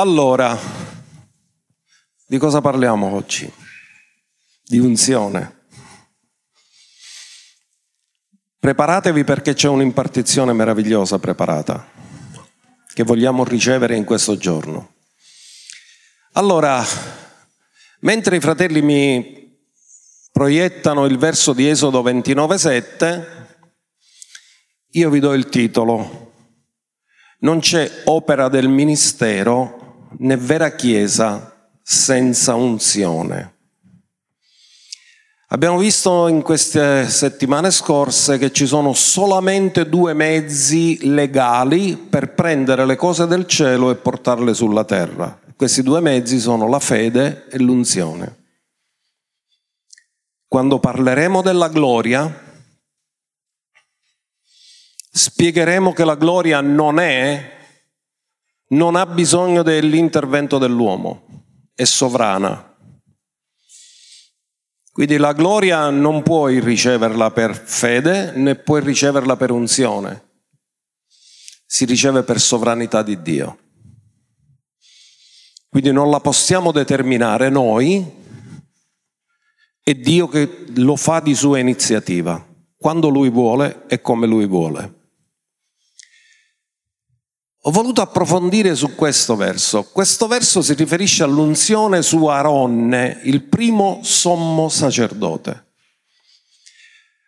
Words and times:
Allora, 0.00 0.58
di 2.26 2.38
cosa 2.38 2.62
parliamo 2.62 3.14
oggi? 3.14 3.52
Di 4.64 4.78
unzione. 4.78 5.64
Preparatevi 8.58 9.24
perché 9.24 9.52
c'è 9.52 9.68
un'impartizione 9.68 10.54
meravigliosa 10.54 11.18
preparata 11.18 11.86
che 12.94 13.02
vogliamo 13.02 13.44
ricevere 13.44 13.94
in 13.94 14.04
questo 14.04 14.38
giorno. 14.38 14.94
Allora, 16.32 16.82
mentre 17.98 18.36
i 18.36 18.40
fratelli 18.40 18.80
mi 18.80 19.54
proiettano 20.32 21.04
il 21.04 21.18
verso 21.18 21.52
di 21.52 21.68
Esodo 21.68 22.02
29,7, 22.02 23.26
io 24.92 25.10
vi 25.10 25.20
do 25.20 25.34
il 25.34 25.50
titolo. 25.50 26.32
Non 27.40 27.60
c'è 27.60 28.04
opera 28.06 28.48
del 28.48 28.68
ministero 28.68 29.79
né 30.20 30.36
vera 30.36 30.74
chiesa 30.74 31.70
senza 31.82 32.54
unzione. 32.54 33.54
Abbiamo 35.52 35.78
visto 35.78 36.28
in 36.28 36.42
queste 36.42 37.08
settimane 37.08 37.72
scorse 37.72 38.38
che 38.38 38.52
ci 38.52 38.66
sono 38.66 38.92
solamente 38.92 39.88
due 39.88 40.12
mezzi 40.14 41.08
legali 41.08 41.96
per 41.96 42.34
prendere 42.34 42.86
le 42.86 42.94
cose 42.94 43.26
del 43.26 43.46
cielo 43.46 43.90
e 43.90 43.96
portarle 43.96 44.54
sulla 44.54 44.84
terra. 44.84 45.40
Questi 45.56 45.82
due 45.82 46.00
mezzi 46.00 46.38
sono 46.38 46.68
la 46.68 46.78
fede 46.78 47.46
e 47.50 47.58
l'unzione. 47.58 48.36
Quando 50.46 50.78
parleremo 50.78 51.42
della 51.42 51.68
gloria, 51.68 52.32
spiegheremo 55.10 55.92
che 55.92 56.04
la 56.04 56.14
gloria 56.14 56.60
non 56.60 57.00
è, 57.00 57.58
non 58.70 58.96
ha 58.96 59.06
bisogno 59.06 59.62
dell'intervento 59.62 60.58
dell'uomo, 60.58 61.44
è 61.74 61.84
sovrana 61.84 62.70
quindi 64.92 65.16
la 65.18 65.32
gloria 65.32 65.88
non 65.88 66.22
puoi 66.22 66.60
riceverla 66.60 67.30
per 67.30 67.56
fede 67.56 68.32
né 68.32 68.56
puoi 68.56 68.82
riceverla 68.82 69.36
per 69.36 69.50
unzione. 69.50 70.28
Si 71.64 71.84
riceve 71.84 72.22
per 72.22 72.40
sovranità 72.40 73.02
di 73.02 73.22
Dio. 73.22 73.58
Quindi 75.68 75.92
non 75.92 76.10
la 76.10 76.18
possiamo 76.18 76.70
determinare 76.72 77.48
noi, 77.48 78.04
è 79.82 79.94
Dio 79.94 80.26
che 80.26 80.66
lo 80.74 80.96
fa 80.96 81.20
di 81.20 81.34
sua 81.34 81.60
iniziativa, 81.60 82.44
quando 82.76 83.08
Lui 83.08 83.30
vuole 83.30 83.84
e 83.86 84.02
come 84.02 84.26
Lui 84.26 84.46
vuole. 84.46 84.99
Ho 87.64 87.70
voluto 87.70 88.00
approfondire 88.00 88.74
su 88.74 88.94
questo 88.94 89.36
verso. 89.36 89.86
Questo 89.92 90.26
verso 90.26 90.62
si 90.62 90.72
riferisce 90.72 91.24
all'unzione 91.24 92.00
su 92.00 92.24
Aronne, 92.24 93.20
il 93.24 93.42
primo 93.42 94.00
sommo 94.02 94.70
sacerdote. 94.70 95.66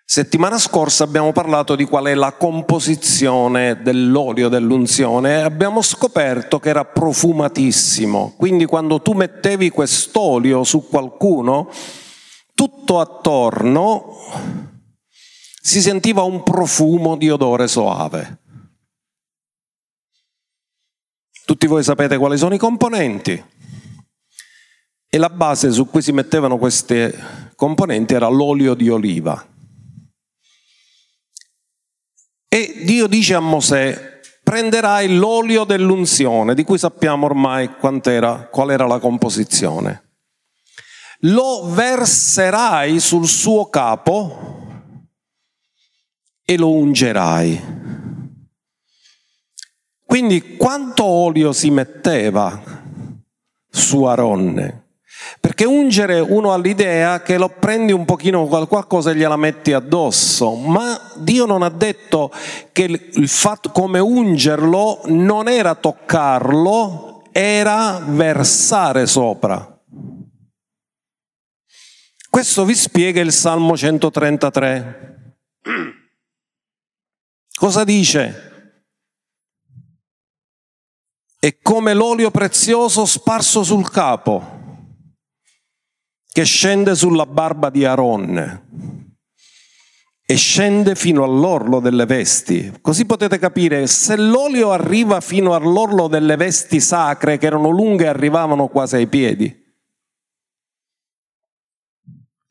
Settimana 0.06 0.58
scorsa 0.58 1.04
abbiamo 1.04 1.32
parlato 1.32 1.74
di 1.74 1.84
qual 1.84 2.06
è 2.06 2.14
la 2.14 2.32
composizione 2.32 3.82
dell'olio 3.82 4.48
dell'unzione 4.48 5.38
e 5.38 5.42
abbiamo 5.42 5.82
scoperto 5.82 6.58
che 6.58 6.70
era 6.70 6.86
profumatissimo. 6.86 8.34
Quindi 8.36 8.64
quando 8.64 9.02
tu 9.02 9.12
mettevi 9.12 9.68
quest'olio 9.68 10.64
su 10.64 10.88
qualcuno, 10.88 11.68
tutto 12.54 13.00
attorno 13.00 14.16
si 15.60 15.82
sentiva 15.82 16.22
un 16.22 16.42
profumo 16.42 17.16
di 17.16 17.30
odore 17.30 17.68
soave. 17.68 18.41
Tutti 21.52 21.66
voi 21.66 21.82
sapete 21.82 22.16
quali 22.16 22.38
sono 22.38 22.54
i 22.54 22.58
componenti 22.58 23.44
e 25.06 25.18
la 25.18 25.28
base 25.28 25.70
su 25.70 25.86
cui 25.86 26.00
si 26.00 26.10
mettevano 26.10 26.56
questi 26.56 27.14
componenti 27.54 28.14
era 28.14 28.26
l'olio 28.28 28.72
di 28.72 28.88
oliva. 28.88 29.46
E 32.48 32.82
Dio 32.86 33.06
dice 33.06 33.34
a 33.34 33.40
Mosè, 33.40 34.20
prenderai 34.42 35.14
l'olio 35.14 35.64
dell'unzione, 35.64 36.54
di 36.54 36.64
cui 36.64 36.78
sappiamo 36.78 37.26
ormai 37.26 37.68
era, 38.04 38.48
qual 38.50 38.70
era 38.70 38.86
la 38.86 38.98
composizione. 38.98 40.04
Lo 41.24 41.66
verserai 41.66 42.98
sul 42.98 43.28
suo 43.28 43.68
capo 43.68 44.86
e 46.46 46.56
lo 46.56 46.70
ungerai. 46.70 47.81
Quindi 50.12 50.58
quanto 50.58 51.04
olio 51.04 51.52
si 51.52 51.70
metteva 51.70 52.62
su 53.70 54.02
Aronne? 54.02 54.88
Perché 55.40 55.64
ungere 55.64 56.20
uno 56.20 56.52
ha 56.52 56.58
l'idea 56.58 57.22
che 57.22 57.38
lo 57.38 57.48
prendi 57.48 57.92
un 57.92 58.04
pochino 58.04 58.46
qualcosa 58.46 59.10
e 59.10 59.16
gliela 59.16 59.36
metti 59.36 59.72
addosso, 59.72 60.54
ma 60.54 61.00
Dio 61.16 61.46
non 61.46 61.62
ha 61.62 61.70
detto 61.70 62.30
che 62.72 62.82
il 63.14 63.28
fatto 63.28 63.70
come 63.70 64.00
ungerlo 64.00 65.00
non 65.06 65.48
era 65.48 65.74
toccarlo, 65.74 67.22
era 67.32 68.04
versare 68.06 69.06
sopra. 69.06 69.80
Questo 72.28 72.66
vi 72.66 72.74
spiega 72.74 73.22
il 73.22 73.32
Salmo 73.32 73.74
133. 73.74 75.36
Cosa 77.54 77.84
dice? 77.84 78.50
È 81.44 81.58
come 81.60 81.92
l'olio 81.92 82.30
prezioso 82.30 83.04
sparso 83.04 83.64
sul 83.64 83.90
capo, 83.90 84.60
che 86.30 86.44
scende 86.44 86.94
sulla 86.94 87.26
barba 87.26 87.68
di 87.68 87.84
Aaron 87.84 88.60
e 90.24 90.34
scende 90.36 90.94
fino 90.94 91.24
all'orlo 91.24 91.80
delle 91.80 92.06
vesti. 92.06 92.72
Così 92.80 93.06
potete 93.06 93.40
capire, 93.40 93.88
se 93.88 94.16
l'olio 94.16 94.70
arriva 94.70 95.20
fino 95.20 95.56
all'orlo 95.56 96.06
delle 96.06 96.36
vesti 96.36 96.78
sacre, 96.78 97.38
che 97.38 97.46
erano 97.46 97.70
lunghe 97.70 98.04
e 98.04 98.08
arrivavano 98.08 98.68
quasi 98.68 98.94
ai 98.94 99.08
piedi, 99.08 99.61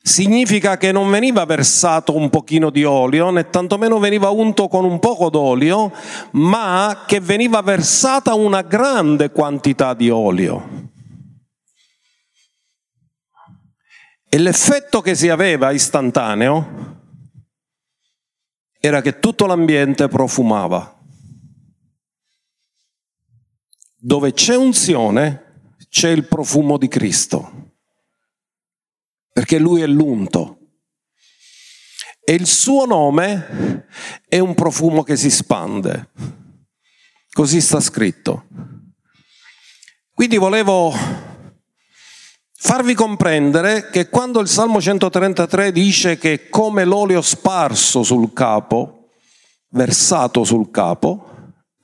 significa 0.02 0.76
che 0.76 0.90
non 0.90 1.08
veniva 1.08 1.44
versato 1.44 2.16
un 2.16 2.28
pochino 2.28 2.70
di 2.70 2.82
olio, 2.82 3.30
né 3.30 3.48
tantomeno 3.48 4.00
veniva 4.00 4.30
unto 4.30 4.66
con 4.66 4.84
un 4.84 4.98
poco 4.98 5.30
d'olio, 5.30 5.92
ma 6.32 7.04
che 7.06 7.20
veniva 7.20 7.62
versata 7.62 8.34
una 8.34 8.62
grande 8.62 9.30
quantità 9.30 9.94
di 9.94 10.10
olio. 10.10 10.90
E 14.28 14.38
l'effetto 14.38 15.00
che 15.00 15.14
si 15.14 15.28
aveva 15.28 15.70
istantaneo 15.70 17.00
era 18.80 19.00
che 19.00 19.20
tutto 19.20 19.46
l'ambiente 19.46 20.08
profumava. 20.08 20.98
Dove 23.96 24.32
c'è 24.32 24.56
unzione 24.56 25.74
c'è 25.88 26.08
il 26.08 26.24
profumo 26.24 26.76
di 26.76 26.88
Cristo 26.88 27.71
perché 29.32 29.58
lui 29.58 29.82
è 29.82 29.86
l'unto. 29.86 30.58
E 32.24 32.34
il 32.34 32.46
suo 32.46 32.84
nome 32.84 33.86
è 34.28 34.38
un 34.38 34.54
profumo 34.54 35.02
che 35.02 35.16
si 35.16 35.30
spande. 35.30 36.10
Così 37.32 37.60
sta 37.60 37.80
scritto. 37.80 38.46
Quindi 40.14 40.36
volevo 40.36 40.94
farvi 42.54 42.94
comprendere 42.94 43.90
che 43.90 44.08
quando 44.08 44.38
il 44.38 44.46
Salmo 44.46 44.80
133 44.80 45.72
dice 45.72 46.16
che 46.18 46.48
come 46.48 46.84
l'olio 46.84 47.20
sparso 47.22 48.02
sul 48.02 48.32
capo, 48.32 49.08
versato 49.70 50.44
sul 50.44 50.70
capo, 50.70 51.31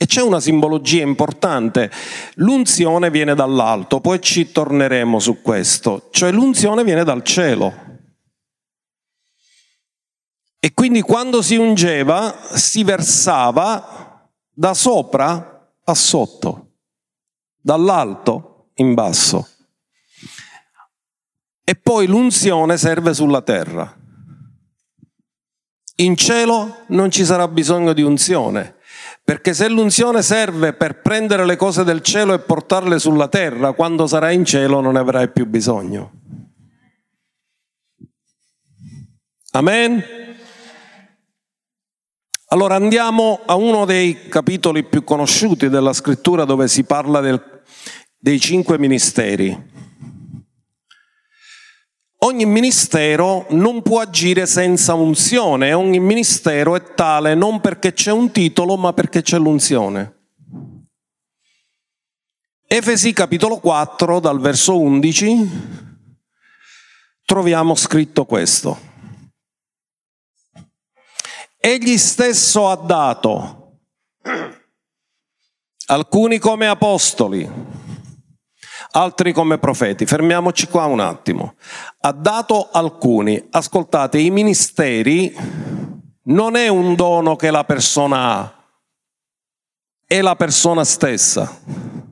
e 0.00 0.06
c'è 0.06 0.22
una 0.22 0.38
simbologia 0.38 1.02
importante. 1.02 1.90
L'unzione 2.36 3.10
viene 3.10 3.34
dall'alto, 3.34 4.00
poi 4.00 4.22
ci 4.22 4.52
torneremo 4.52 5.18
su 5.18 5.42
questo. 5.42 6.08
Cioè 6.12 6.30
l'unzione 6.30 6.84
viene 6.84 7.02
dal 7.02 7.24
cielo. 7.24 7.86
E 10.60 10.72
quindi 10.72 11.02
quando 11.02 11.42
si 11.42 11.56
ungeva 11.56 12.32
si 12.54 12.84
versava 12.84 14.30
da 14.48 14.72
sopra 14.72 15.72
a 15.84 15.94
sotto, 15.94 16.74
dall'alto 17.60 18.70
in 18.74 18.94
basso. 18.94 19.48
E 21.64 21.74
poi 21.74 22.06
l'unzione 22.06 22.76
serve 22.76 23.14
sulla 23.14 23.42
terra. 23.42 23.96
In 25.96 26.16
cielo 26.16 26.84
non 26.88 27.10
ci 27.10 27.24
sarà 27.24 27.48
bisogno 27.48 27.92
di 27.92 28.02
unzione, 28.02 28.77
perché 29.28 29.52
se 29.52 29.69
l'unzione 29.69 30.22
serve 30.22 30.72
per 30.72 31.02
prendere 31.02 31.44
le 31.44 31.56
cose 31.56 31.84
del 31.84 32.00
cielo 32.00 32.32
e 32.32 32.38
portarle 32.38 32.98
sulla 32.98 33.28
terra, 33.28 33.72
quando 33.72 34.06
sarai 34.06 34.34
in 34.34 34.46
cielo 34.46 34.80
non 34.80 34.94
ne 34.94 35.00
avrai 35.00 35.28
più 35.28 35.44
bisogno. 35.44 36.12
Amen? 39.50 40.02
Allora 42.46 42.76
andiamo 42.76 43.40
a 43.44 43.54
uno 43.54 43.84
dei 43.84 44.28
capitoli 44.28 44.82
più 44.84 45.04
conosciuti 45.04 45.69
della 45.69 45.92
scrittura 45.92 46.46
dove 46.46 46.66
si 46.66 46.84
parla 46.84 47.20
del 47.20 47.62
dei 48.16 48.40
cinque 48.40 48.78
ministeri. 48.78 49.77
Ogni 52.20 52.47
ministero 52.47 53.47
non 53.50 53.81
può 53.81 54.00
agire 54.00 54.47
senza 54.47 54.94
unzione, 54.94 55.73
ogni 55.73 56.00
ministero 56.00 56.75
è 56.75 56.94
tale 56.94 57.35
non 57.35 57.61
perché 57.61 57.93
c'è 57.93 58.11
un 58.11 58.32
titolo, 58.32 58.76
ma 58.76 58.93
perché 58.93 59.23
c'è 59.23 59.38
l'unzione. 59.38 60.17
Efesi 62.67 63.12
capitolo 63.12 63.59
4, 63.61 64.19
dal 64.19 64.41
verso 64.41 64.81
11, 64.81 65.49
troviamo 67.25 67.76
scritto 67.76 68.25
questo. 68.25 68.79
Egli 71.56 71.97
stesso 71.99 72.69
ha 72.69 72.76
dato 72.76 73.79
alcuni 75.87 76.38
come 76.38 76.67
apostoli, 76.67 77.49
altri 78.93 79.32
come 79.32 79.58
profeti. 79.58 80.06
Fermiamoci 80.06 80.69
qua 80.69 80.85
un 80.85 81.00
attimo. 81.00 81.55
Ha 82.00 82.12
dato 82.12 82.69
alcuni. 82.70 83.46
Ascoltate, 83.50 84.19
i 84.19 84.31
ministeri 84.31 85.35
non 86.25 86.56
è 86.56 86.69
un 86.69 86.94
dono 86.94 87.37
che 87.37 87.50
la 87.50 87.64
persona 87.64 88.37
ha, 88.37 88.55
è 90.06 90.20
la 90.20 90.37
persona 90.37 90.85
stessa. 90.85 92.06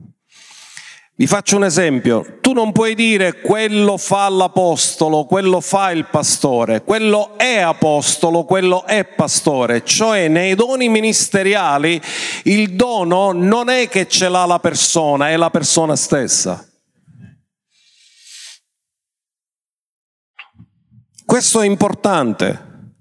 Vi 1.18 1.26
faccio 1.26 1.56
un 1.56 1.64
esempio, 1.64 2.40
tu 2.42 2.52
non 2.52 2.72
puoi 2.72 2.94
dire 2.94 3.40
quello 3.40 3.96
fa 3.96 4.28
l'apostolo, 4.28 5.24
quello 5.24 5.62
fa 5.62 5.90
il 5.90 6.04
pastore, 6.08 6.82
quello 6.84 7.38
è 7.38 7.56
apostolo, 7.56 8.44
quello 8.44 8.84
è 8.84 9.02
pastore, 9.06 9.82
cioè 9.82 10.28
nei 10.28 10.54
doni 10.54 10.90
ministeriali 10.90 11.98
il 12.42 12.74
dono 12.74 13.32
non 13.32 13.70
è 13.70 13.88
che 13.88 14.06
ce 14.08 14.28
l'ha 14.28 14.44
la 14.44 14.58
persona, 14.58 15.30
è 15.30 15.36
la 15.38 15.48
persona 15.48 15.96
stessa. 15.96 16.68
Questo 21.24 21.62
è 21.62 21.66
importante, 21.66 22.92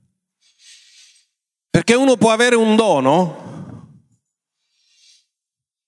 perché 1.69 1.95
uno 1.95 2.15
può 2.15 2.31
avere 2.31 2.55
un 2.55 2.77
dono, 2.77 3.44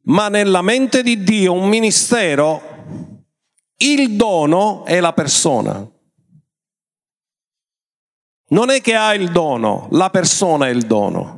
ma 0.08 0.30
nella 0.30 0.62
mente 0.62 1.04
di 1.04 1.24
Dio 1.24 1.54
un 1.54 1.68
ministero, 1.68 2.62
il 3.78 4.16
dono 4.16 4.86
è 4.86 5.00
la 5.00 5.14
persona. 5.14 5.86
Non 8.50 8.70
è 8.70 8.82
che 8.82 8.96
ha 8.96 9.14
il 9.14 9.32
dono, 9.32 9.88
la 9.92 10.10
persona 10.10 10.68
è 10.68 10.70
il 10.70 10.86
dono. 10.86 11.36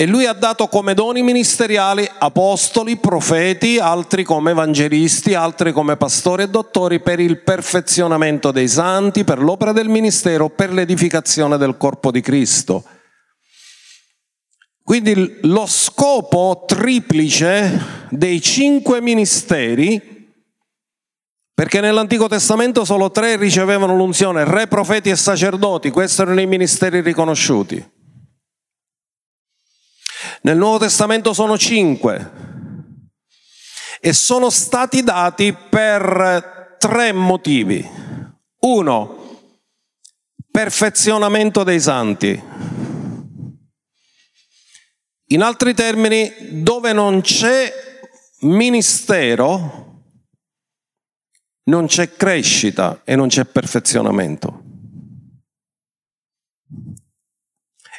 E 0.00 0.06
lui 0.06 0.26
ha 0.26 0.32
dato 0.32 0.68
come 0.68 0.94
doni 0.94 1.22
ministeriali 1.22 2.08
apostoli, 2.18 2.98
profeti, 2.98 3.78
altri 3.78 4.22
come 4.22 4.52
evangelisti, 4.52 5.34
altri 5.34 5.72
come 5.72 5.96
pastori 5.96 6.44
e 6.44 6.50
dottori 6.50 7.00
per 7.00 7.18
il 7.18 7.40
perfezionamento 7.40 8.52
dei 8.52 8.68
santi, 8.68 9.24
per 9.24 9.40
l'opera 9.40 9.72
del 9.72 9.88
ministero, 9.88 10.50
per 10.50 10.72
l'edificazione 10.72 11.56
del 11.56 11.76
corpo 11.76 12.12
di 12.12 12.20
Cristo. 12.20 12.84
Quindi 14.88 15.40
lo 15.42 15.66
scopo 15.66 16.64
triplice 16.66 18.06
dei 18.08 18.40
cinque 18.40 19.02
ministeri, 19.02 20.32
perché 21.52 21.82
nell'Antico 21.82 22.26
Testamento 22.26 22.86
solo 22.86 23.10
tre 23.10 23.36
ricevevano 23.36 23.94
l'unzione, 23.94 24.44
re, 24.44 24.66
profeti 24.66 25.10
e 25.10 25.16
sacerdoti, 25.16 25.90
questi 25.90 26.22
erano 26.22 26.40
i 26.40 26.46
ministeri 26.46 27.02
riconosciuti. 27.02 27.86
Nel 30.40 30.56
Nuovo 30.56 30.78
Testamento 30.78 31.34
sono 31.34 31.58
cinque 31.58 32.32
e 34.00 34.14
sono 34.14 34.48
stati 34.48 35.02
dati 35.02 35.54
per 35.68 36.76
tre 36.78 37.12
motivi. 37.12 37.86
Uno, 38.60 39.42
perfezionamento 40.50 41.62
dei 41.62 41.78
santi. 41.78 42.86
In 45.30 45.42
altri 45.42 45.74
termini, 45.74 46.62
dove 46.62 46.92
non 46.92 47.20
c'è 47.20 47.72
ministero, 48.40 50.02
non 51.64 51.86
c'è 51.86 52.14
crescita 52.14 53.02
e 53.04 53.14
non 53.14 53.28
c'è 53.28 53.44
perfezionamento. 53.44 54.62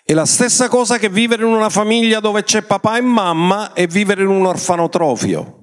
È 0.04 0.14
la 0.14 0.26
stessa 0.26 0.70
cosa 0.70 0.98
che 0.98 1.08
vivere 1.08 1.44
in 1.44 1.54
una 1.54 1.70
famiglia 1.70 2.20
dove 2.20 2.42
c'è 2.42 2.64
papà 2.64 2.98
e 2.98 3.02
mamma 3.02 3.74
e 3.74 3.86
vivere 3.86 4.24
in 4.24 4.30
un 4.30 4.48
orfanotrofio. 4.48 5.58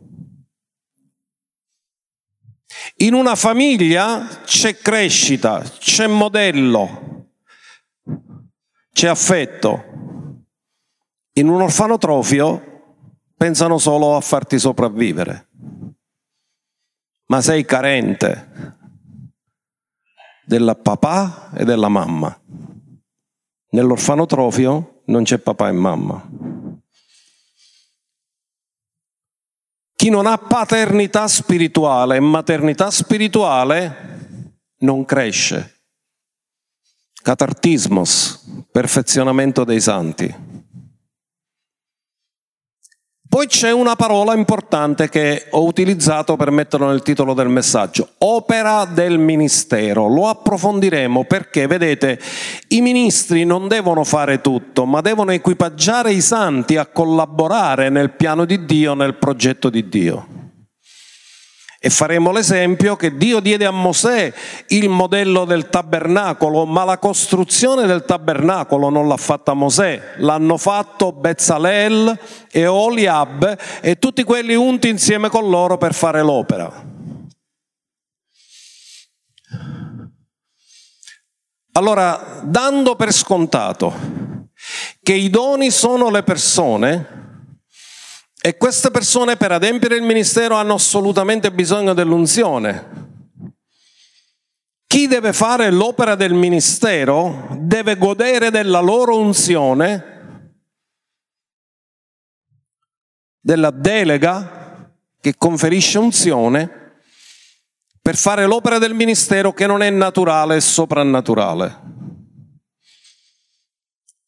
In 2.98 3.14
una 3.14 3.34
famiglia 3.34 4.40
c'è 4.44 4.76
crescita, 4.76 5.60
c'è 5.62 6.06
modello, 6.06 7.30
c'è 8.92 9.08
affetto. 9.08 10.15
In 11.38 11.48
un 11.48 11.60
orfanotrofio 11.60 13.02
pensano 13.36 13.76
solo 13.76 14.16
a 14.16 14.20
farti 14.22 14.58
sopravvivere, 14.58 15.48
ma 17.26 17.42
sei 17.42 17.66
carente 17.66 18.74
del 20.46 20.78
papà 20.82 21.50
e 21.54 21.64
della 21.66 21.88
mamma. 21.88 22.40
Nell'orfanotrofio 23.68 25.02
non 25.06 25.24
c'è 25.24 25.36
papà 25.36 25.68
e 25.68 25.72
mamma. 25.72 26.26
Chi 29.94 30.08
non 30.08 30.24
ha 30.24 30.38
paternità 30.38 31.28
spirituale 31.28 32.16
e 32.16 32.20
maternità 32.20 32.90
spirituale 32.90 34.44
non 34.78 35.04
cresce. 35.04 35.82
Catartismos, 37.12 38.64
perfezionamento 38.70 39.64
dei 39.64 39.80
santi. 39.82 40.55
Poi 43.36 43.48
c'è 43.48 43.70
una 43.70 43.96
parola 43.96 44.32
importante 44.32 45.10
che 45.10 45.48
ho 45.50 45.62
utilizzato 45.66 46.36
per 46.36 46.50
metterlo 46.50 46.86
nel 46.88 47.02
titolo 47.02 47.34
del 47.34 47.50
messaggio, 47.50 48.12
opera 48.16 48.86
del 48.86 49.18
ministero. 49.18 50.08
Lo 50.08 50.28
approfondiremo 50.28 51.24
perché, 51.24 51.66
vedete, 51.66 52.18
i 52.68 52.80
ministri 52.80 53.44
non 53.44 53.68
devono 53.68 54.04
fare 54.04 54.40
tutto, 54.40 54.86
ma 54.86 55.02
devono 55.02 55.32
equipaggiare 55.32 56.14
i 56.14 56.22
santi 56.22 56.78
a 56.78 56.86
collaborare 56.86 57.90
nel 57.90 58.12
piano 58.12 58.46
di 58.46 58.64
Dio, 58.64 58.94
nel 58.94 59.16
progetto 59.16 59.68
di 59.68 59.86
Dio. 59.86 60.35
E 61.78 61.90
faremo 61.90 62.32
l'esempio 62.32 62.96
che 62.96 63.16
Dio 63.16 63.40
diede 63.40 63.66
a 63.66 63.70
Mosè 63.70 64.32
il 64.68 64.88
modello 64.88 65.44
del 65.44 65.68
tabernacolo, 65.68 66.64
ma 66.64 66.84
la 66.84 66.98
costruzione 66.98 67.86
del 67.86 68.04
tabernacolo 68.04 68.88
non 68.88 69.06
l'ha 69.06 69.16
fatta 69.16 69.52
Mosè, 69.52 70.14
l'hanno 70.18 70.56
fatto 70.56 71.12
Bezzalel 71.12 72.18
e 72.50 72.66
Oliab 72.66 73.58
e 73.82 73.98
tutti 73.98 74.24
quelli 74.24 74.54
unti 74.54 74.88
insieme 74.88 75.28
con 75.28 75.48
loro 75.50 75.76
per 75.76 75.92
fare 75.92 76.22
l'opera. 76.22 76.84
Allora, 81.72 82.40
dando 82.42 82.96
per 82.96 83.12
scontato 83.12 83.92
che 85.02 85.12
i 85.12 85.28
doni 85.28 85.70
sono 85.70 86.08
le 86.08 86.22
persone, 86.22 87.25
e 88.46 88.56
queste 88.56 88.92
persone 88.92 89.36
per 89.36 89.50
adempiere 89.50 89.96
il 89.96 90.04
ministero 90.04 90.54
hanno 90.54 90.74
assolutamente 90.74 91.50
bisogno 91.50 91.94
dell'unzione. 91.94 93.24
Chi 94.86 95.08
deve 95.08 95.32
fare 95.32 95.72
l'opera 95.72 96.14
del 96.14 96.32
ministero 96.32 97.48
deve 97.58 97.98
godere 97.98 98.52
della 98.52 98.78
loro 98.78 99.18
unzione, 99.18 100.60
della 103.40 103.72
delega 103.72 104.92
che 105.20 105.34
conferisce 105.36 105.98
unzione 105.98 107.00
per 108.00 108.14
fare 108.14 108.46
l'opera 108.46 108.78
del 108.78 108.94
ministero 108.94 109.52
che 109.52 109.66
non 109.66 109.82
è 109.82 109.90
naturale 109.90 110.54
e 110.54 110.60
soprannaturale. 110.60 111.80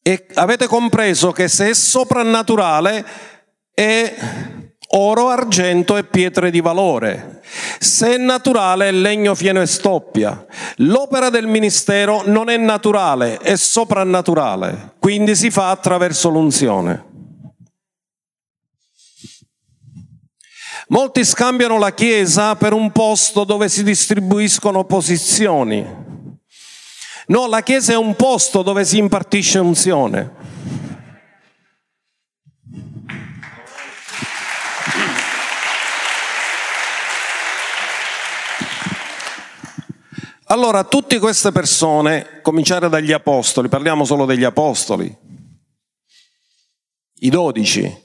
E 0.01 0.25
avete 0.33 0.67
compreso 0.67 1.31
che 1.31 1.47
se 1.47 1.69
è 1.69 1.73
soprannaturale 1.73 3.28
è 3.79 4.13
oro, 4.89 5.29
argento 5.29 5.95
e 5.95 6.03
pietre 6.03 6.51
di 6.51 6.59
valore. 6.59 7.41
Se 7.79 8.15
è 8.15 8.17
naturale 8.17 8.89
è 8.89 8.91
legno, 8.91 9.33
fieno 9.35 9.61
e 9.61 9.67
stoppia. 9.67 10.45
L'opera 10.77 11.29
del 11.29 11.47
ministero 11.47 12.23
non 12.25 12.49
è 12.49 12.57
naturale, 12.57 13.37
è 13.37 13.55
soprannaturale, 13.55 14.95
quindi 14.99 15.33
si 15.33 15.49
fa 15.49 15.69
attraverso 15.69 16.27
l'unzione. 16.27 17.05
Molti 20.89 21.23
scambiano 21.23 21.77
la 21.77 21.93
Chiesa 21.93 22.55
per 22.57 22.73
un 22.73 22.91
posto 22.91 23.45
dove 23.45 23.69
si 23.69 23.83
distribuiscono 23.83 24.83
posizioni. 24.83 25.85
No, 27.27 27.47
la 27.47 27.61
Chiesa 27.61 27.93
è 27.93 27.95
un 27.95 28.15
posto 28.15 28.61
dove 28.61 28.83
si 28.83 28.97
impartisce 28.97 29.59
unzione. 29.59 30.48
Allora, 40.51 40.83
tutte 40.83 41.19
queste 41.19 41.51
persone, 41.51 42.41
cominciare 42.41 42.89
dagli 42.89 43.11
apostoli, 43.11 43.69
parliamo 43.69 44.03
solo 44.03 44.25
degli 44.25 44.43
apostoli, 44.43 45.15
i 47.19 47.29
dodici, 47.29 48.03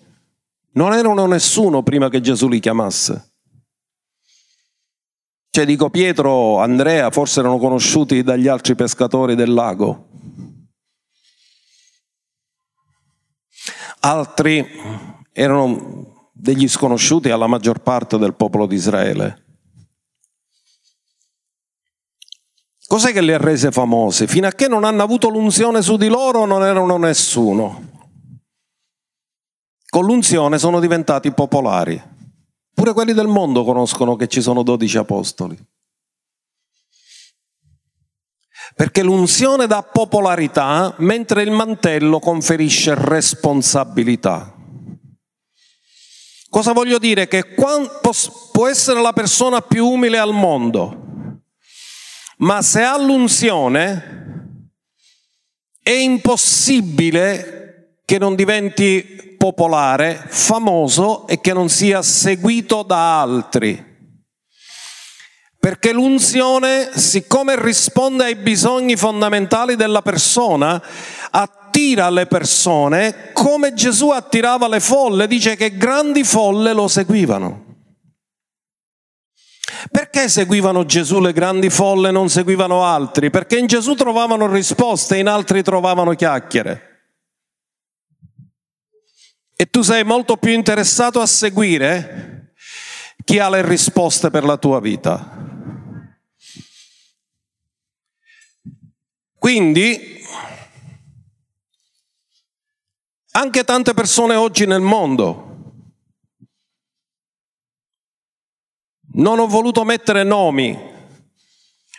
non 0.73 0.93
erano 0.93 1.25
nessuno 1.27 1.83
prima 1.83 2.11
che 2.11 2.21
Gesù 2.21 2.49
li 2.49 2.61
chiamasse. 2.61 3.33
Cioè 5.49 5.65
dico 5.65 5.89
Pietro, 5.89 6.59
Andrea, 6.61 7.11
forse 7.11 7.41
erano 7.41 7.57
conosciuti 7.57 8.23
dagli 8.23 8.49
altri 8.49 8.75
pescatori 8.75 9.35
del 9.35 9.53
lago. 9.55 10.09
Altri 14.01 14.67
erano 15.33 16.31
degli 16.35 16.69
sconosciuti 16.69 17.31
alla 17.31 17.47
maggior 17.47 17.79
parte 17.79 18.19
del 18.19 18.35
popolo 18.35 18.67
di 18.67 18.75
Israele. 18.75 19.44
Cos'è 22.95 23.13
che 23.13 23.23
li 23.23 23.33
ha 23.33 23.39
rese 23.39 23.73
famosi? 23.73 24.29
Fino 24.29 24.47
a 24.47 24.53
che 24.53 24.69
non 24.69 24.85
hanno 24.85 25.03
avuto 25.03 25.29
l'unzione 25.29 25.83
su 25.83 25.97
di 25.97 26.07
loro 26.07 26.45
non 26.45 26.63
erano 26.63 26.97
nessuno. 26.97 27.91
Con 29.89 30.05
l'unzione 30.05 30.61
sono 30.61 30.79
diventati 30.79 31.33
popolari. 31.33 32.01
Pure 32.73 32.93
quelli 32.93 33.13
del 33.13 33.27
mondo 33.27 33.65
conoscono 33.65 34.15
che 34.15 34.29
ci 34.29 34.41
sono 34.41 34.63
dodici 34.63 34.97
apostoli. 34.97 35.59
Perché 38.77 39.03
l'unzione 39.03 39.67
dà 39.67 39.83
popolarità 39.83 40.95
mentre 40.99 41.43
il 41.43 41.51
mantello 41.51 42.21
conferisce 42.21 42.95
responsabilità. 42.95 44.55
Cosa 46.49 46.73
voglio 46.73 46.99
dire? 46.99 47.27
Che 47.27 47.57
può 48.53 48.69
essere 48.69 49.01
la 49.03 49.13
persona 49.13 49.63
più 49.63 49.85
umile 49.85 50.19
al 50.19 50.33
mondo, 50.33 51.04
ma 52.39 52.63
se 52.63 52.83
ha 52.83 52.99
l'unzione 52.99 54.13
è 55.83 55.91
impossibile 55.91 57.99
che 58.05 58.19
non 58.19 58.35
diventi 58.35 59.37
popolare, 59.39 60.23
famoso 60.29 61.27
e 61.27 61.41
che 61.41 61.53
non 61.53 61.69
sia 61.69 62.03
seguito 62.03 62.83
da 62.83 63.21
altri. 63.21 63.93
Perché 65.59 65.93
l'unzione, 65.93 66.91
siccome 66.95 67.61
risponde 67.61 68.25
ai 68.25 68.35
bisogni 68.35 68.97
fondamentali 68.97 69.77
della 69.77 70.03
persona, 70.03 70.83
attira 71.31 72.11
le 72.11 72.27
persone 72.27 73.33
come 73.33 73.73
Gesù 73.73 74.11
attirava 74.11 74.69
le 74.69 74.81
folle, 74.81 75.27
dice 75.27 75.57
che 75.57 75.77
grandi 75.77 76.23
folle 76.23 76.75
lo 76.75 76.87
seguivano. 76.87 77.64
Perché 79.91 80.29
seguivano 80.29 80.85
Gesù 80.85 81.21
le 81.21 81.33
grandi 81.33 81.71
folle 81.71 82.09
e 82.09 82.13
non 82.13 82.29
seguivano 82.29 82.85
altri? 82.85 83.31
Perché 83.31 83.59
in 83.59 83.67
Gesù 83.67 83.95
trovavano 83.95 84.51
risposte, 84.51 85.19
in 85.19 85.29
altri 85.29 85.63
trovavano 85.63 86.15
chiacchiere. 86.15 86.93
E 89.57 89.67
tu 89.67 89.83
sei 89.83 90.05
molto 90.05 90.37
più 90.37 90.53
interessato 90.53 91.21
a 91.21 91.27
seguire 91.27 92.55
chi 93.25 93.39
ha 93.39 93.49
le 93.49 93.67
risposte 93.67 94.31
per 94.31 94.45
la 94.45 94.57
tua 94.57 94.81
vita. 94.81 95.43
Quindi, 99.39 100.23
anche 103.33 103.65
tante 103.65 103.95
persone 103.95 104.35
oggi 104.35 104.67
nel 104.67 104.81
mondo 104.81 105.54
Non 109.17 109.39
ho 109.39 109.47
voluto 109.47 109.85
mettere 109.85 110.25
nomi, 110.25 110.77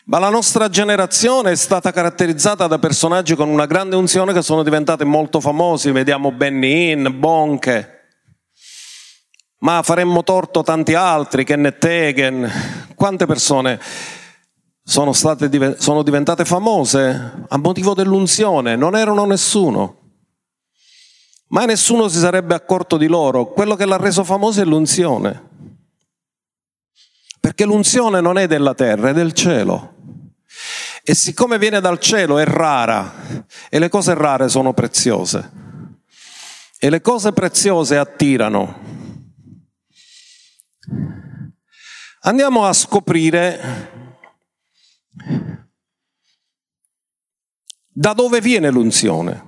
ma 0.07 0.19
la 0.19 0.27
nostra 0.27 0.67
generazione 0.67 1.51
è 1.51 1.55
stata 1.55 1.93
caratterizzata 1.93 2.67
da 2.67 2.77
personaggi 2.77 3.35
con 3.35 3.47
una 3.47 3.65
grande 3.65 3.95
unzione 3.95 4.33
che 4.33 4.41
sono 4.41 4.63
diventati 4.63 5.05
molto 5.05 5.39
famosi. 5.39 5.91
Vediamo 5.91 6.33
Benny 6.33 6.91
Hinn, 6.91 7.07
Bonche, 7.17 7.89
ma 9.59 9.81
faremmo 9.81 10.23
torto 10.23 10.61
tanti 10.61 10.93
altri, 10.93 11.45
Kenneth 11.45 11.85
Hagen. 11.85 12.51
Quante 12.95 13.25
persone 13.25 13.79
sono, 14.83 15.13
state, 15.13 15.79
sono 15.79 16.03
diventate 16.03 16.43
famose 16.43 17.45
a 17.47 17.57
motivo 17.57 17.93
dell'unzione? 17.93 18.75
Non 18.75 18.93
erano 18.93 19.23
nessuno. 19.23 20.01
Mai 21.47 21.65
nessuno 21.65 22.09
si 22.09 22.19
sarebbe 22.19 22.55
accorto 22.55 22.97
di 22.97 23.07
loro. 23.07 23.53
Quello 23.53 23.75
che 23.75 23.85
l'ha 23.85 23.95
reso 23.95 24.25
famoso 24.25 24.59
è 24.59 24.65
l'unzione. 24.65 25.53
Perché 27.45 27.65
l'unzione 27.65 28.21
non 28.21 28.39
è 28.39 28.47
della 28.47 28.73
terra, 28.73 29.09
è 29.09 29.13
del 29.13 29.33
cielo. 29.33 29.93
E 31.03 31.13
siccome 31.13 31.59
viene 31.59 31.79
dal 31.79 31.99
cielo 31.99 32.39
è 32.39 32.43
rara 32.43 33.45
e 33.69 33.77
le 33.77 33.87
cose 33.87 34.15
rare 34.15 34.49
sono 34.49 34.73
preziose. 34.73 35.51
E 36.79 36.89
le 36.89 37.01
cose 37.01 37.33
preziose 37.33 37.97
attirano. 37.97 38.79
Andiamo 42.21 42.65
a 42.65 42.73
scoprire 42.73 44.23
da 47.87 48.13
dove 48.13 48.41
viene 48.41 48.71
l'unzione. 48.71 49.43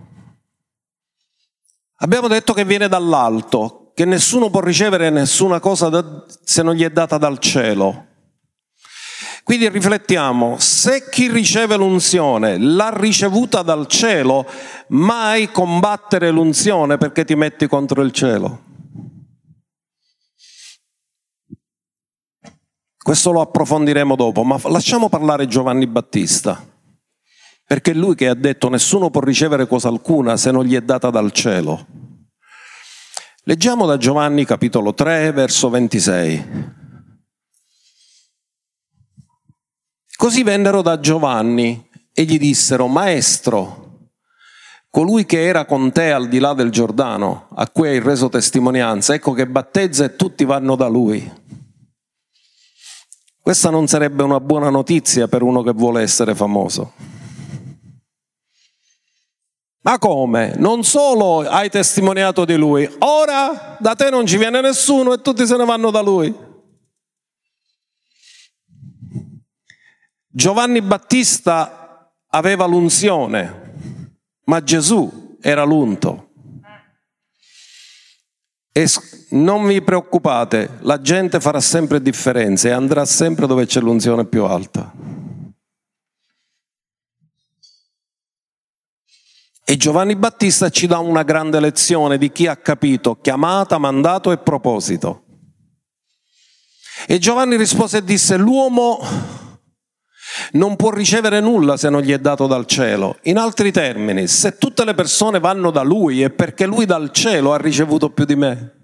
Abbiamo 1.95 2.27
detto 2.27 2.53
che 2.53 2.63
viene 2.63 2.87
dall'alto, 2.87 3.86
che 3.97 4.05
nessuno 4.05 4.51
può 4.51 4.59
ricevere 4.59 5.09
nessuna 5.09 5.59
cosa 5.59 5.89
da, 5.89 6.23
se 6.43 6.61
non 6.61 6.75
gli 6.75 6.83
è 6.83 6.91
data 6.91 7.17
dal 7.17 7.39
cielo. 7.39 8.05
Quindi 9.43 9.67
riflettiamo, 9.69 10.57
se 10.59 11.09
chi 11.09 11.31
riceve 11.31 11.77
l'unzione 11.77 12.59
l'ha 12.59 12.95
ricevuta 12.95 13.63
dal 13.63 13.87
cielo, 13.87 14.45
mai 14.89 15.49
combattere 15.49 16.29
l'unzione 16.29 16.97
perché 16.97 17.25
ti 17.25 17.33
metti 17.33 17.65
contro 17.65 18.03
il 18.03 18.11
cielo. 18.11 18.65
Questo 23.01 23.31
lo 23.31 23.41
approfondiremo 23.41 24.15
dopo, 24.15 24.43
ma 24.43 24.59
lasciamo 24.65 25.09
parlare 25.09 25.47
Giovanni 25.47 25.87
Battista, 25.87 26.63
perché 27.65 27.89
è 27.89 27.95
lui 27.95 28.13
che 28.13 28.27
ha 28.27 28.35
detto 28.35 28.69
nessuno 28.69 29.09
può 29.09 29.21
ricevere 29.21 29.65
cosa 29.65 29.87
alcuna 29.87 30.37
se 30.37 30.51
non 30.51 30.65
gli 30.65 30.75
è 30.75 30.81
data 30.81 31.09
dal 31.09 31.31
cielo. 31.31 31.96
Leggiamo 33.47 33.85
da 33.85 33.95
Giovanni 33.95 34.43
capitolo 34.43 34.93
3, 34.93 35.31
verso 35.31 35.69
26. 35.69 36.73
Così 40.17 40.43
vennero 40.43 40.81
da 40.81 40.99
Giovanni 40.99 41.89
e 42.11 42.23
gli 42.25 42.37
dissero, 42.37 42.87
Maestro, 42.87 44.09
colui 44.89 45.25
che 45.25 45.45
era 45.45 45.63
con 45.63 45.93
te 45.93 46.11
al 46.11 46.27
di 46.27 46.39
là 46.39 46.53
del 46.53 46.71
Giordano, 46.71 47.47
a 47.55 47.69
cui 47.69 47.87
hai 47.87 48.01
reso 48.01 48.27
testimonianza, 48.27 49.13
ecco 49.13 49.31
che 49.31 49.47
battezza 49.47 50.03
e 50.03 50.17
tutti 50.17 50.43
vanno 50.43 50.75
da 50.75 50.87
lui. 50.89 51.31
Questa 53.39 53.69
non 53.69 53.87
sarebbe 53.87 54.23
una 54.23 54.41
buona 54.41 54.69
notizia 54.69 55.29
per 55.29 55.41
uno 55.41 55.63
che 55.63 55.71
vuole 55.71 56.01
essere 56.01 56.35
famoso. 56.35 57.16
Ma 59.87 59.99
come? 59.99 60.53
Non 60.57 60.83
solo 60.83 61.47
hai 61.47 61.69
testimoniato 61.69 62.43
di 62.43 62.57
lui, 62.57 62.85
ora 62.99 63.77
da 63.79 63.95
te 63.95 64.09
non 64.09 64.25
ci 64.25 64.37
viene 64.37 64.59
nessuno 64.59 65.13
e 65.13 65.21
tutti 65.21 65.47
se 65.47 65.55
ne 65.55 65.63
vanno 65.63 65.91
da 65.91 66.01
lui. 66.01 66.35
Giovanni 70.27 70.81
Battista 70.81 72.11
aveva 72.27 72.65
l'unzione, 72.65 73.75
ma 74.43 74.61
Gesù 74.61 75.37
era 75.39 75.63
l'unto. 75.63 76.31
E 78.73 78.87
non 79.29 79.65
vi 79.67 79.81
preoccupate, 79.81 80.79
la 80.81 80.99
gente 80.99 81.39
farà 81.39 81.61
sempre 81.61 82.01
differenze 82.01 82.67
e 82.67 82.71
andrà 82.71 83.05
sempre 83.05 83.47
dove 83.47 83.65
c'è 83.65 83.79
l'unzione 83.79 84.25
più 84.25 84.43
alta. 84.43 84.91
E 89.69 89.75
Giovanni 89.75 90.15
Battista 90.15 90.69
ci 90.69 90.87
dà 90.87 90.99
una 90.99 91.23
grande 91.23 91.59
lezione 91.59 92.17
di 92.17 92.31
chi 92.31 92.47
ha 92.47 92.55
capito 92.55 93.19
chiamata, 93.19 93.77
mandato 93.77 94.31
e 94.31 94.37
proposito. 94.37 95.25
E 97.05 97.17
Giovanni 97.17 97.57
rispose 97.57 97.97
e 97.97 98.03
disse, 98.05 98.37
l'uomo 98.37 98.97
non 100.53 100.77
può 100.77 100.89
ricevere 100.91 101.41
nulla 101.41 101.75
se 101.75 101.89
non 101.89 102.01
gli 102.01 102.13
è 102.13 102.17
dato 102.17 102.47
dal 102.47 102.65
cielo. 102.65 103.17
In 103.23 103.37
altri 103.37 103.73
termini, 103.73 104.27
se 104.27 104.57
tutte 104.57 104.85
le 104.85 104.93
persone 104.93 105.41
vanno 105.41 105.69
da 105.69 105.81
lui 105.83 106.21
è 106.21 106.29
perché 106.29 106.65
lui 106.65 106.85
dal 106.85 107.11
cielo 107.11 107.51
ha 107.51 107.57
ricevuto 107.57 108.09
più 108.11 108.23
di 108.23 108.37
me. 108.37 108.76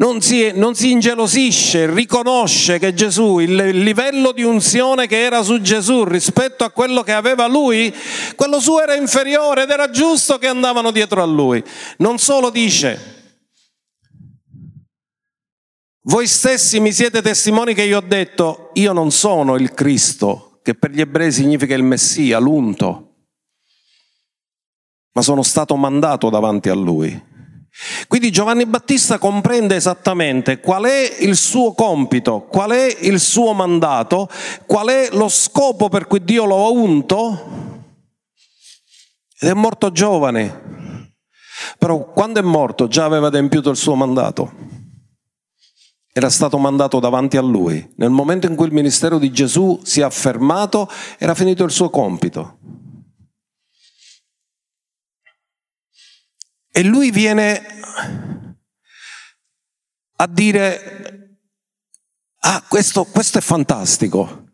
Non 0.00 0.22
si, 0.22 0.50
non 0.54 0.74
si 0.74 0.90
ingelosisce, 0.92 1.92
riconosce 1.92 2.78
che 2.78 2.94
Gesù, 2.94 3.38
il, 3.38 3.54
livello 3.82 4.32
di 4.32 4.42
unzione 4.42 5.06
che 5.06 5.22
era 5.22 5.42
su 5.42 5.60
Gesù 5.60 6.04
rispetto 6.04 6.64
a 6.64 6.70
quello 6.70 7.02
che 7.02 7.12
aveva 7.12 7.46
lui, 7.46 7.94
quello 8.34 8.60
suo 8.60 8.80
era 8.80 8.94
inferiore 8.94 9.64
ed 9.64 9.70
era 9.70 9.90
giusto 9.90 10.38
che 10.38 10.46
andavano 10.46 10.90
dietro 10.90 11.22
a 11.22 11.26
lui. 11.26 11.62
Non 11.98 12.18
solo 12.18 12.50
dice, 12.50 13.18
Voi 16.04 16.26
stessi 16.26 16.80
mi 16.80 16.92
siete 16.92 17.20
testimoni 17.20 17.74
che 17.74 17.82
io 17.82 17.98
ho 17.98 18.02
detto, 18.02 18.70
io 18.74 18.94
non 18.94 19.10
sono 19.10 19.56
il 19.56 19.74
Cristo, 19.74 20.60
che 20.62 20.74
per 20.74 20.92
gli 20.92 21.00
ebrei 21.00 21.30
significa 21.30 21.74
il 21.74 21.82
Messia, 21.82 22.38
l'unto, 22.38 23.16
ma 25.12 25.20
sono 25.20 25.42
stato 25.42 25.76
mandato 25.76 26.30
davanti 26.30 26.70
a 26.70 26.74
lui. 26.74 27.28
Quindi 28.08 28.30
Giovanni 28.30 28.66
Battista 28.66 29.18
comprende 29.18 29.76
esattamente 29.76 30.60
qual 30.60 30.84
è 30.84 31.16
il 31.20 31.36
suo 31.36 31.72
compito, 31.72 32.42
qual 32.42 32.70
è 32.70 32.96
il 33.00 33.20
suo 33.20 33.52
mandato, 33.52 34.28
qual 34.66 34.88
è 34.88 35.08
lo 35.12 35.28
scopo 35.28 35.88
per 35.88 36.06
cui 36.06 36.24
Dio 36.24 36.44
lo 36.44 36.64
ha 36.64 36.70
unto 36.70 37.60
ed 39.38 39.48
è 39.48 39.54
morto 39.54 39.90
giovane. 39.90 41.08
Però 41.78 42.12
quando 42.12 42.40
è 42.40 42.42
morto 42.42 42.88
già 42.88 43.04
aveva 43.06 43.28
adempiuto 43.28 43.70
il 43.70 43.76
suo 43.76 43.94
mandato. 43.94 44.52
Era 46.12 46.28
stato 46.28 46.58
mandato 46.58 47.00
davanti 47.00 47.38
a 47.38 47.40
lui. 47.40 47.88
Nel 47.96 48.10
momento 48.10 48.46
in 48.46 48.54
cui 48.54 48.66
il 48.66 48.72
ministero 48.72 49.18
di 49.18 49.30
Gesù 49.30 49.80
si 49.82 50.00
è 50.00 50.02
affermato, 50.02 50.90
era 51.16 51.34
finito 51.34 51.64
il 51.64 51.70
suo 51.70 51.88
compito. 51.88 52.58
E 56.72 56.82
lui 56.82 57.10
viene 57.10 57.62
a 60.16 60.26
dire, 60.26 61.38
ah, 62.40 62.64
questo, 62.68 63.04
questo 63.04 63.38
è 63.38 63.40
fantastico. 63.40 64.44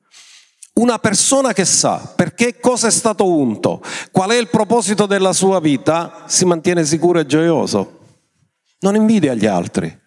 Una 0.75 0.99
persona 0.99 1.52
che 1.52 1.64
sa 1.64 2.12
perché 2.14 2.58
cosa 2.61 2.88
è 2.88 2.90
stato 2.90 3.26
unto, 3.28 3.82
qual 4.12 4.30
è 4.30 4.37
il 4.37 4.49
proposito 4.49 5.06
della 5.06 5.32
sua 5.32 5.58
vita, 5.61 6.25
si 6.26 6.44
mantiene 6.44 6.85
sicuro 6.85 7.18
e 7.18 7.26
gioioso. 7.26 8.00
Non 8.80 8.94
invidia 8.94 9.35
gli 9.35 9.46
altri. 9.46 10.04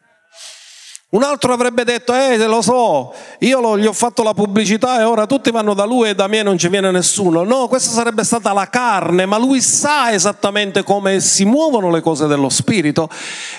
Un 1.11 1.23
altro 1.23 1.53
avrebbe 1.53 1.83
detto, 1.83 2.13
eh, 2.13 2.37
lo 2.45 2.61
so, 2.61 3.11
io 3.39 3.59
lo, 3.59 3.79
gli 3.79 3.87
ho 3.87 3.93
fatto 3.93 4.21
la 4.21 4.35
pubblicità 4.35 4.99
e 4.99 5.05
ora 5.05 5.25
tutti 5.25 5.49
vanno 5.49 5.73
da 5.73 5.83
lui 5.83 6.09
e 6.09 6.13
da 6.13 6.27
me 6.27 6.43
non 6.43 6.55
ci 6.55 6.67
viene 6.67 6.91
nessuno. 6.91 7.43
No, 7.43 7.67
questa 7.67 7.89
sarebbe 7.89 8.23
stata 8.23 8.53
la 8.53 8.69
carne, 8.69 9.25
ma 9.25 9.39
lui 9.39 9.59
sa 9.59 10.11
esattamente 10.11 10.83
come 10.83 11.19
si 11.19 11.45
muovono 11.45 11.89
le 11.89 12.01
cose 12.01 12.27
dello 12.27 12.49
spirito. 12.49 13.09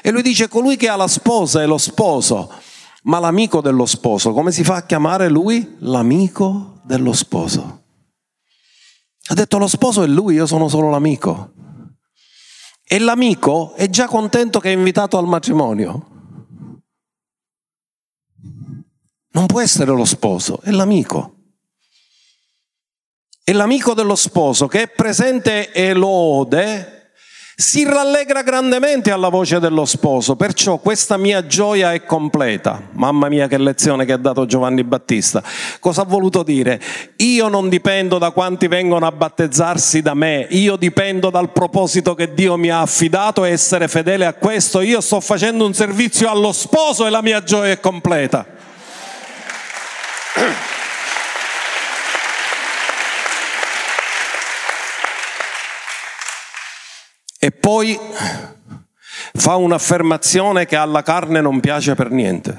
E 0.01 0.13
lui 0.13 0.23
dice, 0.23 0.47
colui 0.47 0.77
che 0.77 0.89
ha 0.89 0.95
la 0.95 1.09
sposa 1.09 1.61
è 1.61 1.67
lo 1.67 1.79
sposo, 1.79 2.53
ma 3.05 3.19
l'amico 3.19 3.61
dello 3.61 3.87
sposo, 3.87 4.33
come 4.33 4.53
si 4.53 4.63
fa 4.63 4.77
a 4.77 4.83
chiamare 4.83 5.29
lui? 5.29 5.75
L'amico 5.81 6.79
dello 6.85 7.13
sposo. 7.13 7.83
Ha 9.27 9.35
detto, 9.35 9.59
lo 9.59 9.67
sposo 9.67 10.05
è 10.05 10.07
lui, 10.07 10.35
io 10.35 10.47
sono 10.47 10.69
solo 10.69 10.89
l'amico. 10.89 11.51
E 12.85 13.01
l'amico 13.01 13.75
è 13.75 13.89
già 13.91 14.07
contento 14.07 14.61
che 14.61 14.71
è 14.71 14.73
invitato 14.73 15.19
al 15.19 15.27
matrimonio. 15.27 16.10
Non 19.33 19.47
può 19.47 19.61
essere 19.61 19.93
lo 19.93 20.05
sposo, 20.05 20.61
è 20.63 20.71
l'amico. 20.71 21.35
E 23.45 23.53
l'amico 23.53 23.95
dello 23.95 24.17
sposo 24.17 24.67
che 24.67 24.83
è 24.83 24.89
presente 24.89 25.73
e 25.73 25.93
lo 25.93 26.09
ode, 26.09 27.01
si 27.61 27.85
rallegra 27.85 28.43
grandemente 28.43 29.11
alla 29.11 29.29
voce 29.29 29.61
dello 29.61 29.85
sposo, 29.85 30.35
perciò 30.35 30.79
questa 30.79 31.19
mia 31.19 31.47
gioia 31.47 31.93
è 31.93 32.05
completa. 32.07 32.89
Mamma 32.93 33.29
mia 33.29 33.49
che 33.49 33.59
lezione 33.59 34.07
che 34.07 34.13
ha 34.13 34.17
dato 34.17 34.47
Giovanni 34.47 34.83
Battista. 34.83 35.43
Cosa 35.79 36.03
ha 36.03 36.07
voluto 36.07 36.43
dire? 36.43 36.81
Io 37.17 37.49
non 37.49 37.69
dipendo 37.69 38.17
da 38.17 38.31
quanti 38.31 38.67
vengono 38.67 39.07
a 39.07 39.13
battezzarsi 39.13 40.01
da 40.01 40.15
me, 40.15 40.47
io 40.51 40.77
dipendo 40.77 41.29
dal 41.29 41.53
proposito 41.53 42.15
che 42.15 42.33
Dio 42.33 42.57
mi 42.57 42.71
ha 42.71 42.81
affidato 42.81 43.45
e 43.45 43.51
essere 43.51 43.89
fedele 43.89 44.25
a 44.25 44.33
questo. 44.33 44.81
Io 44.81 45.03
sto 45.03 45.21
facendo 45.21 45.67
un 45.67 45.75
servizio 45.75 46.31
allo 46.31 46.53
sposo 46.53 47.07
e 47.07 47.11
la 47.11 47.21
mia 47.21 47.43
gioia 47.43 47.73
è 47.73 47.81
completa. 47.81 48.47
E 57.43 57.51
poi 57.53 57.99
fa 59.33 59.57
un'affermazione 59.57 60.67
che 60.67 60.77
alla 60.77 61.03
carne 61.03 61.41
non 61.41 61.61
piace 61.61 61.95
per 61.95 62.11
niente. 62.11 62.57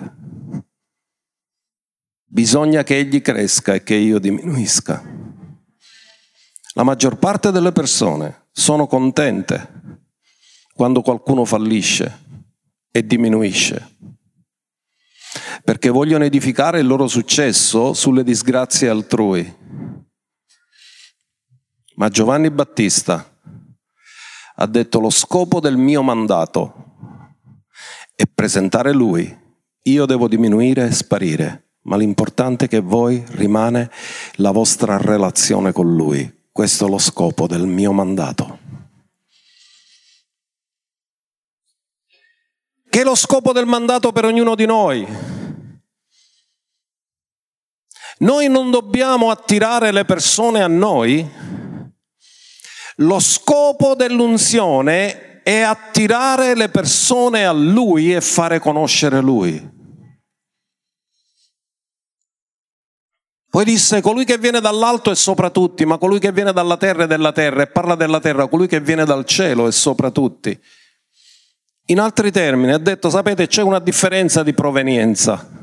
Bisogna 2.26 2.84
che 2.84 2.98
egli 2.98 3.22
cresca 3.22 3.74
e 3.74 3.84
che 3.84 3.96
io 3.96 4.20
diminuisca. 4.20 5.04
La 6.74 6.84
maggior 6.84 7.18
parte 7.18 7.52
delle 7.52 7.72
persone 7.72 8.48
sono 8.52 8.88
contente 8.88 10.00
quando 10.74 11.02
qualcuno 11.02 11.46
fallisce 11.46 12.20
e 12.92 13.06
diminuisce 13.06 13.98
perché 15.64 15.90
vogliono 15.90 16.24
edificare 16.24 16.80
il 16.80 16.88
loro 16.88 17.08
successo 17.08 17.94
sulle 17.94 18.24
disgrazie 18.24 18.90
altrui. 18.90 19.58
Ma 21.96 22.10
Giovanni 22.10 22.50
Battista 22.50 23.38
ha 24.56 24.66
detto 24.66 25.00
lo 25.00 25.10
scopo 25.10 25.60
del 25.60 25.78
mio 25.78 26.02
mandato 26.02 26.82
è 28.22 28.26
presentare 28.28 28.94
lui. 28.94 29.40
Io 29.84 30.06
devo 30.06 30.28
diminuire 30.28 30.86
e 30.86 30.92
sparire, 30.92 31.70
ma 31.84 31.98
l'importante 31.98 32.66
è 32.66 32.68
che 32.68 32.80
voi 32.80 33.24
rimane 33.30 33.90
la 34.36 34.52
vostra 34.52 34.98
relazione 34.98 35.72
con 35.72 35.96
lui. 35.96 36.32
Questo 36.52 36.86
è 36.86 36.90
lo 36.90 37.00
scopo 37.00 37.48
del 37.48 37.66
mio 37.66 37.92
mandato. 37.92 38.60
Che 42.88 43.02
è 43.02 43.04
lo 43.04 43.16
scopo 43.16 43.54
del 43.54 43.66
mandato 43.66 44.12
per 44.12 44.26
ognuno 44.26 44.54
di 44.54 44.66
noi? 44.66 45.08
Noi 48.22 48.50
non 48.50 48.70
dobbiamo 48.70 49.32
attirare 49.32 49.92
le 49.92 50.06
persone 50.06 50.62
a 50.62 50.68
noi. 50.68 51.28
Lo 52.98 53.20
scopo 53.20 53.96
dell'unzione 53.96 55.42
è 55.42 55.62
attirare 55.62 56.54
le 56.56 56.70
persone 56.70 57.46
a 57.46 57.52
Lui 57.52 58.14
e 58.14 58.22
fare 58.22 58.60
conoscere 58.60 59.22
Lui. 59.22 59.70
Poi 63.50 63.66
disse, 63.66 64.02
colui 64.02 64.24
che 64.24 64.38
viene 64.38 64.62
dall'alto 64.62 65.10
è 65.10 65.16
sopra 65.16 65.50
tutti, 65.50 65.84
ma 65.84 65.98
colui 65.98 66.20
che 66.20 66.32
viene 66.32 66.54
dalla 66.54 66.78
terra 66.78 67.04
è 67.04 67.08
della 67.08 67.32
terra 67.32 67.64
e 67.64 67.68
parla 67.68 67.96
della 67.96 68.20
terra, 68.20 68.48
colui 68.48 68.68
che 68.68 68.80
viene 68.80 69.04
dal 69.04 69.26
cielo 69.26 69.68
è 69.68 69.72
sopra 69.72 70.12
tutti. 70.12 70.58
In 71.88 72.00
altri 72.00 72.32
termini 72.32 72.72
ha 72.72 72.78
detto, 72.78 73.10
sapete, 73.10 73.48
c'è 73.48 73.64
una 73.64 73.80
differenza 73.80 74.44
di 74.44 74.54
provenienza. 74.54 75.61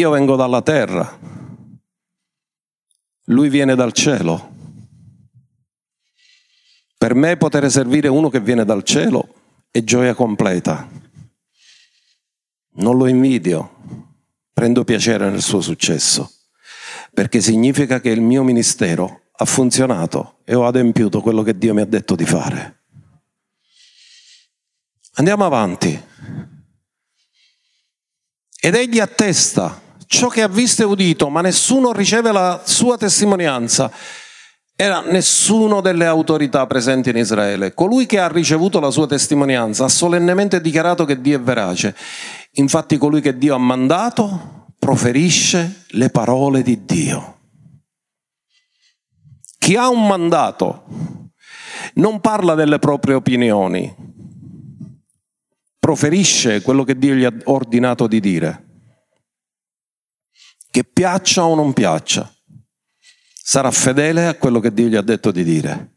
Io 0.00 0.08
vengo 0.08 0.34
dalla 0.34 0.62
terra, 0.62 1.18
lui 3.24 3.50
viene 3.50 3.74
dal 3.74 3.92
cielo. 3.92 4.54
Per 6.96 7.14
me 7.14 7.36
poter 7.36 7.70
servire 7.70 8.08
uno 8.08 8.30
che 8.30 8.40
viene 8.40 8.64
dal 8.64 8.82
cielo 8.82 9.34
è 9.70 9.84
gioia 9.84 10.14
completa. 10.14 10.88
Non 12.76 12.96
lo 12.96 13.06
invidio, 13.08 13.76
prendo 14.54 14.84
piacere 14.84 15.28
nel 15.28 15.42
suo 15.42 15.60
successo, 15.60 16.32
perché 17.12 17.42
significa 17.42 18.00
che 18.00 18.08
il 18.08 18.22
mio 18.22 18.42
ministero 18.42 19.24
ha 19.32 19.44
funzionato 19.44 20.38
e 20.44 20.54
ho 20.54 20.64
adempiuto 20.64 21.20
quello 21.20 21.42
che 21.42 21.58
Dio 21.58 21.74
mi 21.74 21.82
ha 21.82 21.86
detto 21.86 22.14
di 22.14 22.24
fare. 22.24 22.84
Andiamo 25.16 25.44
avanti. 25.44 26.02
Ed 28.62 28.74
egli 28.74 28.98
attesta 28.98 29.88
ciò 30.10 30.26
che 30.26 30.42
ha 30.42 30.48
visto 30.48 30.82
e 30.82 30.84
udito, 30.84 31.28
ma 31.28 31.40
nessuno 31.40 31.92
riceve 31.92 32.32
la 32.32 32.62
sua 32.64 32.96
testimonianza. 32.96 33.92
Era 34.74 35.02
nessuno 35.02 35.80
delle 35.80 36.04
autorità 36.04 36.66
presenti 36.66 37.10
in 37.10 37.16
Israele. 37.16 37.74
Colui 37.74 38.06
che 38.06 38.18
ha 38.18 38.26
ricevuto 38.26 38.80
la 38.80 38.90
sua 38.90 39.06
testimonianza 39.06 39.84
ha 39.84 39.88
solennemente 39.88 40.60
dichiarato 40.60 41.04
che 41.04 41.20
Dio 41.20 41.38
è 41.38 41.40
verace. 41.40 41.94
Infatti 42.54 42.96
colui 42.96 43.20
che 43.20 43.38
Dio 43.38 43.54
ha 43.54 43.58
mandato 43.58 44.66
proferisce 44.80 45.84
le 45.90 46.10
parole 46.10 46.62
di 46.62 46.84
Dio. 46.84 47.38
Chi 49.58 49.76
ha 49.76 49.88
un 49.88 50.08
mandato 50.08 50.86
non 51.94 52.20
parla 52.20 52.56
delle 52.56 52.80
proprie 52.80 53.14
opinioni, 53.14 53.94
proferisce 55.78 56.62
quello 56.62 56.82
che 56.82 56.98
Dio 56.98 57.14
gli 57.14 57.24
ha 57.24 57.32
ordinato 57.44 58.08
di 58.08 58.18
dire 58.18 58.64
che 60.70 60.84
piaccia 60.84 61.44
o 61.44 61.54
non 61.54 61.72
piaccia, 61.72 62.32
sarà 63.42 63.70
fedele 63.70 64.26
a 64.26 64.34
quello 64.34 64.60
che 64.60 64.72
Dio 64.72 64.86
gli 64.86 64.96
ha 64.96 65.02
detto 65.02 65.30
di 65.30 65.44
dire. 65.44 65.94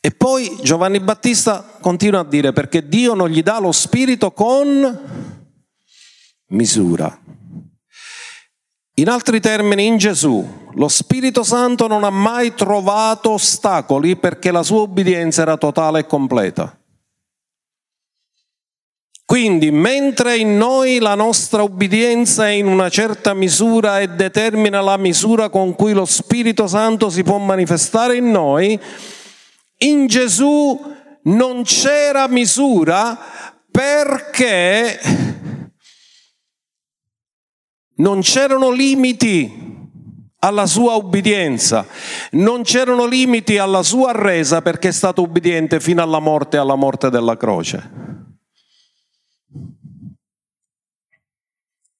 E 0.00 0.10
poi 0.12 0.58
Giovanni 0.62 1.00
Battista 1.00 1.62
continua 1.80 2.20
a 2.20 2.24
dire 2.24 2.52
perché 2.52 2.86
Dio 2.86 3.14
non 3.14 3.28
gli 3.28 3.42
dà 3.42 3.58
lo 3.58 3.72
spirito 3.72 4.32
con 4.32 5.36
misura. 6.48 7.20
In 8.94 9.08
altri 9.08 9.40
termini, 9.40 9.86
in 9.86 9.96
Gesù, 9.96 10.70
lo 10.74 10.88
Spirito 10.88 11.44
Santo 11.44 11.86
non 11.86 12.02
ha 12.02 12.10
mai 12.10 12.54
trovato 12.54 13.30
ostacoli 13.30 14.16
perché 14.16 14.50
la 14.50 14.64
sua 14.64 14.80
obbedienza 14.80 15.42
era 15.42 15.56
totale 15.56 16.00
e 16.00 16.06
completa. 16.06 16.76
Quindi, 19.28 19.70
mentre 19.70 20.38
in 20.38 20.56
noi 20.56 21.00
la 21.00 21.14
nostra 21.14 21.62
ubbidienza 21.62 22.46
è 22.46 22.52
in 22.52 22.66
una 22.66 22.88
certa 22.88 23.34
misura 23.34 24.00
e 24.00 24.08
determina 24.08 24.80
la 24.80 24.96
misura 24.96 25.50
con 25.50 25.74
cui 25.74 25.92
lo 25.92 26.06
Spirito 26.06 26.66
Santo 26.66 27.10
si 27.10 27.22
può 27.22 27.36
manifestare 27.36 28.16
in 28.16 28.30
noi, 28.30 28.80
in 29.80 30.06
Gesù 30.06 30.80
non 31.24 31.62
c'era 31.64 32.26
misura 32.26 33.18
perché 33.70 34.98
non 37.96 38.22
c'erano 38.22 38.70
limiti 38.70 39.92
alla 40.38 40.64
sua 40.64 40.94
ubbidienza, 40.94 41.84
non 42.30 42.62
c'erano 42.62 43.04
limiti 43.04 43.58
alla 43.58 43.82
sua 43.82 44.12
resa 44.12 44.62
perché 44.62 44.88
è 44.88 44.92
stato 44.92 45.20
ubbidiente 45.20 45.80
fino 45.80 46.02
alla 46.02 46.18
morte 46.18 46.56
e 46.56 46.60
alla 46.60 46.76
morte 46.76 47.10
della 47.10 47.36
croce. 47.36 48.08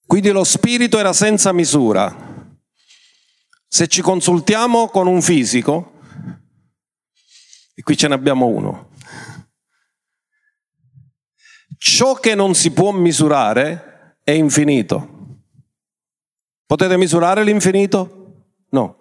Quindi 0.09 0.31
lo 0.31 0.43
spirito 0.43 0.97
era 0.97 1.13
senza 1.13 1.53
misura. 1.53 2.57
Se 3.67 3.87
ci 3.87 4.01
consultiamo 4.01 4.87
con 4.87 5.05
un 5.05 5.21
fisico, 5.21 5.99
e 7.75 7.83
qui 7.83 7.95
ce 7.95 8.07
ne 8.07 8.15
abbiamo 8.15 8.47
uno, 8.47 8.89
ciò 11.77 12.15
che 12.15 12.33
non 12.33 12.55
si 12.55 12.71
può 12.71 12.89
misurare 12.91 14.17
è 14.23 14.31
infinito. 14.31 15.43
Potete 16.65 16.97
misurare 16.97 17.43
l'infinito? 17.43 18.18
No. 18.71 18.97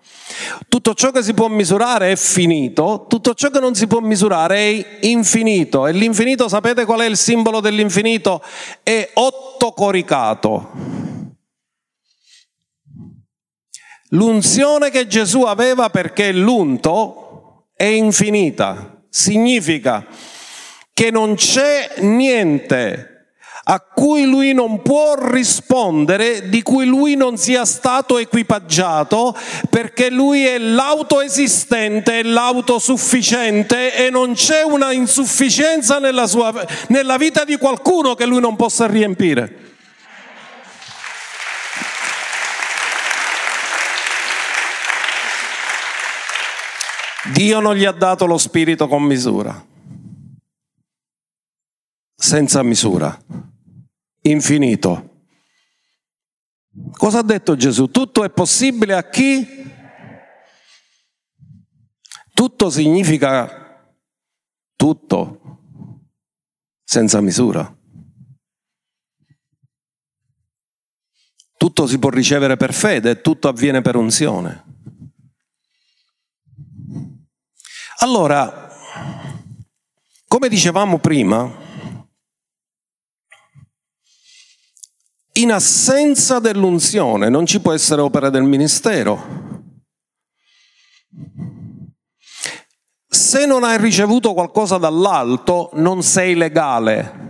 Tutto 0.68 0.94
ciò 0.94 1.10
che 1.10 1.22
si 1.22 1.34
può 1.34 1.48
misurare 1.48 2.12
è 2.12 2.16
finito, 2.16 3.04
tutto 3.08 3.34
ciò 3.34 3.50
che 3.50 3.60
non 3.60 3.74
si 3.74 3.86
può 3.86 4.00
misurare 4.00 4.56
è 4.56 4.98
infinito. 5.02 5.86
E 5.86 5.92
l'infinito, 5.92 6.48
sapete 6.48 6.84
qual 6.84 7.00
è 7.00 7.06
il 7.06 7.16
simbolo 7.16 7.60
dell'infinito? 7.60 8.42
È 8.82 9.10
otto 9.14 9.72
coricato. 9.72 10.70
L'unzione 14.10 14.90
che 14.90 15.06
Gesù 15.06 15.42
aveva 15.42 15.90
perché 15.90 16.32
l'unto 16.32 17.66
è 17.74 17.84
infinita, 17.84 19.02
significa 19.10 20.06
che 20.94 21.10
non 21.10 21.34
c'è 21.34 21.92
niente 21.98 23.17
a 23.70 23.80
cui 23.80 24.24
lui 24.24 24.54
non 24.54 24.80
può 24.80 25.14
rispondere, 25.14 26.48
di 26.48 26.62
cui 26.62 26.86
lui 26.86 27.16
non 27.16 27.36
sia 27.36 27.66
stato 27.66 28.16
equipaggiato, 28.16 29.36
perché 29.68 30.08
lui 30.08 30.46
è 30.46 30.56
l'autoesistente, 30.56 32.22
l'autosufficiente 32.22 33.94
e 33.94 34.08
non 34.08 34.32
c'è 34.32 34.62
una 34.62 34.92
insufficienza 34.92 35.98
nella, 35.98 36.26
sua, 36.26 36.50
nella 36.88 37.18
vita 37.18 37.44
di 37.44 37.58
qualcuno 37.58 38.14
che 38.14 38.24
lui 38.24 38.40
non 38.40 38.56
possa 38.56 38.86
riempire. 38.86 39.66
Dio 47.34 47.60
non 47.60 47.74
gli 47.74 47.84
ha 47.84 47.92
dato 47.92 48.24
lo 48.24 48.38
spirito 48.38 48.88
con 48.88 49.02
misura, 49.02 49.62
senza 52.16 52.62
misura, 52.62 53.16
infinito. 54.22 55.24
Cosa 56.92 57.18
ha 57.18 57.22
detto 57.22 57.56
Gesù? 57.56 57.90
Tutto 57.90 58.24
è 58.24 58.30
possibile 58.30 58.94
a 58.94 59.08
chi? 59.08 59.46
Tutto 62.32 62.70
significa 62.70 63.66
tutto, 64.76 65.60
senza 66.84 67.20
misura. 67.20 67.76
Tutto 71.56 71.86
si 71.88 71.98
può 71.98 72.10
ricevere 72.10 72.56
per 72.56 72.72
fede 72.72 73.20
tutto 73.20 73.48
avviene 73.48 73.82
per 73.82 73.96
unzione. 73.96 74.64
Allora, 77.98 78.70
come 80.28 80.48
dicevamo 80.48 80.98
prima, 80.98 81.67
in 85.40 85.52
assenza 85.52 86.38
dell'unzione 86.40 87.28
non 87.28 87.46
ci 87.46 87.60
può 87.60 87.72
essere 87.72 88.00
opera 88.00 88.30
del 88.30 88.42
ministero. 88.42 89.46
Se 93.08 93.46
non 93.46 93.64
hai 93.64 93.78
ricevuto 93.78 94.34
qualcosa 94.34 94.78
dall'alto, 94.78 95.70
non 95.74 96.02
sei 96.02 96.34
legale. 96.34 97.26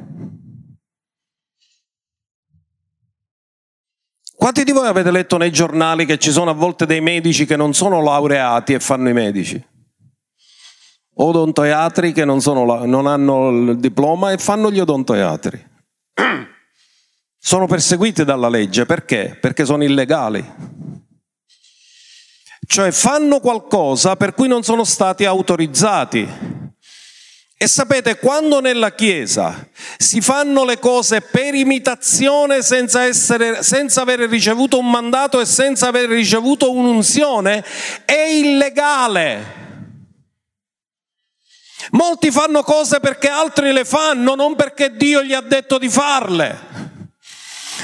Quanti 4.35 4.65
di 4.65 4.73
voi 4.73 4.87
avete 4.87 5.11
letto 5.11 5.37
nei 5.37 5.51
giornali 5.51 6.07
che 6.07 6.19
ci 6.19 6.31
sono 6.31 6.51
a 6.51 6.55
volte 6.55 6.87
dei 6.87 7.01
medici 7.01 7.45
che 7.45 7.57
non 7.57 7.75
sono 7.75 8.03
laureati 8.03 8.73
e 8.73 8.81
fanno 8.81 9.09
i 9.09 9.13
medici? 9.13 9.63
odontoiatri 11.21 12.13
che 12.13 12.25
non, 12.25 12.41
sono, 12.41 12.85
non 12.85 13.07
hanno 13.07 13.49
il 13.49 13.79
diploma 13.79 14.31
e 14.31 14.39
fanno 14.39 14.71
gli 14.71 14.79
odontoiatri. 14.79 15.67
Sono 17.49 17.67
perseguiti 17.67 18.25
dalla 18.25 18.51
legge 18.51 18.85
perché? 18.85 19.39
Perché 19.41 19.65
sono 19.65 19.83
illegali. 19.83 20.45
Cioè 22.67 22.91
fanno 22.91 23.41
qualcosa 23.41 24.17
per 24.17 24.35
cui 24.35 24.49
non 24.49 24.63
sono 24.63 24.85
stati 24.85 25.25
autorizzati. 25.25 26.29
E 27.57 27.67
sapete, 27.67 28.19
quando 28.19 28.61
nella 28.61 28.93
Chiesa 28.93 29.67
si 29.97 30.21
fanno 30.21 30.63
le 30.67 30.79
cose 30.79 31.23
per 31.23 31.55
imitazione 31.55 32.61
senza, 32.61 33.05
essere, 33.05 33.63
senza 33.63 34.03
aver 34.03 34.29
ricevuto 34.29 34.79
un 34.79 34.91
mandato 34.91 35.41
e 35.41 35.47
senza 35.47 35.89
aver 35.89 36.11
ricevuto 36.11 36.71
un'unzione, 36.71 37.65
è 38.05 38.27
illegale. 38.31 39.55
Molti 41.93 42.31
fanno 42.31 42.63
cose 42.63 43.01
perché 43.01 43.31
altri 43.31 43.73
le 43.73 43.87
fanno, 43.87 44.35
non 44.35 44.55
perché 44.55 44.95
Dio 44.95 45.23
gli 45.23 45.33
ha 45.33 45.41
detto 45.41 45.79
di 45.79 45.89
farle. 45.89 46.98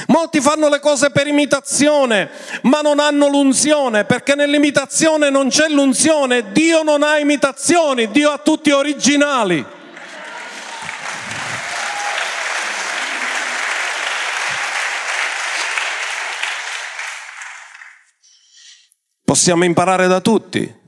Molti 0.07 0.41
fanno 0.41 0.69
le 0.69 0.79
cose 0.79 1.09
per 1.09 1.27
imitazione, 1.27 2.29
ma 2.63 2.81
non 2.81 2.99
hanno 2.99 3.27
l'unzione, 3.27 4.05
perché 4.05 4.35
nell'imitazione 4.35 5.29
non 5.29 5.49
c'è 5.49 5.67
l'unzione. 5.69 6.51
Dio 6.51 6.83
non 6.83 7.03
ha 7.03 7.17
imitazioni, 7.17 8.09
Dio 8.11 8.31
ha 8.31 8.37
tutti 8.37 8.71
originali. 8.71 9.65
Possiamo 19.23 19.63
imparare 19.63 20.07
da 20.07 20.21
tutti. 20.21 20.83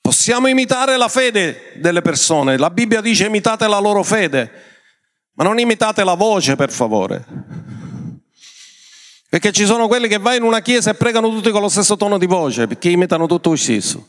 Possiamo 0.00 0.46
imitare 0.46 0.96
la 0.96 1.08
fede 1.08 1.72
delle 1.76 2.00
persone. 2.00 2.56
La 2.56 2.70
Bibbia 2.70 3.00
dice 3.00 3.26
imitate 3.26 3.66
la 3.66 3.78
loro 3.78 4.02
fede, 4.02 4.77
ma 5.38 5.44
non 5.44 5.60
imitate 5.60 6.02
la 6.02 6.14
voce, 6.14 6.56
per 6.56 6.72
favore. 6.72 7.24
Perché 9.28 9.52
ci 9.52 9.66
sono 9.66 9.86
quelli 9.86 10.08
che 10.08 10.18
vanno 10.18 10.36
in 10.36 10.42
una 10.42 10.60
chiesa 10.60 10.90
e 10.90 10.94
pregano 10.94 11.28
tutti 11.30 11.52
con 11.52 11.60
lo 11.60 11.68
stesso 11.68 11.96
tono 11.96 12.18
di 12.18 12.26
voce, 12.26 12.66
perché 12.66 12.88
imitano 12.88 13.28
tutto 13.28 13.50
lo 13.50 13.56
stesso. 13.56 14.08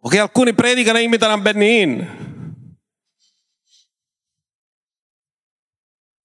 O 0.00 0.08
che 0.10 0.18
alcuni 0.18 0.52
predicano 0.52 0.98
e 0.98 1.02
imitano 1.02 1.32
a 1.32 1.38
Benny 1.38 2.06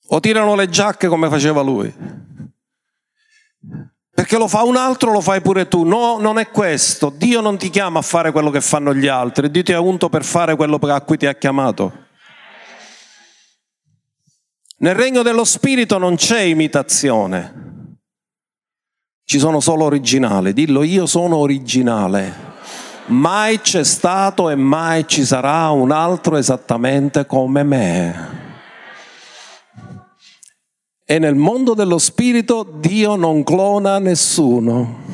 O 0.10 0.20
tirano 0.20 0.56
le 0.56 0.68
giacche 0.68 1.08
come 1.08 1.30
faceva 1.30 1.62
lui. 1.62 1.94
Perché 4.18 4.40
lo 4.40 4.48
fa 4.48 4.64
un 4.64 4.78
altro, 4.78 5.12
lo 5.12 5.22
fai 5.22 5.42
pure 5.42 5.68
tu. 5.68 5.84
No, 5.84 6.18
non 6.18 6.40
è 6.40 6.50
questo. 6.50 7.14
Dio 7.16 7.40
non 7.40 7.56
ti 7.56 7.70
chiama 7.70 8.00
a 8.00 8.02
fare 8.02 8.32
quello 8.32 8.50
che 8.50 8.62
fanno 8.62 8.92
gli 8.96 9.06
altri. 9.06 9.52
Dio 9.52 9.62
ti 9.62 9.74
ha 9.74 9.80
unto 9.80 10.10
per 10.10 10.24
fare 10.24 10.56
quello 10.56 10.80
a 10.82 11.02
cui 11.02 11.18
ti 11.18 11.28
ha 11.28 11.36
chiamato. 11.36 12.06
Nel 14.78 14.96
regno 14.96 15.22
dello 15.22 15.44
Spirito 15.44 16.00
non 16.00 16.16
c'è 16.16 16.40
imitazione. 16.40 17.98
Ci 19.24 19.38
sono 19.38 19.60
solo 19.60 19.84
originali. 19.84 20.52
Dillo, 20.52 20.82
io 20.82 21.06
sono 21.06 21.36
originale. 21.36 22.34
Mai 23.10 23.62
c'è 23.62 23.84
stato 23.84 24.50
e 24.50 24.56
mai 24.56 25.08
ci 25.08 25.24
sarà 25.26 25.70
un 25.70 25.92
altro 25.92 26.38
esattamente 26.38 27.28
come 27.28 27.62
me. 27.62 28.47
E 31.10 31.20
nel 31.20 31.36
mondo 31.36 31.74
dello 31.74 32.00
spirito 32.00 32.64
Dio 32.70 33.16
non 33.16 33.42
clona 33.42 33.98
nessuno. 33.98 35.06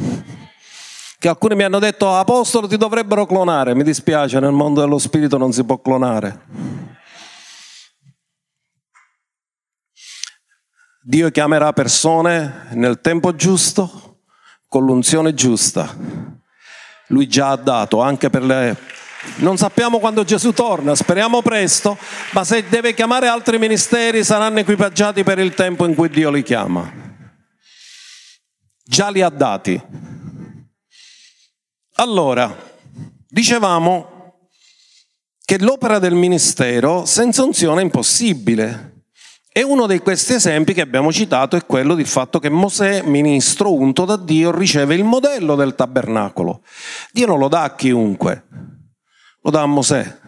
Che 1.20 1.28
alcuni 1.28 1.54
mi 1.54 1.62
hanno 1.62 1.78
detto, 1.78 2.12
apostolo 2.12 2.68
ti 2.68 2.78
dovrebbero 2.78 3.28
clonare. 3.28 3.76
Mi 3.76 3.84
dispiace, 3.84 4.40
nel 4.40 4.54
mondo 4.54 4.82
dello 4.82 4.98
spirito 4.98 5.38
non 5.38 5.54
si 5.54 5.64
può 5.64 5.80
clonare. 5.80 6.46
Dio 11.04 11.30
chiamerà 11.30 11.74
persone 11.74 12.70
nel 12.72 13.00
tempo 13.00 13.36
giusto, 13.36 14.22
con 14.68 14.86
l'unzione 14.86 15.36
giusta. 15.36 15.96
Lui 17.10 17.28
già 17.28 17.52
ha 17.52 17.56
dato 17.56 18.02
anche 18.02 18.32
per 18.32 18.42
le, 18.42 18.76
Non 19.36 19.58
sappiamo 19.58 20.00
quando 20.00 20.24
Gesù 20.24 20.52
torna, 20.52 20.96
speriamo 20.96 21.42
presto, 21.42 21.98
ma 22.32 22.44
se 22.44 22.68
deve 22.68 22.94
chiamare 22.94 23.28
altri 23.28 23.58
ministeri 23.58 24.24
saranno 24.24 24.60
equipaggiati 24.60 25.24
per 25.24 25.40
il 25.40 25.54
tempo 25.54 25.86
in 25.86 25.96
cui 25.96 26.10
Dio 26.10 26.30
li 26.30 26.44
chiama. 26.44 26.92
Già 28.84 29.10
li 29.10 29.22
ha 29.22 29.30
dati. 29.30 29.82
Allora, 31.96 32.56
dicevamo 33.28 34.40
che 35.46 35.60
l'opera 35.60 36.00
del 36.00 36.16
ministero 36.16 37.06
senza 37.06 37.44
unzione 37.44 37.82
è 37.82 37.84
impossibile. 37.84 38.92
E 39.56 39.62
uno 39.62 39.86
di 39.86 40.00
questi 40.00 40.34
esempi 40.34 40.74
che 40.74 40.82
abbiamo 40.82 41.12
citato 41.12 41.56
è 41.56 41.66
quello 41.66 41.94
del 41.94 42.08
fatto 42.08 42.40
che 42.40 42.50
Mosè, 42.50 43.04
ministro 43.04 43.72
unto 43.72 44.04
da 44.04 44.18
Dio, 44.18 44.52
riceve 44.52 44.96
il 44.96 45.04
modello 45.04 45.56
del 45.56 45.76
tabernacolo. 45.76 46.62
Dio 47.12 47.28
non 47.28 47.38
lo 47.38 47.48
dà 47.50 47.62
a 47.62 47.76
chiunque, 47.76 48.46
lo 49.44 49.52
dà 49.52 49.62
a 49.62 49.66
Mosè. 49.66 50.20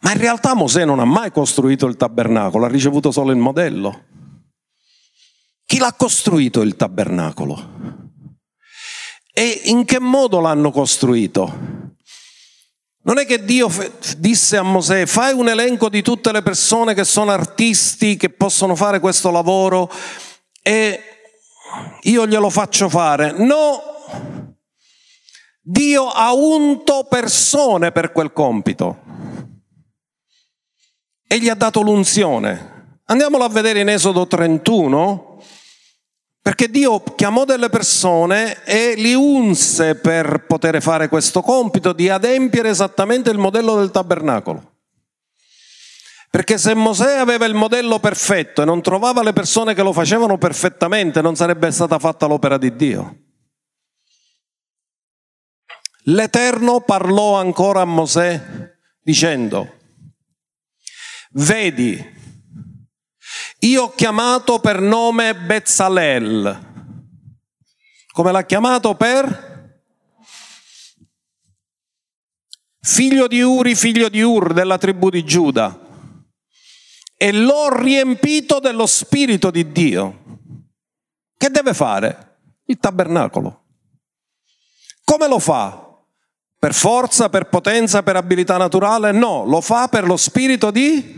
Ma 0.00 0.12
in 0.12 0.18
realtà 0.18 0.54
Mosè 0.54 0.84
non 0.84 1.00
ha 1.00 1.04
mai 1.04 1.32
costruito 1.32 1.86
il 1.86 1.96
tabernacolo, 1.96 2.64
ha 2.64 2.68
ricevuto 2.68 3.10
solo 3.10 3.32
il 3.32 3.38
modello. 3.38 4.04
Chi 5.64 5.78
l'ha 5.78 5.92
costruito 5.92 6.62
il 6.62 6.76
tabernacolo? 6.76 7.74
E 9.32 9.62
in 9.64 9.84
che 9.84 9.98
modo 9.98 10.40
l'hanno 10.40 10.70
costruito? 10.70 11.84
Non 13.02 13.18
è 13.18 13.26
che 13.26 13.44
Dio 13.44 13.68
disse 14.18 14.56
a 14.56 14.62
Mosè 14.62 15.06
fai 15.06 15.32
un 15.32 15.48
elenco 15.48 15.88
di 15.88 16.02
tutte 16.02 16.32
le 16.32 16.42
persone 16.42 16.94
che 16.94 17.04
sono 17.04 17.32
artisti, 17.32 18.16
che 18.16 18.30
possono 18.30 18.74
fare 18.76 19.00
questo 19.00 19.30
lavoro 19.30 19.90
e 20.62 21.00
io 22.02 22.26
glielo 22.26 22.50
faccio 22.50 22.88
fare. 22.88 23.32
No, 23.32 24.55
Dio 25.68 26.06
ha 26.06 26.32
unto 26.32 27.08
persone 27.10 27.90
per 27.90 28.12
quel 28.12 28.32
compito 28.32 29.02
e 31.26 31.40
gli 31.40 31.48
ha 31.48 31.56
dato 31.56 31.80
l'unzione. 31.80 33.00
Andiamolo 33.06 33.42
a 33.42 33.48
vedere 33.48 33.80
in 33.80 33.88
Esodo 33.88 34.28
31, 34.28 35.42
perché 36.40 36.70
Dio 36.70 37.02
chiamò 37.16 37.44
delle 37.44 37.68
persone 37.68 38.62
e 38.62 38.94
li 38.96 39.14
unse 39.14 39.96
per 39.96 40.44
poter 40.46 40.80
fare 40.80 41.08
questo 41.08 41.42
compito 41.42 41.92
di 41.92 42.08
adempiere 42.08 42.68
esattamente 42.68 43.30
il 43.30 43.38
modello 43.38 43.74
del 43.74 43.90
tabernacolo. 43.90 44.74
Perché 46.30 46.58
se 46.58 46.74
Mosè 46.74 47.16
aveva 47.16 47.44
il 47.44 47.54
modello 47.54 47.98
perfetto 47.98 48.62
e 48.62 48.64
non 48.64 48.82
trovava 48.82 49.20
le 49.24 49.32
persone 49.32 49.74
che 49.74 49.82
lo 49.82 49.92
facevano 49.92 50.38
perfettamente, 50.38 51.20
non 51.20 51.34
sarebbe 51.34 51.72
stata 51.72 51.98
fatta 51.98 52.26
l'opera 52.26 52.56
di 52.56 52.76
Dio. 52.76 53.25
L'Eterno 56.08 56.82
parlò 56.82 57.36
ancora 57.36 57.80
a 57.80 57.84
Mosè 57.84 58.74
dicendo, 59.00 59.76
vedi, 61.32 62.14
io 63.60 63.82
ho 63.82 63.94
chiamato 63.94 64.60
per 64.60 64.80
nome 64.80 65.34
Bezzalel. 65.34 66.74
Come 68.12 68.32
l'ha 68.32 68.44
chiamato 68.44 68.94
per? 68.94 69.80
Figlio 72.80 73.26
di 73.26 73.40
Uri, 73.40 73.74
figlio 73.74 74.08
di 74.08 74.22
Ur, 74.22 74.52
della 74.52 74.78
tribù 74.78 75.10
di 75.10 75.24
Giuda. 75.24 75.76
E 77.16 77.32
l'ho 77.32 77.76
riempito 77.76 78.60
dello 78.60 78.86
Spirito 78.86 79.50
di 79.50 79.72
Dio. 79.72 80.22
Che 81.36 81.50
deve 81.50 81.74
fare? 81.74 82.38
Il 82.66 82.78
tabernacolo. 82.78 83.64
Come 85.02 85.26
lo 85.26 85.40
fa? 85.40 85.85
Per 86.66 86.74
forza, 86.74 87.28
per 87.28 87.44
potenza, 87.44 88.02
per 88.02 88.16
abilità 88.16 88.56
naturale? 88.56 89.12
No, 89.12 89.44
lo 89.44 89.60
fa 89.60 89.86
per 89.86 90.04
lo 90.04 90.16
Spirito 90.16 90.72
di 90.72 91.14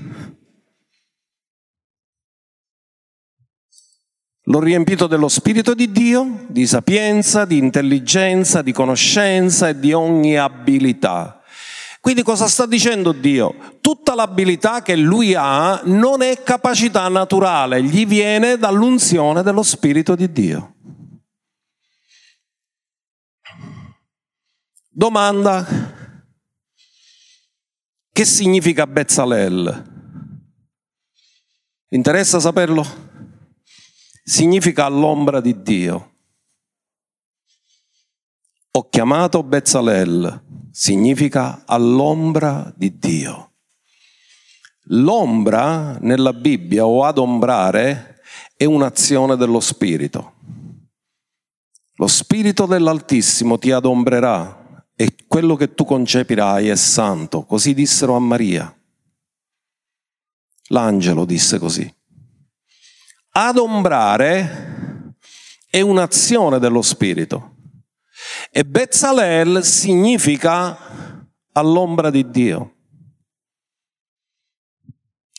L'ho 4.43 4.61
riempito 4.61 5.07
dello 5.07 5.29
Spirito 5.29 5.73
di 5.73 5.91
Dio, 5.91 6.45
di 6.49 6.67
sapienza, 6.67 7.47
di 7.47 7.57
intelligenza, 7.57 8.61
di 8.61 8.73
conoscenza 8.73 9.69
e 9.69 9.79
di 9.79 9.95
ogni 9.95 10.37
abilità. 10.37 11.41
Quindi 12.03 12.23
cosa 12.23 12.47
sta 12.47 12.67
dicendo 12.67 13.13
Dio? 13.13 13.79
Tutta 13.81 14.15
l'abilità 14.15 14.83
che 14.83 14.97
lui 14.97 15.35
ha 15.35 15.81
non 15.85 16.21
è 16.21 16.43
capacità 16.43 17.09
naturale, 17.09 17.83
gli 17.83 18.07
viene 18.07 18.59
dall'unzione 18.59 19.43
dello 19.43 19.63
Spirito 19.63 20.15
di 20.15 20.31
Dio. 20.31 20.75
Domanda, 24.99 25.65
che 28.13 28.25
significa 28.25 28.85
Bezzalel? 28.85 29.85
Interessa 31.91 32.41
saperlo? 32.41 32.85
significa 34.25 34.87
all'ombra 34.87 35.41
di 35.41 35.63
Dio. 35.63 36.15
Ho 38.73 38.89
chiamato 38.89 39.45
Bezzalel, 39.45 40.43
significa 40.73 41.63
all'ombra 41.65 42.73
di 42.75 42.99
Dio. 42.99 43.53
L'ombra 44.87 45.97
nella 46.01 46.33
Bibbia 46.33 46.85
o 46.85 47.05
adombrare 47.05 48.21
è 48.57 48.65
un'azione 48.65 49.37
dello 49.37 49.61
Spirito. 49.61 50.33
Lo 51.99 52.09
Spirito 52.09 52.67
dell'Altissimo 52.67 53.59
ti 53.59 53.71
adombrerà 53.71 54.58
e 55.01 55.15
quello 55.29 55.55
che 55.55 55.75
tu 55.75 55.85
concepirai 55.85 56.67
è 56.67 56.75
santo. 56.75 57.45
Così 57.45 57.73
dissero 57.73 58.17
a 58.17 58.19
Maria. 58.19 58.77
L'angelo 60.71 61.25
disse 61.25 61.61
così. 61.61 61.89
Adombrare 63.31 65.15
è 65.71 65.81
un'azione 65.81 66.59
dello 66.59 66.83
Spirito 66.83 67.55
e 68.51 68.65
Bezzalel 68.65 69.63
significa 69.63 71.25
all'ombra 71.53 72.11
di 72.11 72.29
Dio. 72.29 72.75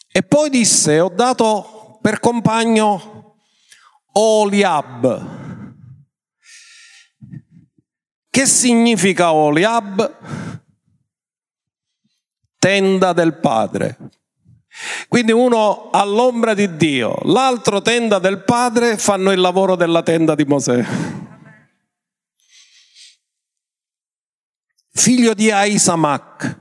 E 0.09 0.23
poi 0.23 0.49
disse, 0.49 1.01
ho 1.01 1.09
dato 1.09 1.99
per 2.01 2.21
compagno 2.21 3.35
Oliab. 4.13 5.48
Che 8.29 8.45
significa 8.45 9.33
Oliab? 9.33 10.17
Tenda 12.59 13.13
del 13.13 13.39
Padre. 13.39 13.97
Quindi 15.07 15.31
uno 15.31 15.89
all'ombra 15.89 16.53
di 16.53 16.75
Dio, 16.75 17.17
l'altro 17.23 17.81
tenda 17.81 18.19
del 18.19 18.43
Padre, 18.43 18.97
fanno 18.97 19.31
il 19.31 19.39
lavoro 19.39 19.75
della 19.75 20.03
tenda 20.03 20.35
di 20.35 20.45
Mosè. 20.45 20.85
Figlio 24.91 25.33
di 25.33 25.49
Aisamak, 25.49 26.59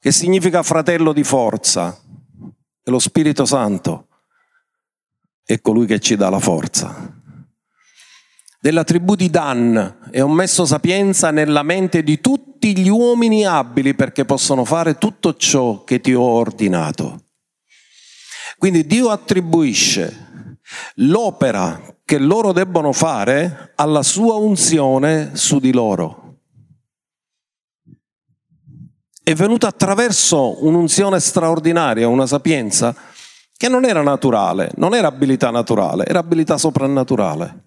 che 0.00 0.12
significa 0.12 0.62
fratello 0.62 1.12
di 1.12 1.24
forza, 1.24 1.96
e 2.82 2.90
lo 2.90 2.98
Spirito 2.98 3.44
Santo 3.44 4.06
è 5.44 5.60
colui 5.60 5.86
che 5.86 6.00
ci 6.00 6.16
dà 6.16 6.30
la 6.30 6.40
forza 6.40 7.17
della 8.60 8.82
tribù 8.84 9.14
di 9.14 9.30
Dan 9.30 10.08
e 10.10 10.20
ho 10.20 10.28
messo 10.28 10.64
sapienza 10.64 11.30
nella 11.30 11.62
mente 11.62 12.02
di 12.02 12.20
tutti 12.20 12.76
gli 12.76 12.88
uomini 12.88 13.46
abili 13.46 13.94
perché 13.94 14.24
possono 14.24 14.64
fare 14.64 14.98
tutto 14.98 15.36
ciò 15.36 15.84
che 15.84 16.00
ti 16.00 16.12
ho 16.12 16.22
ordinato. 16.22 17.22
Quindi 18.58 18.84
Dio 18.86 19.10
attribuisce 19.10 20.58
l'opera 20.96 21.80
che 22.04 22.18
loro 22.18 22.52
debbono 22.52 22.92
fare 22.92 23.72
alla 23.76 24.02
sua 24.02 24.34
unzione 24.34 25.30
su 25.34 25.60
di 25.60 25.72
loro. 25.72 26.24
È 29.22 29.34
venuta 29.34 29.68
attraverso 29.68 30.64
un'unzione 30.64 31.20
straordinaria, 31.20 32.08
una 32.08 32.26
sapienza 32.26 32.94
che 33.56 33.68
non 33.68 33.84
era 33.84 34.02
naturale, 34.02 34.72
non 34.76 34.94
era 34.94 35.06
abilità 35.06 35.50
naturale, 35.50 36.06
era 36.06 36.18
abilità 36.20 36.56
soprannaturale 36.56 37.66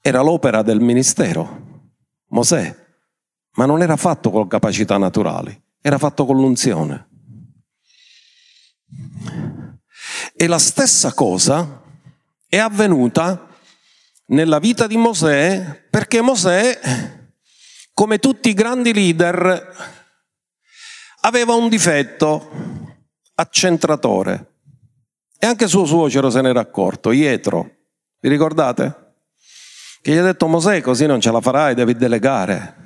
era 0.00 0.20
l'opera 0.20 0.62
del 0.62 0.80
ministero, 0.80 1.86
Mosè, 2.28 2.86
ma 3.54 3.66
non 3.66 3.82
era 3.82 3.96
fatto 3.96 4.30
con 4.30 4.46
capacità 4.46 4.96
naturali, 4.98 5.60
era 5.80 5.98
fatto 5.98 6.24
con 6.24 6.36
l'unzione. 6.36 7.06
E 10.34 10.46
la 10.46 10.58
stessa 10.58 11.12
cosa 11.12 11.82
è 12.48 12.58
avvenuta 12.58 13.46
nella 14.26 14.58
vita 14.58 14.86
di 14.86 14.96
Mosè 14.96 15.86
perché 15.90 16.20
Mosè, 16.20 16.78
come 17.92 18.18
tutti 18.18 18.48
i 18.48 18.54
grandi 18.54 18.92
leader, 18.92 19.96
aveva 21.22 21.54
un 21.54 21.68
difetto 21.68 22.50
accentratore. 23.34 24.52
E 25.38 25.46
anche 25.46 25.68
suo 25.68 25.84
suocero 25.84 26.30
se 26.30 26.40
n'era 26.40 26.60
accorto, 26.60 27.12
Ietro. 27.12 27.76
Vi 28.20 28.28
ricordate? 28.28 29.07
Che 30.00 30.12
gli 30.12 30.16
ha 30.16 30.22
detto 30.22 30.46
Mosè, 30.46 30.80
così 30.80 31.06
non 31.06 31.20
ce 31.20 31.30
la 31.30 31.40
farai, 31.40 31.74
devi 31.74 31.94
delegare. 31.94 32.76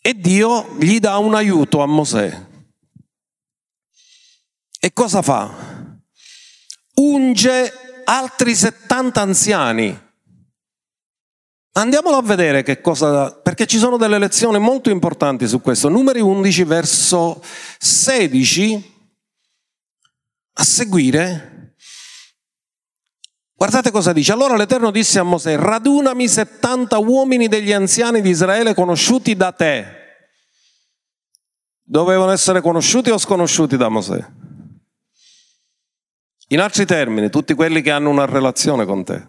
E 0.00 0.14
Dio 0.14 0.76
gli 0.78 0.98
dà 0.98 1.18
un 1.18 1.34
aiuto 1.34 1.82
a 1.82 1.86
Mosè. 1.86 2.46
E 4.80 4.92
cosa 4.92 5.22
fa? 5.22 5.98
Unge 6.94 7.72
altri 8.04 8.54
70 8.54 9.20
anziani. 9.20 10.06
Andiamolo 11.72 12.16
a 12.16 12.22
vedere 12.22 12.62
che 12.62 12.80
cosa, 12.80 13.32
perché 13.32 13.66
ci 13.66 13.78
sono 13.78 13.96
delle 13.96 14.18
lezioni 14.18 14.58
molto 14.58 14.90
importanti 14.90 15.46
su 15.46 15.60
questo. 15.60 15.88
Numeri 15.88 16.20
11, 16.20 16.64
verso 16.64 17.42
16, 17.78 18.94
a 20.54 20.64
seguire. 20.64 21.57
Guardate 23.58 23.90
cosa 23.90 24.12
dice. 24.12 24.30
Allora 24.30 24.54
l'Eterno 24.54 24.92
disse 24.92 25.18
a 25.18 25.24
Mosè, 25.24 25.56
radunami 25.56 26.28
70 26.28 26.96
uomini 26.98 27.48
degli 27.48 27.72
anziani 27.72 28.20
di 28.20 28.30
Israele 28.30 28.72
conosciuti 28.72 29.34
da 29.34 29.50
te. 29.50 29.86
Dovevano 31.82 32.30
essere 32.30 32.60
conosciuti 32.60 33.10
o 33.10 33.18
sconosciuti 33.18 33.76
da 33.76 33.88
Mosè? 33.88 34.24
In 36.50 36.60
altri 36.60 36.86
termini, 36.86 37.30
tutti 37.30 37.54
quelli 37.54 37.82
che 37.82 37.90
hanno 37.90 38.10
una 38.10 38.26
relazione 38.26 38.86
con 38.86 39.02
te. 39.02 39.28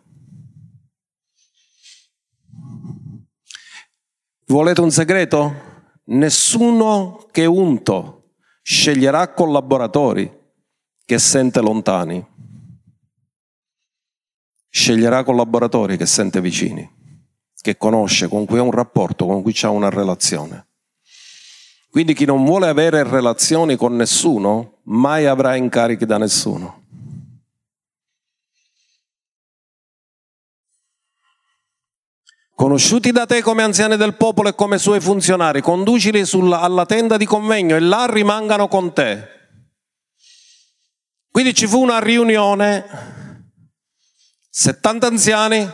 Volete 4.46 4.82
un 4.82 4.92
segreto? 4.92 5.88
Nessuno 6.04 7.28
che 7.32 7.48
unto 7.48 8.36
sceglierà 8.62 9.34
collaboratori 9.34 10.32
che 11.04 11.18
sente 11.18 11.62
lontani. 11.62 12.38
Sceglierà 14.70 15.24
collaboratori 15.24 15.98
che 15.98 16.06
sente 16.06 16.42
vicini, 16.42 16.88
che 17.62 17.78
conosce, 17.78 18.28
con 18.28 18.46
cui 18.46 18.60
ha 18.60 18.64
un 18.64 18.72
rapporto, 18.72 19.26
con 19.26 19.42
cui 19.42 19.56
ha 19.62 19.70
una 19.70 19.90
relazione. 19.90 20.68
Quindi 21.90 22.14
chi 22.14 22.26
non 22.26 22.46
vuole 22.46 22.68
avere 22.68 23.04
relazioni 23.04 23.76
con 23.76 23.96
nessuno, 23.96 24.80
mai 24.84 25.26
avrà 25.26 25.56
incarichi 25.56 26.06
da 26.06 26.18
nessuno. 26.18 26.80
conosciuti 32.60 33.14
da 33.14 33.26
te 33.26 33.42
come 33.42 33.64
anziani 33.64 33.96
del 33.96 34.16
popolo 34.16 34.50
e 34.50 34.54
come 34.54 34.80
suoi 34.80 35.00
funzionari, 35.00 35.62
conducili 35.62 36.26
sulla, 36.26 36.60
alla 36.60 36.86
tenda 36.86 37.16
di 37.16 37.26
convegno 37.26 37.78
e 37.78 37.80
là 37.80 38.06
rimangano 38.06 38.68
con 38.68 38.92
te. 38.92 39.26
Quindi 41.32 41.54
ci 41.54 41.68
fu 41.68 41.82
una 41.82 42.00
riunione, 42.00 42.84
70 44.50 45.08
anziani 45.08 45.70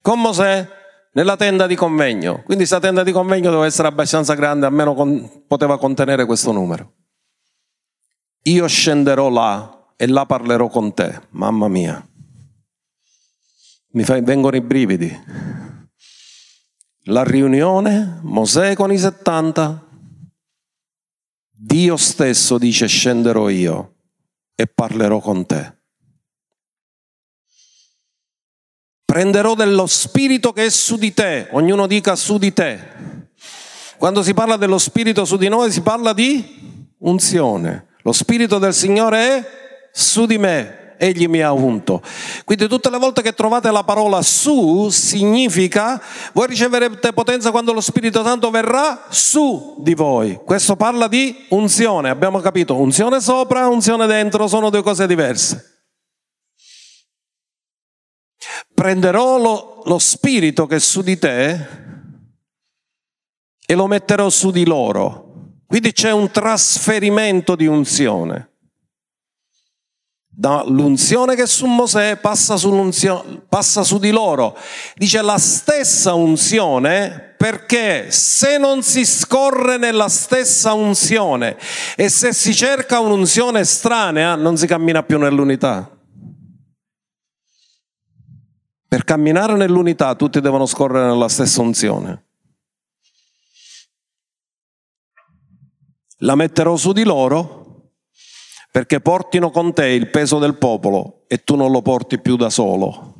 con 0.00 0.20
Mosè 0.20 0.68
nella 1.12 1.36
tenda 1.36 1.66
di 1.66 1.74
convegno. 1.74 2.36
Quindi 2.36 2.66
questa 2.66 2.80
tenda 2.80 3.02
di 3.02 3.12
convegno 3.12 3.50
doveva 3.50 3.66
essere 3.66 3.88
abbastanza 3.88 4.34
grande, 4.34 4.66
almeno 4.66 4.94
con, 4.94 5.46
poteva 5.46 5.78
contenere 5.78 6.24
questo 6.24 6.52
numero. 6.52 6.94
Io 8.44 8.66
scenderò 8.66 9.28
là 9.28 9.92
e 9.96 10.06
là 10.06 10.26
parlerò 10.26 10.68
con 10.68 10.94
te, 10.94 11.28
mamma 11.30 11.68
mia. 11.68 12.06
Mi 13.94 14.04
fai, 14.04 14.22
vengono 14.22 14.56
i 14.56 14.60
brividi 14.60 15.60
la 17.06 17.24
riunione, 17.24 18.20
Mosè 18.22 18.74
con 18.74 18.92
i 18.92 18.98
70, 18.98 19.88
Dio 21.50 21.96
stesso 21.96 22.58
dice 22.58 22.86
scenderò 22.86 23.48
io 23.48 23.96
e 24.54 24.66
parlerò 24.66 25.18
con 25.20 25.46
te. 25.46 25.80
Prenderò 29.12 29.54
dello 29.54 29.86
spirito 29.86 30.54
che 30.54 30.64
è 30.64 30.70
su 30.70 30.96
di 30.96 31.12
te, 31.12 31.48
ognuno 31.50 31.86
dica 31.86 32.16
su 32.16 32.38
di 32.38 32.50
te. 32.54 32.78
Quando 33.98 34.22
si 34.22 34.32
parla 34.32 34.56
dello 34.56 34.78
spirito 34.78 35.26
su 35.26 35.36
di 35.36 35.48
noi 35.48 35.70
si 35.70 35.82
parla 35.82 36.14
di 36.14 36.88
unzione. 36.96 37.88
Lo 38.04 38.12
spirito 38.12 38.58
del 38.58 38.72
Signore 38.72 39.18
è 39.18 39.44
su 39.92 40.24
di 40.24 40.38
me 40.38 40.94
egli 40.96 41.26
mi 41.26 41.42
ha 41.42 41.52
unto. 41.52 42.00
Quindi 42.46 42.68
tutte 42.68 42.88
le 42.88 42.96
volte 42.96 43.20
che 43.20 43.34
trovate 43.34 43.70
la 43.70 43.84
parola 43.84 44.22
su 44.22 44.88
significa 44.88 46.00
voi 46.32 46.46
riceverete 46.46 47.12
potenza 47.12 47.50
quando 47.50 47.74
lo 47.74 47.82
Spirito 47.82 48.22
Santo 48.24 48.50
verrà 48.50 49.08
su 49.10 49.76
di 49.80 49.92
voi. 49.92 50.40
Questo 50.42 50.74
parla 50.74 51.06
di 51.06 51.44
unzione, 51.50 52.08
abbiamo 52.08 52.40
capito, 52.40 52.76
unzione 52.76 53.20
sopra, 53.20 53.68
unzione 53.68 54.06
dentro, 54.06 54.46
sono 54.46 54.70
due 54.70 54.82
cose 54.82 55.06
diverse. 55.06 55.71
Prenderò 58.82 59.38
lo, 59.38 59.82
lo 59.84 60.00
Spirito 60.00 60.66
che 60.66 60.74
è 60.74 60.80
su 60.80 61.02
di 61.02 61.16
te 61.16 61.66
e 63.64 63.74
lo 63.74 63.86
metterò 63.86 64.28
su 64.28 64.50
di 64.50 64.66
loro. 64.66 65.60
Quindi 65.68 65.92
c'è 65.92 66.10
un 66.10 66.32
trasferimento 66.32 67.54
di 67.54 67.66
unzione 67.66 68.48
dall'unzione 70.34 71.36
che 71.36 71.42
è 71.42 71.46
su 71.46 71.66
Mosè 71.66 72.16
passa, 72.16 72.56
passa 73.48 73.84
su 73.84 73.98
di 74.00 74.10
loro. 74.10 74.56
Dice 74.96 75.22
la 75.22 75.38
stessa 75.38 76.14
unzione 76.14 77.34
perché 77.38 78.10
se 78.10 78.58
non 78.58 78.82
si 78.82 79.06
scorre 79.06 79.76
nella 79.76 80.08
stessa 80.08 80.72
unzione 80.72 81.56
e 81.94 82.08
se 82.08 82.32
si 82.32 82.52
cerca 82.52 82.98
un'unzione 82.98 83.60
estranea 83.60 84.34
non 84.34 84.56
si 84.56 84.66
cammina 84.66 85.04
più 85.04 85.18
nell'unità. 85.18 85.88
Per 88.92 89.04
camminare 89.04 89.54
nell'unità 89.54 90.14
tutti 90.16 90.38
devono 90.42 90.66
scorrere 90.66 91.06
nella 91.06 91.30
stessa 91.30 91.62
unzione. 91.62 92.26
La 96.18 96.34
metterò 96.34 96.76
su 96.76 96.92
di 96.92 97.02
loro 97.02 97.94
perché 98.70 99.00
portino 99.00 99.50
con 99.50 99.72
te 99.72 99.86
il 99.86 100.10
peso 100.10 100.38
del 100.38 100.58
popolo 100.58 101.24
e 101.26 101.42
tu 101.42 101.56
non 101.56 101.70
lo 101.70 101.80
porti 101.80 102.18
più 102.18 102.36
da 102.36 102.50
solo. 102.50 103.14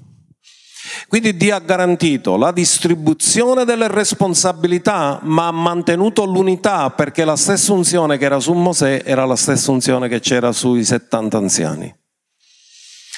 Quindi 1.09 1.39
Dio 1.39 1.55
ha 1.55 1.61
garantito 1.61 2.37
la 2.37 2.53
distribuzione 2.53 3.65
delle 3.65 3.89
responsabilità, 3.89 5.21
ma 5.23 5.47
ha 5.47 5.53
mantenuto 5.53 6.27
l'unità 6.27 6.91
perché 6.91 7.25
la 7.25 7.37
stessa 7.37 7.73
unzione 7.73 8.19
che 8.19 8.27
era 8.27 8.41
su 8.41 8.53
Mosè 8.53 9.05
era 9.07 9.25
la 9.25 9.37
stessa 9.37 9.71
unzione 9.71 10.09
che 10.09 10.21
c'era 10.21 10.53
sui 10.53 10.85
70 10.85 11.37
anziani. 11.39 12.01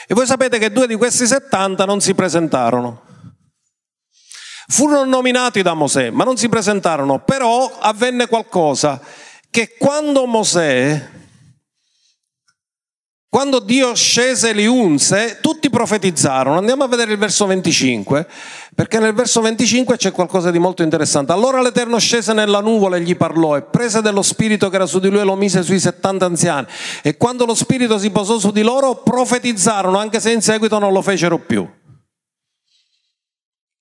E 0.06 0.14
voi 0.14 0.26
sapete 0.26 0.58
che 0.58 0.70
due 0.70 0.86
di 0.86 0.96
questi 0.96 1.26
70 1.26 1.84
non 1.84 2.00
si 2.00 2.14
presentarono. 2.14 3.02
Furono 4.66 5.04
nominati 5.04 5.62
da 5.62 5.74
Mosè, 5.74 6.10
ma 6.10 6.24
non 6.24 6.36
si 6.36 6.48
presentarono. 6.48 7.20
Però 7.20 7.78
avvenne 7.78 8.26
qualcosa 8.26 9.00
che 9.50 9.76
quando 9.78 10.26
Mosè 10.26 11.10
quando 13.35 13.59
Dio 13.59 13.97
scese 13.97 14.51
e 14.51 14.53
li 14.53 14.64
unse, 14.64 15.38
tutti 15.40 15.68
profetizzarono. 15.68 16.57
Andiamo 16.57 16.85
a 16.85 16.87
vedere 16.87 17.11
il 17.11 17.18
verso 17.18 17.47
25, 17.47 18.29
perché 18.77 19.01
nel 19.01 19.12
verso 19.12 19.40
25 19.40 19.97
c'è 19.97 20.12
qualcosa 20.12 20.53
di 20.53 20.61
molto 20.61 20.85
interessante. 20.85 21.33
Allora 21.33 21.61
l'Eterno 21.61 21.99
scese 21.99 22.33
nella 22.33 22.61
nuvola 22.61 22.94
e 22.94 23.01
gli 23.01 23.16
parlò 23.16 23.57
e 23.57 23.62
prese 23.62 24.03
dello 24.03 24.23
spirito 24.23 24.68
che 24.68 24.77
era 24.77 24.87
su 24.87 25.01
di 25.01 25.09
lui 25.09 25.18
e 25.18 25.25
lo 25.25 25.35
mise 25.35 25.64
sui 25.64 25.81
70 25.81 26.25
anziani. 26.25 26.66
E 27.03 27.16
quando 27.16 27.44
lo 27.44 27.57
spirito 27.57 27.99
si 27.99 28.11
posò 28.11 28.38
su 28.38 28.53
di 28.53 28.62
loro, 28.62 29.03
profetizzarono, 29.03 29.99
anche 29.99 30.20
se 30.20 30.31
in 30.31 30.40
seguito 30.40 30.79
non 30.79 30.92
lo 30.92 31.03
fecero 31.03 31.40
più. 31.40 31.68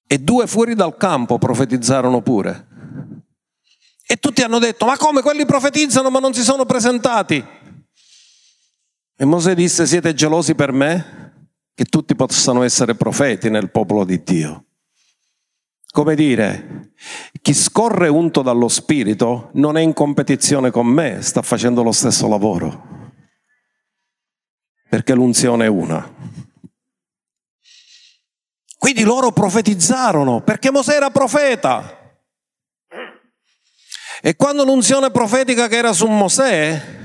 E 0.08 0.18
due 0.18 0.48
fuori 0.48 0.74
dal 0.74 0.98
campo 0.98 1.38
profetizzarono 1.38 2.24
pure. 2.24 2.70
E 4.08 4.18
tutti 4.18 4.42
hanno 4.42 4.58
detto, 4.58 4.88
ma 4.88 4.98
come 4.98 5.22
quelli 5.22 5.46
profetizzano 5.46 6.10
ma 6.10 6.18
non 6.18 6.34
si 6.34 6.42
sono 6.42 6.66
presentati? 6.66 7.62
E 9.16 9.26
Mosè 9.26 9.54
disse, 9.54 9.86
siete 9.86 10.14
gelosi 10.14 10.56
per 10.56 10.72
me? 10.72 11.50
Che 11.76 11.86
tutti 11.86 12.16
possano 12.16 12.64
essere 12.64 12.96
profeti 12.96 13.50
nel 13.50 13.70
popolo 13.70 14.04
di 14.06 14.24
Dio. 14.24 14.66
Come 15.92 16.16
dire, 16.16 16.94
chi 17.42 17.54
scorre 17.54 18.08
unto 18.08 18.42
dallo 18.42 18.68
Spirito 18.68 19.52
non 19.54 19.78
è 19.78 19.82
in 19.82 19.94
competizione 19.94 20.72
con 20.72 20.88
me, 20.88 21.22
sta 21.22 21.44
facendo 21.44 21.84
lo 21.84 21.92
stesso 21.92 22.28
lavoro. 22.28 23.12
Perché 24.90 25.14
l'unzione 25.14 25.66
è 25.66 25.68
una. 25.68 26.12
Quindi 28.78 29.04
loro 29.04 29.32
profetizzarono 29.32 30.42
perché 30.42 30.72
Mosè 30.72 30.96
era 30.96 31.12
profeta. 31.12 32.18
E 34.22 34.36
quando 34.36 34.64
l'unzione 34.64 35.12
profetica 35.12 35.68
che 35.68 35.78
era 35.78 35.94
su 35.94 36.08
Mosè 36.08 37.03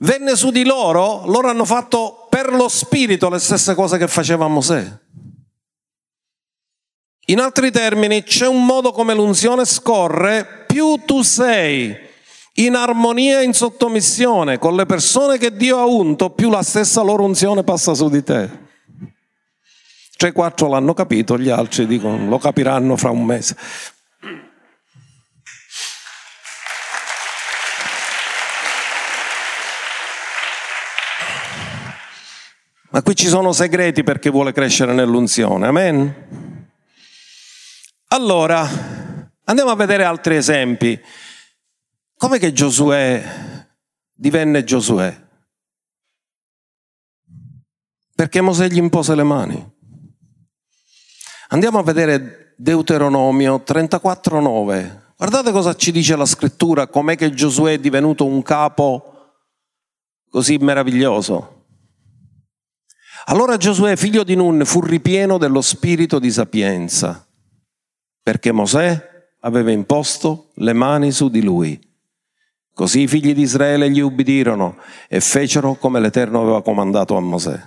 venne 0.00 0.36
su 0.36 0.50
di 0.50 0.64
loro, 0.64 1.22
loro 1.26 1.48
hanno 1.48 1.64
fatto 1.64 2.26
per 2.28 2.52
lo 2.52 2.68
spirito 2.68 3.28
le 3.28 3.38
stesse 3.38 3.74
cose 3.74 3.98
che 3.98 4.08
faceva 4.08 4.48
Mosè. 4.48 4.98
In 7.26 7.38
altri 7.38 7.70
termini, 7.70 8.22
c'è 8.22 8.46
un 8.46 8.64
modo 8.64 8.92
come 8.92 9.14
l'unzione 9.14 9.64
scorre, 9.64 10.64
più 10.66 11.00
tu 11.04 11.22
sei 11.22 12.08
in 12.54 12.74
armonia 12.74 13.40
e 13.40 13.44
in 13.44 13.52
sottomissione 13.52 14.58
con 14.58 14.74
le 14.74 14.84
persone 14.84 15.38
che 15.38 15.56
Dio 15.56 15.78
ha 15.78 15.84
unto, 15.84 16.30
più 16.30 16.50
la 16.50 16.62
stessa 16.62 17.02
loro 17.02 17.24
unzione 17.24 17.62
passa 17.62 17.94
su 17.94 18.08
di 18.08 18.22
te. 18.22 18.68
3-4 20.18 20.68
l'hanno 20.68 20.92
capito, 20.92 21.38
gli 21.38 21.48
altri 21.48 21.86
dicono 21.86 22.28
lo 22.28 22.38
capiranno 22.38 22.96
fra 22.96 23.10
un 23.10 23.24
mese. 23.24 23.56
Ma 33.00 33.06
qui 33.06 33.16
ci 33.16 33.28
sono 33.28 33.52
segreti 33.52 34.02
per 34.02 34.18
chi 34.18 34.28
vuole 34.28 34.52
crescere 34.52 34.92
nell'unzione, 34.92 35.66
amen? 35.66 36.68
Allora, 38.08 38.68
andiamo 39.44 39.70
a 39.70 39.74
vedere 39.74 40.04
altri 40.04 40.36
esempi. 40.36 41.00
Come 42.18 42.38
che 42.38 42.52
Giosuè 42.52 43.66
divenne 44.12 44.64
Giosuè? 44.64 45.18
Perché 48.14 48.42
Mosè 48.42 48.68
gli 48.68 48.76
impose 48.76 49.14
le 49.14 49.22
mani. 49.22 49.72
Andiamo 51.48 51.78
a 51.78 51.82
vedere 51.82 52.52
Deuteronomio 52.58 53.64
34,9. 53.66 55.00
Guardate 55.16 55.52
cosa 55.52 55.74
ci 55.74 55.90
dice 55.90 56.16
la 56.16 56.26
scrittura, 56.26 56.86
com'è 56.86 57.16
che 57.16 57.32
Giosuè 57.32 57.72
è 57.72 57.78
divenuto 57.78 58.26
un 58.26 58.42
capo 58.42 59.38
così 60.28 60.58
meraviglioso. 60.58 61.59
Allora 63.26 63.56
Giosuè, 63.56 63.96
figlio 63.96 64.24
di 64.24 64.34
Nun, 64.34 64.64
fu 64.64 64.80
ripieno 64.80 65.38
dello 65.38 65.60
spirito 65.60 66.18
di 66.18 66.30
sapienza, 66.30 67.26
perché 68.22 68.52
Mosè 68.52 69.08
aveva 69.40 69.70
imposto 69.70 70.50
le 70.54 70.72
mani 70.72 71.12
su 71.12 71.28
di 71.28 71.42
lui. 71.42 71.78
Così 72.72 73.00
i 73.00 73.08
figli 73.08 73.34
di 73.34 73.42
Israele 73.42 73.90
gli 73.90 74.00
ubbidirono 74.00 74.78
e 75.08 75.20
fecero 75.20 75.74
come 75.74 76.00
l'Eterno 76.00 76.40
aveva 76.40 76.62
comandato 76.62 77.16
a 77.16 77.20
Mosè. 77.20 77.60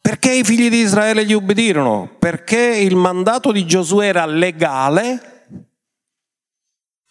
Perché 0.00 0.32
i 0.32 0.44
figli 0.44 0.68
di 0.68 0.78
Israele 0.78 1.24
gli 1.24 1.32
ubbidirono? 1.32 2.14
Perché 2.18 2.58
il 2.58 2.94
mandato 2.94 3.50
di 3.50 3.66
Giosuè 3.66 4.06
era 4.06 4.26
legale 4.26 5.33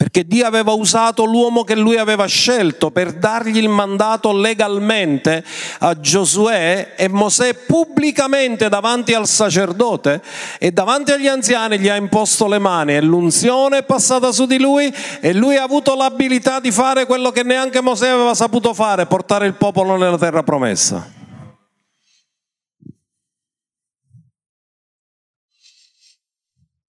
perché 0.03 0.27
Dio 0.27 0.45
aveva 0.45 0.73
usato 0.73 1.23
l'uomo 1.23 1.63
che 1.63 1.77
lui 1.77 1.95
aveva 1.95 2.25
scelto 2.25 2.91
per 2.91 3.13
dargli 3.13 3.55
il 3.55 3.69
mandato 3.69 4.33
legalmente 4.33 5.45
a 5.79 5.97
Giosuè 5.97 6.95
e 6.97 7.07
Mosè 7.07 7.53
pubblicamente 7.53 8.67
davanti 8.67 9.13
al 9.13 9.27
sacerdote 9.27 10.21
e 10.59 10.71
davanti 10.71 11.13
agli 11.13 11.29
anziani 11.29 11.79
gli 11.79 11.87
ha 11.87 11.95
imposto 11.95 12.49
le 12.49 12.59
mani 12.59 12.95
e 12.95 13.01
l'unzione 13.01 13.77
è 13.77 13.83
passata 13.85 14.33
su 14.33 14.45
di 14.45 14.59
lui 14.59 14.93
e 15.21 15.31
lui 15.31 15.55
ha 15.55 15.63
avuto 15.63 15.95
l'abilità 15.95 16.59
di 16.59 16.71
fare 16.71 17.05
quello 17.05 17.31
che 17.31 17.43
neanche 17.43 17.79
Mosè 17.79 18.09
aveva 18.09 18.33
saputo 18.33 18.73
fare, 18.73 19.05
portare 19.05 19.47
il 19.47 19.53
popolo 19.53 19.95
nella 19.95 20.17
terra 20.17 20.43
promessa. 20.43 21.09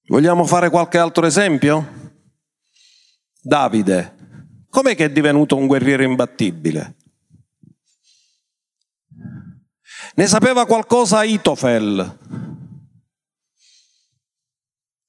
Vogliamo 0.09 0.45
fare 0.47 0.69
qualche 0.69 0.99
altro 0.99 1.25
esempio? 1.27 2.04
Davide, 3.47 4.64
com'è 4.70 4.97
che 4.97 5.05
è 5.05 5.12
divenuto 5.12 5.55
un 5.55 5.66
guerriero 5.66 6.03
imbattibile? 6.03 6.97
Ne 10.14 10.26
sapeva 10.26 10.64
qualcosa 10.64 11.22
Itofel. 11.24 12.18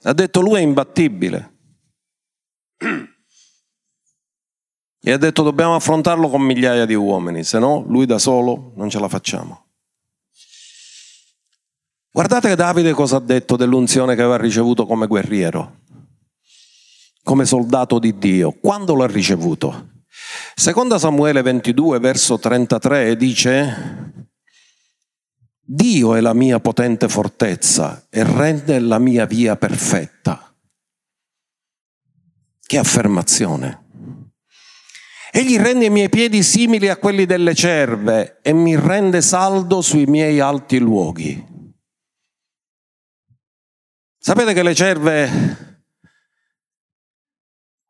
Ha 0.04 0.14
detto 0.14 0.42
lui 0.42 0.56
è 0.56 0.60
imbattibile. 0.60 1.54
E 5.00 5.12
ha 5.12 5.18
detto 5.18 5.42
dobbiamo 5.42 5.76
affrontarlo 5.76 6.28
con 6.28 6.42
migliaia 6.42 6.86
di 6.86 6.94
uomini, 6.94 7.46
se 7.46 7.58
no 7.58 7.86
lui 7.88 8.06
da 8.06 8.20
solo 8.20 8.74
non 8.76 8.90
ce 8.90 9.00
la 9.00 9.08
facciamo. 9.08 9.68
Guardate 12.12 12.54
Davide 12.56 12.92
cosa 12.92 13.16
ha 13.16 13.22
detto 13.22 13.56
dell'unzione 13.56 14.14
che 14.14 14.22
aveva 14.22 14.38
ricevuto 14.38 14.86
come 14.86 15.08
guerriero 15.08 15.84
come 17.26 17.46
soldato 17.46 17.98
di 17.98 18.20
Dio. 18.20 18.52
Quando 18.52 18.96
l'ha 18.96 19.08
ricevuto? 19.08 20.04
Seconda 20.54 21.00
Samuele 21.00 21.42
22, 21.42 21.98
verso 21.98 22.38
33 22.38 23.18
dice, 23.18 24.14
Dio 25.60 26.14
è 26.14 26.22
la 26.22 26.34
mia 26.34 26.60
potente 26.60 27.10
fortezza 27.10 28.06
e 28.12 28.24
rende 28.24 28.78
la 28.78 29.00
mia 29.00 29.26
via 29.26 29.56
perfetta. 29.56 30.56
Che 32.62 32.78
affermazione. 32.78 33.84
Egli 35.32 35.58
rende 35.58 35.86
i 35.86 35.90
miei 35.90 36.10
piedi 36.10 36.44
simili 36.44 36.90
a 36.90 36.98
quelli 36.98 37.26
delle 37.26 37.56
cerve 37.56 38.40
e 38.44 38.54
mi 38.54 38.80
rende 38.80 39.22
saldo 39.22 39.82
sui 39.82 40.06
miei 40.06 40.40
alti 40.40 40.78
luoghi. 40.78 41.44
Sapete 44.20 44.54
che 44.54 44.64
le 44.64 44.76
cerve 44.76 45.65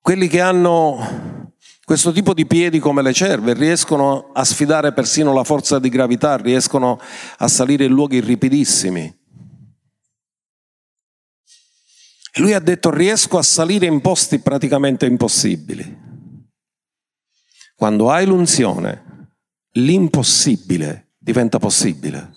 quelli 0.06 0.28
che 0.28 0.40
hanno 0.40 1.52
questo 1.84 2.12
tipo 2.12 2.36
di 2.36 2.46
piedi 2.46 2.78
come 2.78 3.02
le 3.02 3.12
cerve 3.12 3.56
riescono 3.56 4.30
a 4.34 4.44
sfidare 4.44 4.94
persino 4.94 5.34
la 5.34 5.44
forza 5.44 5.80
di 5.80 5.90
gravità, 5.90 6.38
riescono 6.38 7.00
a 7.38 7.48
salire 7.48 7.86
in 7.86 7.92
luoghi 7.92 8.20
ripidissimi. 8.20 9.02
E 12.32 12.40
lui 12.40 12.54
ha 12.54 12.60
detto 12.60 12.92
riesco 12.92 13.40
a 13.40 13.42
salire 13.42 13.88
in 13.88 14.00
posti 14.02 14.38
praticamente 14.38 15.08
impossibili. 15.08 16.04
Quando 17.74 18.12
hai 18.12 18.28
l'unzione, 18.28 19.32
l'impossibile 19.72 21.14
diventa 21.18 21.58
possibile. 21.58 22.32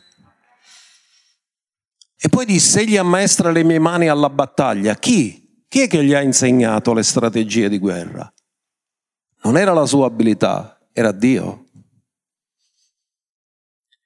E 2.16 2.30
poi 2.30 2.46
disse, 2.46 2.80
egli 2.80 2.96
ammaestra 2.96 3.50
le 3.50 3.62
mie 3.62 3.78
mani 3.78 4.08
alla 4.08 4.30
battaglia. 4.30 4.94
Chi? 4.94 5.47
Chi 5.68 5.82
è 5.82 5.86
che 5.86 6.02
gli 6.02 6.14
ha 6.14 6.22
insegnato 6.22 6.94
le 6.94 7.02
strategie 7.02 7.68
di 7.68 7.78
guerra? 7.78 8.32
Non 9.42 9.58
era 9.58 9.74
la 9.74 9.84
sua 9.84 10.06
abilità, 10.06 10.80
era 10.92 11.12
Dio. 11.12 11.66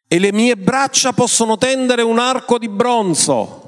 E 0.09 0.19
le 0.19 0.33
mie 0.33 0.57
braccia 0.57 1.13
possono 1.13 1.57
tendere 1.57 2.03
un 2.03 2.19
arco 2.19 2.59
di 2.59 2.69
bronzo. 2.69 3.61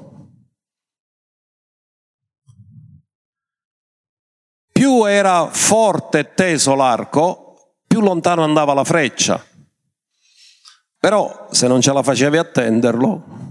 Più 4.71 5.05
era 5.05 5.49
forte 5.49 6.19
e 6.19 6.33
teso 6.33 6.75
l'arco, 6.75 7.77
più 7.87 8.01
lontano 8.01 8.43
andava 8.43 8.73
la 8.73 8.83
freccia. 8.83 9.43
Però 10.99 11.47
se 11.49 11.67
non 11.67 11.79
ce 11.79 11.93
la 11.93 12.03
facevi 12.03 12.37
a 12.37 12.43
tenderlo, 12.43 13.44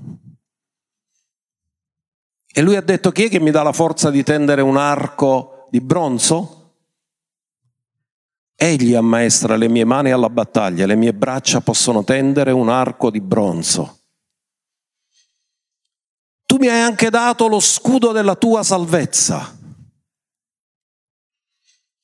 e 2.56 2.62
lui 2.62 2.76
ha 2.76 2.80
detto 2.80 3.10
chi 3.10 3.24
è 3.24 3.28
che 3.28 3.40
mi 3.40 3.50
dà 3.50 3.64
la 3.64 3.72
forza 3.72 4.12
di 4.12 4.22
tendere 4.22 4.62
un 4.62 4.76
arco 4.76 5.66
di 5.70 5.80
bronzo? 5.80 6.76
Egli 8.54 8.94
ammaestra 8.94 9.56
le 9.56 9.68
mie 9.68 9.84
mani 9.84 10.12
alla 10.12 10.30
battaglia, 10.30 10.86
le 10.86 10.94
mie 10.94 11.12
braccia 11.12 11.60
possono 11.60 12.04
tendere 12.04 12.52
un 12.52 12.68
arco 12.68 13.10
di 13.10 13.20
bronzo. 13.20 14.02
Tu 16.46 16.58
mi 16.58 16.68
hai 16.68 16.80
anche 16.80 17.10
dato 17.10 17.48
lo 17.48 17.58
scudo 17.58 18.12
della 18.12 18.36
tua 18.36 18.62
salvezza. 18.62 19.58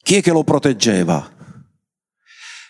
Chi 0.03 0.17
è 0.17 0.21
che 0.21 0.33
lo 0.33 0.43
proteggeva? 0.43 1.31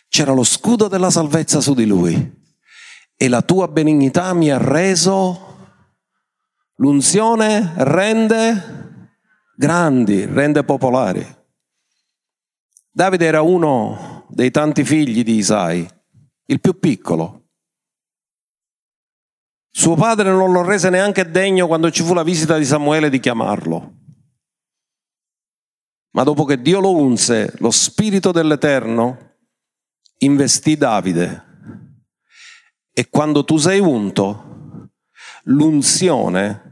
C'era 0.06 0.34
lo 0.34 0.44
scudo 0.44 0.86
della 0.86 1.08
salvezza 1.08 1.62
su 1.62 1.72
di 1.72 1.86
lui 1.86 2.38
e 3.16 3.28
la 3.28 3.40
tua 3.40 3.68
benignità 3.68 4.34
mi 4.34 4.50
ha 4.50 4.58
reso 4.58 5.49
L'unzione 6.80 7.74
rende 7.76 9.08
grandi, 9.54 10.24
rende 10.24 10.64
popolari. 10.64 11.24
Davide 12.90 13.26
era 13.26 13.42
uno 13.42 14.24
dei 14.30 14.50
tanti 14.50 14.82
figli 14.82 15.22
di 15.22 15.34
Isai, 15.34 15.86
il 16.46 16.60
più 16.60 16.78
piccolo. 16.78 17.48
Suo 19.70 19.94
padre 19.94 20.30
non 20.30 20.52
lo 20.52 20.62
rese 20.62 20.88
neanche 20.88 21.30
degno 21.30 21.66
quando 21.66 21.90
ci 21.90 22.02
fu 22.02 22.14
la 22.14 22.22
visita 22.22 22.56
di 22.56 22.64
Samuele 22.64 23.10
di 23.10 23.20
chiamarlo. 23.20 23.96
Ma 26.12 26.22
dopo 26.22 26.44
che 26.44 26.62
Dio 26.62 26.80
lo 26.80 26.96
unse, 26.96 27.52
lo 27.58 27.70
Spirito 27.70 28.32
dell'Eterno 28.32 29.36
investì 30.20 30.78
Davide. 30.78 31.44
E 32.90 33.10
quando 33.10 33.44
tu 33.44 33.58
sei 33.58 33.80
unto, 33.80 34.88
l'unzione 35.44 36.68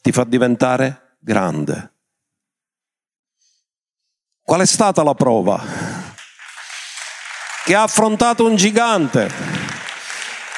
ti 0.00 0.12
fa 0.12 0.24
diventare 0.24 1.16
grande. 1.18 1.94
Qual 4.42 4.60
è 4.60 4.66
stata 4.66 5.02
la 5.02 5.14
prova? 5.14 5.62
Che 7.64 7.74
ha 7.74 7.82
affrontato 7.82 8.44
un 8.44 8.56
gigante. 8.56 9.30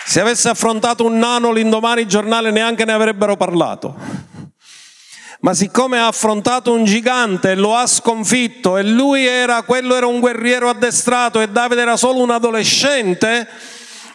Se 0.05 0.21
avesse 0.21 0.49
affrontato 0.49 1.05
un 1.05 1.19
nano 1.19 1.53
l'indomani 1.53 2.03
il 2.03 2.09
giornale 2.09 2.51
neanche 2.51 2.85
ne 2.85 2.93
avrebbero 2.93 3.37
parlato. 3.37 3.97
Ma 5.41 5.55
siccome 5.55 5.99
ha 5.99 6.07
affrontato 6.07 6.73
un 6.73 6.85
gigante 6.85 7.57
lo 7.57 7.75
ha 7.75 7.87
sconfitto 7.87 8.77
e 8.77 8.85
lui 8.85 9.27
era, 9.27 9.63
quello 9.63 9.97
era 9.97 10.07
un 10.07 10.21
guerriero 10.21 10.69
addestrato 10.69 11.41
e 11.41 11.49
Davide 11.49 11.83
era 11.83 11.97
solo 11.97 12.21
un 12.21 12.31
adolescente, 12.31 13.49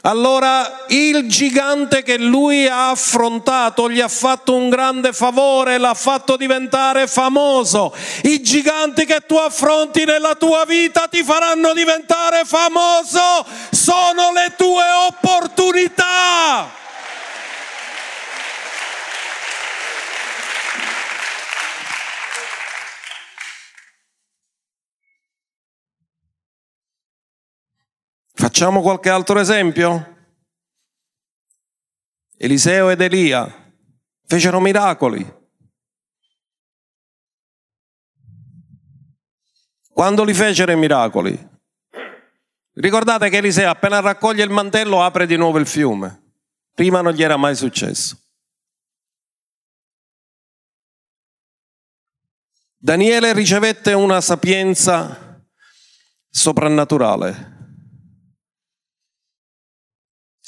allora 0.02 0.86
il 0.88 1.28
gigante 1.28 2.04
che 2.04 2.18
lui 2.18 2.68
ha 2.68 2.90
affrontato 2.90 3.90
gli 3.90 4.00
ha 4.00 4.08
fatto 4.08 4.56
un 4.56 4.70
grande 4.70 5.14
favore, 5.14 5.78
l'ha 5.78 5.94
fatto 5.94 6.38
diventare 6.38 7.08
famoso. 7.08 7.94
I 8.24 8.42
giganti 8.42 9.06
che 9.06 9.22
tu 9.26 9.36
affronti 9.36 10.06
nella 10.06 10.36
tua 10.36 10.66
vita 10.66 11.08
ti 11.08 11.24
faranno 11.24 11.74
diventare 11.74 12.44
famoso, 12.46 13.46
sono 13.72 14.32
le 14.34 14.54
tue 14.56 14.84
opportunità. 15.08 16.86
Facciamo 28.40 28.82
qualche 28.82 29.10
altro 29.10 29.40
esempio? 29.40 30.16
Eliseo 32.38 32.90
ed 32.90 33.02
Elia 33.02 33.74
fecero 34.28 34.60
miracoli. 34.60 35.26
Quando 39.90 40.24
li 40.24 40.36
fecero 40.36 40.72
i 40.72 40.78
miracoli? 40.78 41.50
Ricordate 42.74 43.30
che 43.30 43.38
Eliseo 43.38 43.72
appena 43.72 44.02
raccoglie 44.02 44.44
il 44.44 44.52
mantello 44.52 45.02
apre 45.02 45.26
di 45.26 45.36
nuovo 45.36 45.58
il 45.58 45.66
fiume. 45.66 46.36
Prima 46.76 47.02
non 47.02 47.14
gli 47.14 47.24
era 47.24 47.38
mai 47.38 47.56
successo. 47.56 48.22
Daniele 52.78 53.34
ricevette 53.34 53.94
una 53.94 54.22
sapienza 54.22 55.44
soprannaturale. 56.30 57.57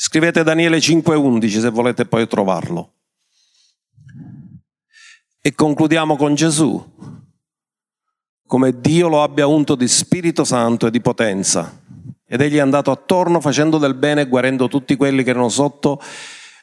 Scrivete 0.01 0.43
Daniele 0.43 0.79
5:11 0.79 1.59
se 1.59 1.69
volete 1.69 2.05
poi 2.05 2.25
trovarlo. 2.25 2.93
E 5.41 5.53
concludiamo 5.53 6.15
con 6.15 6.35
Gesù, 6.35 6.81
come 8.47 8.79
Dio 8.79 9.09
lo 9.09 9.21
abbia 9.21 9.45
unto 9.45 9.75
di 9.75 9.89
Spirito 9.89 10.45
Santo 10.45 10.87
e 10.87 10.91
di 10.91 11.01
potenza. 11.01 11.81
Ed 12.25 12.39
egli 12.39 12.55
è 12.55 12.59
andato 12.61 12.91
attorno 12.91 13.41
facendo 13.41 13.77
del 13.77 13.93
bene 13.93 14.21
e 14.21 14.27
guarendo 14.27 14.69
tutti 14.69 14.95
quelli 14.95 15.21
che 15.21 15.31
erano 15.31 15.49
sotto 15.49 16.01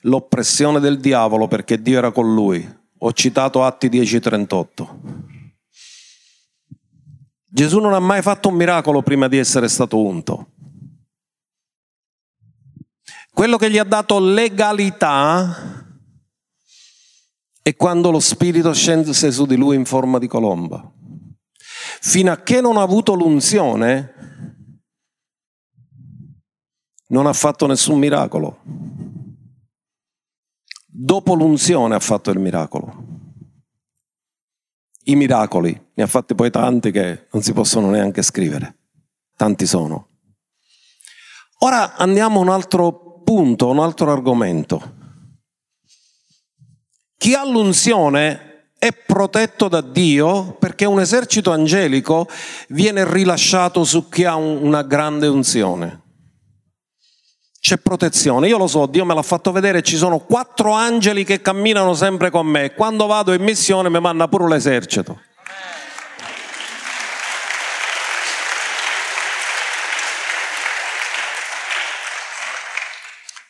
l'oppressione 0.03 0.80
del 0.80 0.99
diavolo 0.99 1.47
perché 1.47 1.82
Dio 1.82 1.99
era 1.99 2.12
con 2.12 2.32
lui. 2.32 2.66
Ho 3.01 3.12
citato 3.12 3.64
Atti 3.64 3.91
10:38. 3.91 5.01
Gesù 7.45 7.80
non 7.80 7.93
ha 7.93 8.01
mai 8.01 8.22
fatto 8.22 8.49
un 8.49 8.55
miracolo 8.55 9.03
prima 9.03 9.28
di 9.28 9.37
essere 9.37 9.68
stato 9.68 10.03
unto. 10.03 10.53
Quello 13.37 13.59
che 13.59 13.70
gli 13.70 13.76
ha 13.76 13.84
dato 13.84 14.18
legalità 14.18 15.84
è 17.61 17.76
quando 17.76 18.11
lo 18.11 18.18
Spirito 18.18 18.72
scende 18.72 19.12
su 19.12 19.45
di 19.45 19.57
lui 19.57 19.76
in 19.76 19.84
forma 19.84 20.18
di 20.18 20.26
colomba. 20.26 20.91
Fino 22.01 22.32
a 22.32 22.39
che 22.39 22.62
non 22.62 22.78
ha 22.78 22.80
avuto 22.80 23.12
l'unzione, 23.12 24.14
non 27.09 27.26
ha 27.26 27.34
fatto 27.34 27.66
nessun 27.66 27.99
miracolo. 27.99 28.62
Dopo 30.87 31.34
l'unzione 31.34 31.95
ha 31.95 32.01
fatto 32.01 32.30
il 32.30 32.39
miracolo. 32.39 33.05
I 35.05 35.14
miracoli, 35.14 35.89
ne 35.93 36.03
ha 36.03 36.07
fatti 36.07 36.34
poi 36.34 36.51
tanti 36.51 36.91
che 36.91 37.26
non 37.32 37.43
si 37.43 37.53
possono 37.53 37.91
neanche 37.91 38.22
scrivere. 38.22 38.78
Tanti 39.37 39.66
sono. 39.66 40.09
Ora 41.59 41.97
andiamo 41.97 42.39
a 42.39 42.43
un 42.43 42.49
altro 42.49 43.05
punto, 43.26 43.66
un 43.66 43.80
altro 43.80 44.12
argomento. 44.12 44.94
Chi 47.18 47.34
ha 47.34 47.44
l'unzione 47.44 48.68
è 48.78 48.92
protetto 48.92 49.66
da 49.66 49.80
Dio 49.80 50.52
perché 50.60 50.84
un 50.84 51.00
esercito 51.00 51.50
angelico 51.50 52.28
viene 52.68 53.04
rilasciato 53.10 53.82
su 53.82 54.08
chi 54.08 54.22
ha 54.22 54.36
una 54.36 54.82
grande 54.82 55.26
unzione. 55.26 56.02
C'è 57.58 57.78
protezione, 57.78 58.46
io 58.46 58.58
lo 58.58 58.68
so, 58.68 58.86
Dio 58.86 59.04
me 59.04 59.12
l'ha 59.12 59.22
fatto 59.22 59.50
vedere, 59.50 59.82
ci 59.82 59.96
sono 59.96 60.20
quattro 60.20 60.70
angeli 60.70 61.24
che 61.24 61.42
camminano 61.42 61.94
sempre 61.94 62.30
con 62.30 62.46
me, 62.46 62.74
quando 62.74 63.06
vado 63.06 63.32
in 63.32 63.42
missione 63.42 63.88
mi 63.88 63.98
manda 63.98 64.28
pure 64.28 64.46
l'esercito. 64.46 65.20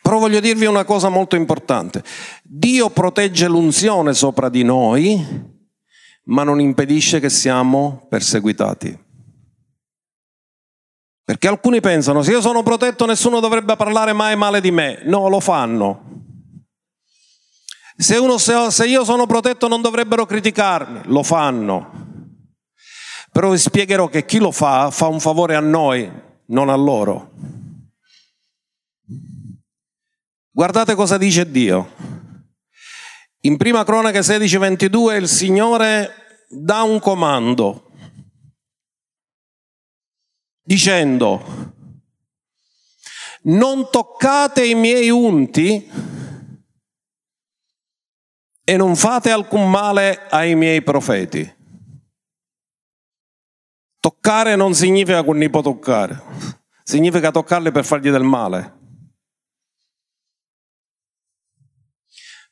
Però 0.06 0.20
voglio 0.20 0.38
dirvi 0.38 0.66
una 0.66 0.84
cosa 0.84 1.08
molto 1.08 1.34
importante. 1.34 2.04
Dio 2.44 2.90
protegge 2.90 3.48
l'unzione 3.48 4.14
sopra 4.14 4.48
di 4.48 4.62
noi, 4.62 5.20
ma 6.26 6.44
non 6.44 6.60
impedisce 6.60 7.18
che 7.18 7.28
siamo 7.28 8.06
perseguitati. 8.08 8.96
Perché 11.24 11.48
alcuni 11.48 11.80
pensano, 11.80 12.22
se 12.22 12.30
io 12.30 12.40
sono 12.40 12.62
protetto 12.62 13.04
nessuno 13.04 13.40
dovrebbe 13.40 13.74
parlare 13.74 14.12
mai 14.12 14.36
male 14.36 14.60
di 14.60 14.70
me. 14.70 15.00
No, 15.06 15.28
lo 15.28 15.40
fanno. 15.40 16.22
Se, 17.96 18.16
uno, 18.16 18.38
se 18.38 18.86
io 18.86 19.02
sono 19.02 19.26
protetto 19.26 19.66
non 19.66 19.82
dovrebbero 19.82 20.24
criticarmi. 20.24 21.00
Lo 21.06 21.24
fanno. 21.24 21.90
Però 23.32 23.50
vi 23.50 23.58
spiegherò 23.58 24.06
che 24.06 24.24
chi 24.24 24.38
lo 24.38 24.52
fa 24.52 24.92
fa 24.92 25.08
un 25.08 25.18
favore 25.18 25.56
a 25.56 25.60
noi, 25.60 26.08
non 26.46 26.68
a 26.68 26.76
loro. 26.76 27.64
Guardate 30.56 30.94
cosa 30.94 31.18
dice 31.18 31.50
Dio. 31.50 31.92
In 33.40 33.58
prima 33.58 33.84
cronaca 33.84 34.20
16:22 34.20 35.18
il 35.18 35.28
Signore 35.28 36.46
dà 36.48 36.80
un 36.80 36.98
comando 36.98 37.90
dicendo 40.62 41.74
non 43.42 43.90
toccate 43.90 44.64
i 44.64 44.74
miei 44.74 45.10
unti 45.10 45.90
e 48.64 48.76
non 48.78 48.96
fate 48.96 49.30
alcun 49.30 49.68
male 49.68 50.26
ai 50.30 50.54
miei 50.54 50.82
profeti. 50.82 51.54
Toccare 54.00 54.56
non 54.56 54.72
significa 54.72 55.22
non 55.22 55.50
può 55.50 55.60
toccare, 55.60 56.18
significa 56.82 57.30
toccarli 57.30 57.70
per 57.70 57.84
fargli 57.84 58.08
del 58.08 58.22
male. 58.22 58.75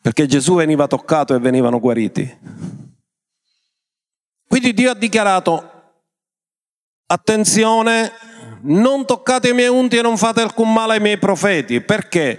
Perché 0.05 0.27
Gesù 0.27 0.57
veniva 0.57 0.87
toccato 0.87 1.35
e 1.35 1.39
venivano 1.39 1.81
guariti. 1.81 2.31
Quindi 4.47 4.75
Dio 4.75 4.91
ha 4.91 4.95
dichiarato, 4.95 5.71
attenzione, 7.07 8.13
non 8.65 9.07
toccate 9.07 9.49
i 9.49 9.55
miei 9.55 9.69
unti 9.69 9.97
e 9.97 10.03
non 10.03 10.19
fate 10.19 10.43
alcun 10.43 10.71
male 10.71 10.93
ai 10.93 11.01
miei 11.01 11.17
profeti. 11.17 11.81
Perché? 11.81 12.39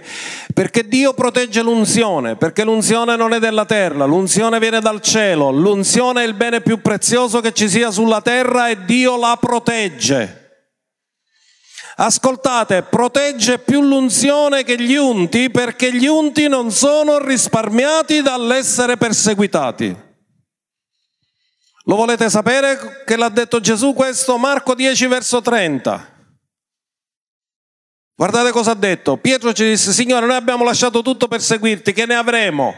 Perché 0.54 0.86
Dio 0.86 1.12
protegge 1.12 1.60
l'unzione, 1.60 2.36
perché 2.36 2.62
l'unzione 2.62 3.16
non 3.16 3.32
è 3.32 3.40
della 3.40 3.64
terra, 3.64 4.04
l'unzione 4.04 4.60
viene 4.60 4.78
dal 4.78 5.00
cielo, 5.00 5.50
l'unzione 5.50 6.22
è 6.22 6.24
il 6.24 6.34
bene 6.34 6.60
più 6.60 6.80
prezioso 6.80 7.40
che 7.40 7.50
ci 7.50 7.68
sia 7.68 7.90
sulla 7.90 8.20
terra 8.20 8.68
e 8.68 8.84
Dio 8.84 9.18
la 9.18 9.36
protegge. 9.40 10.45
Ascoltate, 11.98 12.82
protegge 12.82 13.58
più 13.58 13.80
l'unzione 13.80 14.64
che 14.64 14.78
gli 14.78 14.96
unti 14.96 15.50
perché 15.50 15.94
gli 15.94 16.06
unti 16.06 16.46
non 16.46 16.70
sono 16.70 17.18
risparmiati 17.18 18.20
dall'essere 18.20 18.98
perseguitati. 18.98 20.04
Lo 21.84 21.96
volete 21.96 22.28
sapere 22.28 23.02
che 23.06 23.16
l'ha 23.16 23.30
detto 23.30 23.60
Gesù 23.60 23.94
questo? 23.94 24.36
Marco 24.36 24.74
10 24.74 25.06
verso 25.06 25.40
30. 25.40 26.14
Guardate 28.14 28.50
cosa 28.50 28.72
ha 28.72 28.74
detto. 28.74 29.16
Pietro 29.16 29.54
ci 29.54 29.64
disse, 29.64 29.92
Signore, 29.92 30.26
noi 30.26 30.36
abbiamo 30.36 30.64
lasciato 30.64 31.00
tutto 31.00 31.28
per 31.28 31.40
seguirti, 31.40 31.94
che 31.94 32.04
ne 32.04 32.14
avremo? 32.14 32.74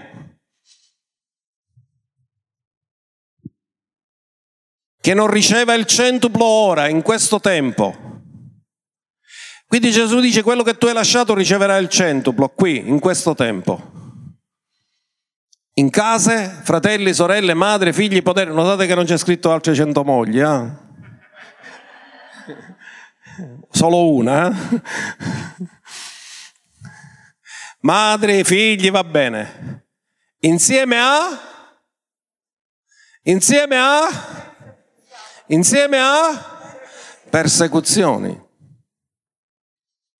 Che 5.01 5.14
non 5.14 5.29
riceva 5.29 5.75
il 5.75 5.87
centuplo 5.87 6.45
ora, 6.45 6.87
in 6.87 7.03
questo 7.03 7.41
tempo. 7.41 8.18
Quindi 9.69 9.91
Gesù 9.91 10.19
dice 10.21 10.43
quello 10.43 10.62
che 10.62 10.79
tu 10.79 10.87
hai 10.87 10.95
lasciato 10.95 11.35
riceverai 11.35 11.83
il 11.83 11.91
centuplo 11.91 12.49
qui, 12.49 12.89
in 12.89 12.99
questo 12.99 13.35
tempo. 13.35 13.97
In 15.75 15.91
case, 15.91 16.49
fratelli, 16.64 17.12
sorelle, 17.12 17.53
madre, 17.53 17.93
figli, 17.93 18.23
potere. 18.23 18.51
Notate 18.51 18.87
che 18.87 18.95
non 18.95 19.05
c'è 19.05 19.19
scritto 19.19 19.53
altre 19.53 19.75
cento 19.75 20.03
mogli, 20.05 20.41
eh? 20.41 20.71
Solo 23.71 24.11
una. 24.11 24.49
Eh? 24.49 24.81
Madri, 27.81 28.43
figli, 28.45 28.91
va 28.91 29.05
bene. 29.05 29.85
Insieme 30.41 30.99
a? 30.99 31.39
Insieme 33.25 33.77
a? 33.77 34.07
Insieme 35.49 35.99
a? 36.01 36.73
Persecuzioni. 37.29 38.47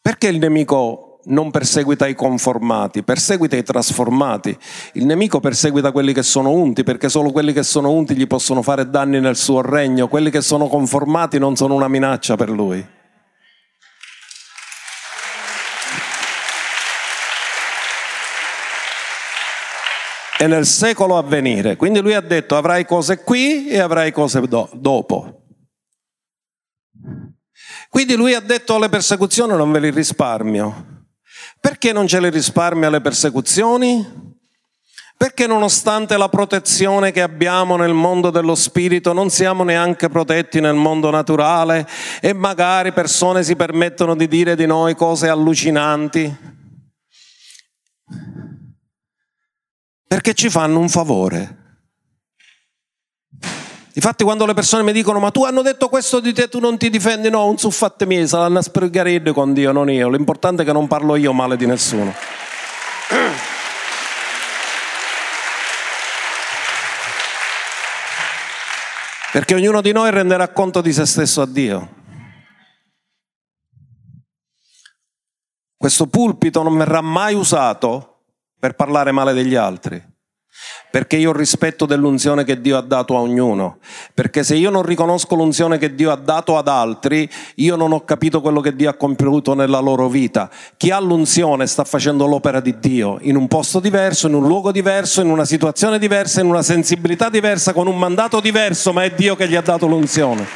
Perché 0.09 0.29
il 0.29 0.39
nemico 0.39 1.21
non 1.25 1.51
perseguita 1.51 2.07
i 2.07 2.15
conformati, 2.15 3.03
perseguita 3.03 3.57
i 3.57 3.63
trasformati. 3.63 4.57
Il 4.95 5.05
nemico 5.05 5.39
perseguita 5.39 5.93
quelli 5.93 6.15
che 6.15 6.23
sono 6.23 6.51
unti, 6.51 6.83
perché 6.83 7.11
solo 7.11 7.31
quelli 7.31 7.53
che 7.53 7.63
sono 7.63 7.91
unti 7.91 8.17
gli 8.17 8.27
possono 8.27 8.63
fare 8.63 8.89
danni 8.89 9.21
nel 9.21 9.37
suo 9.37 9.61
regno. 9.61 10.09
Quelli 10.09 10.31
che 10.31 10.41
sono 10.41 10.67
conformati 10.69 11.39
non 11.39 11.57
sono 11.57 11.75
una 11.75 11.89
minaccia 11.89 12.37
per 12.37 12.49
lui. 12.49 12.83
E 20.39 20.47
nel 20.47 20.65
secolo 20.65 21.19
a 21.19 21.23
venire. 21.23 21.77
Quindi 21.77 22.01
lui 22.01 22.15
ha 22.15 22.23
detto 22.23 22.57
avrai 22.57 22.87
cose 22.87 23.23
qui 23.25 23.69
e 23.69 23.79
avrai 23.79 24.11
cose 24.11 24.41
do- 24.41 24.71
dopo. 24.73 25.38
Quindi 27.89 28.15
lui 28.15 28.35
ha 28.35 28.41
detto 28.41 28.75
alle 28.75 28.89
persecuzioni 28.89 29.57
non 29.57 29.73
ve 29.73 29.81
li 29.81 29.91
risparmio. 29.91 30.97
Perché 31.61 31.93
non 31.93 32.07
ce 32.07 32.21
le 32.21 32.31
risparmia 32.31 32.91
le 32.91 33.01
persecuzioni? 33.01 34.27
Perché 35.17 35.49
nonostante 35.49 36.17
la 36.17 36.29
protezione 36.29 37.11
che 37.11 37.23
abbiamo 37.23 37.77
nel 37.77 37.93
mondo 37.93 38.31
dello 38.31 38.55
spirito 38.55 39.13
non 39.13 39.31
siamo 39.31 39.65
neanche 39.65 40.09
protetti 40.09 40.61
nel 40.61 40.77
mondo 40.77 41.11
naturale 41.11 41.89
e 42.21 42.33
magari 42.33 42.93
persone 42.93 43.43
si 43.43 43.57
permettono 43.57 44.15
di 44.15 44.29
dire 44.29 44.55
di 44.55 44.67
noi 44.67 44.95
cose 44.95 45.29
allucinanti? 45.29 46.37
Perché 50.07 50.35
ci 50.35 50.49
fanno 50.49 50.79
un 50.79 50.89
favore. 50.89 51.58
Infatti 53.99 54.23
quando 54.23 54.47
le 54.47 54.55
persone 54.55 54.85
mi 54.85 54.93
dicono 54.93 55.19
ma 55.19 55.33
tu 55.33 55.45
hanno 55.45 55.61
detto 55.61 55.89
questo 55.89 56.21
di 56.21 56.33
te, 56.33 56.49
tu 56.49 56.61
non 56.61 56.79
ti 56.79 56.89
difendi, 56.89 57.31
no, 57.31 57.45
non 57.47 57.59
su 57.59 57.69
fatte 57.73 58.07
mie, 58.07 58.29
saranno 58.29 58.63
spregheredde 58.63 59.33
con 59.33 59.53
Dio, 59.53 59.73
non 59.73 59.91
io. 59.91 60.09
L'importante 60.09 60.63
è 60.63 60.65
che 60.65 60.71
non 60.71 60.87
parlo 60.87 61.17
io 61.17 61.33
male 61.33 61.57
di 61.57 61.67
nessuno. 61.67 62.15
Perché 69.33 69.57
ognuno 69.57 69.81
di 69.81 69.91
noi 69.91 70.13
renderà 70.13 70.47
conto 70.51 70.81
di 70.81 70.93
se 70.93 71.05
stesso 71.05 71.43
a 71.43 71.47
Dio. 71.47 71.97
Questo 75.77 76.07
pulpito 76.07 76.63
non 76.63 76.77
verrà 76.77 77.01
mai 77.01 77.35
usato 77.35 78.27
per 78.61 78.77
parlare 78.77 79.11
male 79.11 79.33
degli 79.33 79.57
altri 79.57 80.18
perché 80.91 81.17
io 81.17 81.33
rispetto 81.33 81.87
dell'unzione 81.87 82.45
che 82.45 82.61
Dio 82.61 82.77
ha 82.77 82.81
dato 82.81 83.17
a 83.17 83.21
ognuno, 83.21 83.79
perché 84.15 84.43
se 84.43 84.55
io 84.55 84.71
non 84.71 84.83
riconosco 84.83 85.35
l'unzione 85.35 85.79
che 85.79 85.95
Dio 85.95 86.11
ha 86.11 86.17
dato 86.17 86.57
ad 86.57 86.69
altri, 86.69 87.29
io 87.57 87.77
non 87.77 87.93
ho 87.93 88.05
capito 88.05 88.41
quello 88.41 88.61
che 88.61 88.75
Dio 88.75 88.89
ha 88.89 88.95
compiuto 88.95 89.55
nella 89.55 89.81
loro 89.81 90.09
vita. 90.09 90.51
Chi 90.77 90.91
ha 90.91 90.99
l'unzione 90.99 91.67
sta 91.67 91.85
facendo 91.85 92.27
l'opera 92.27 92.61
di 92.61 92.79
Dio 92.79 93.19
in 93.23 93.37
un 93.37 93.49
posto 93.49 93.81
diverso, 93.81 94.29
in 94.29 94.35
un 94.35 94.47
luogo 94.47 94.73
diverso, 94.73 95.21
in 95.21 95.31
una 95.31 95.45
situazione 95.45 95.99
diversa, 95.99 96.41
in 96.41 96.47
una 96.47 96.63
sensibilità 96.63 97.29
diversa, 97.29 97.73
con 97.73 97.87
un 97.87 97.99
mandato 97.99 98.41
diverso, 98.41 98.93
ma 98.93 99.05
è 99.05 99.11
Dio 99.11 99.37
che 99.37 99.49
gli 99.49 99.57
ha 99.57 99.63
dato 99.63 99.87
l'unzione. 99.87 100.47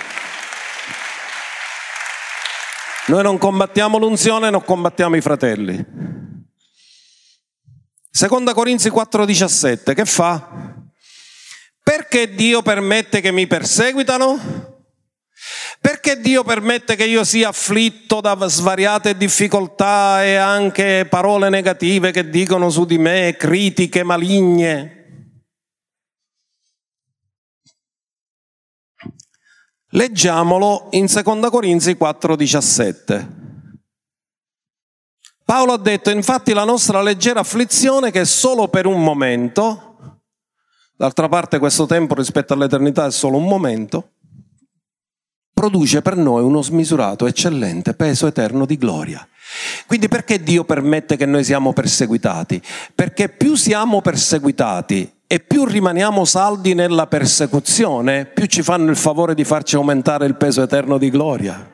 Noi 3.07 3.23
non 3.23 3.37
combattiamo 3.37 3.99
l'unzione, 3.99 4.49
non 4.49 4.65
combattiamo 4.65 5.17
i 5.17 5.21
fratelli. 5.21 6.32
Seconda 8.15 8.53
Corinzi 8.53 8.91
4:17, 8.91 9.95
che 9.95 10.05
fa? 10.05 10.77
Perché 11.83 12.35
Dio 12.35 12.61
permette 12.61 13.23
che 13.23 13.33
mi 13.33 13.47
perseguitano? 13.47 14.83
Perché 15.81 16.21
Dio 16.21 16.45
permette 16.45 16.95
che 16.95 17.07
io 17.07 17.25
sia 17.25 17.49
afflitto 17.49 18.21
da 18.21 18.37
svariate 18.47 19.17
difficoltà 19.17 20.23
e 20.25 20.35
anche 20.35 21.07
parole 21.09 21.49
negative 21.49 22.11
che 22.11 22.29
dicono 22.29 22.69
su 22.69 22.85
di 22.85 22.99
me, 22.99 23.35
critiche 23.39 24.03
maligne? 24.03 24.99
Leggiamolo 29.89 30.89
in 30.91 31.09
Seconda 31.09 31.49
Corinzi 31.49 31.95
4:17. 31.95 33.42
Paolo 35.53 35.75
ha 35.75 35.79
detto, 35.79 36.09
infatti 36.09 36.55
la 36.55 36.65
nostra 36.65 37.03
leggera 37.03 37.41
afflizione, 37.41 38.11
che 38.11 38.23
è 38.23 38.25
solo 38.25 38.69
per 38.69 38.87
un 38.87 39.05
momento, 39.05 40.21
d'altra 40.97 41.29
parte 41.29 41.59
questo 41.59 41.85
tempo 41.85 42.15
rispetto 42.15 42.55
all'eternità 42.55 43.05
è 43.05 43.11
solo 43.11 43.37
un 43.37 43.45
momento, 43.45 44.13
produce 45.53 46.01
per 46.01 46.17
noi 46.17 46.43
uno 46.43 46.63
smisurato, 46.63 47.27
eccellente 47.27 47.93
peso 47.93 48.27
eterno 48.27 48.65
di 48.65 48.79
gloria. 48.79 49.29
Quindi 49.87 50.09
perché 50.09 50.43
Dio 50.43 50.65
permette 50.65 51.19
che 51.19 51.27
noi 51.27 51.45
siamo 51.45 51.75
perseguitati? 51.75 52.63
Perché 52.95 53.29
più 53.29 53.55
siamo 53.55 54.01
perseguitati 54.01 55.21
e 55.27 55.41
più 55.41 55.67
rimaniamo 55.67 56.25
saldi 56.25 56.73
nella 56.73 57.07
persecuzione, 57.07 58.25
più 58.25 58.47
ci 58.47 58.63
fanno 58.63 58.89
il 58.89 58.97
favore 58.97 59.35
di 59.35 59.45
farci 59.45 59.75
aumentare 59.75 60.25
il 60.25 60.37
peso 60.37 60.63
eterno 60.63 60.97
di 60.97 61.11
gloria. 61.11 61.72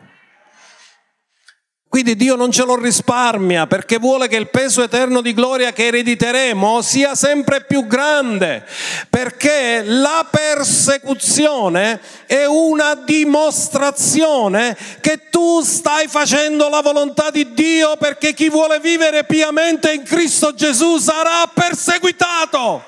Quindi 1.90 2.16
Dio 2.16 2.36
non 2.36 2.52
ce 2.52 2.64
lo 2.64 2.76
risparmia 2.76 3.66
perché 3.66 3.98
vuole 3.98 4.28
che 4.28 4.36
il 4.36 4.50
peso 4.50 4.82
eterno 4.82 5.22
di 5.22 5.32
gloria 5.32 5.72
che 5.72 5.86
erediteremo 5.86 6.82
sia 6.82 7.14
sempre 7.14 7.64
più 7.64 7.86
grande, 7.86 8.62
perché 9.08 9.82
la 9.82 10.26
persecuzione 10.30 11.98
è 12.26 12.44
una 12.44 12.94
dimostrazione 12.94 14.76
che 15.00 15.30
tu 15.30 15.62
stai 15.62 16.08
facendo 16.08 16.68
la 16.68 16.82
volontà 16.82 17.30
di 17.30 17.54
Dio 17.54 17.96
perché 17.96 18.34
chi 18.34 18.50
vuole 18.50 18.80
vivere 18.80 19.24
piamente 19.24 19.90
in 19.94 20.02
Cristo 20.02 20.52
Gesù 20.52 20.98
sarà 20.98 21.50
perseguitato. 21.52 22.84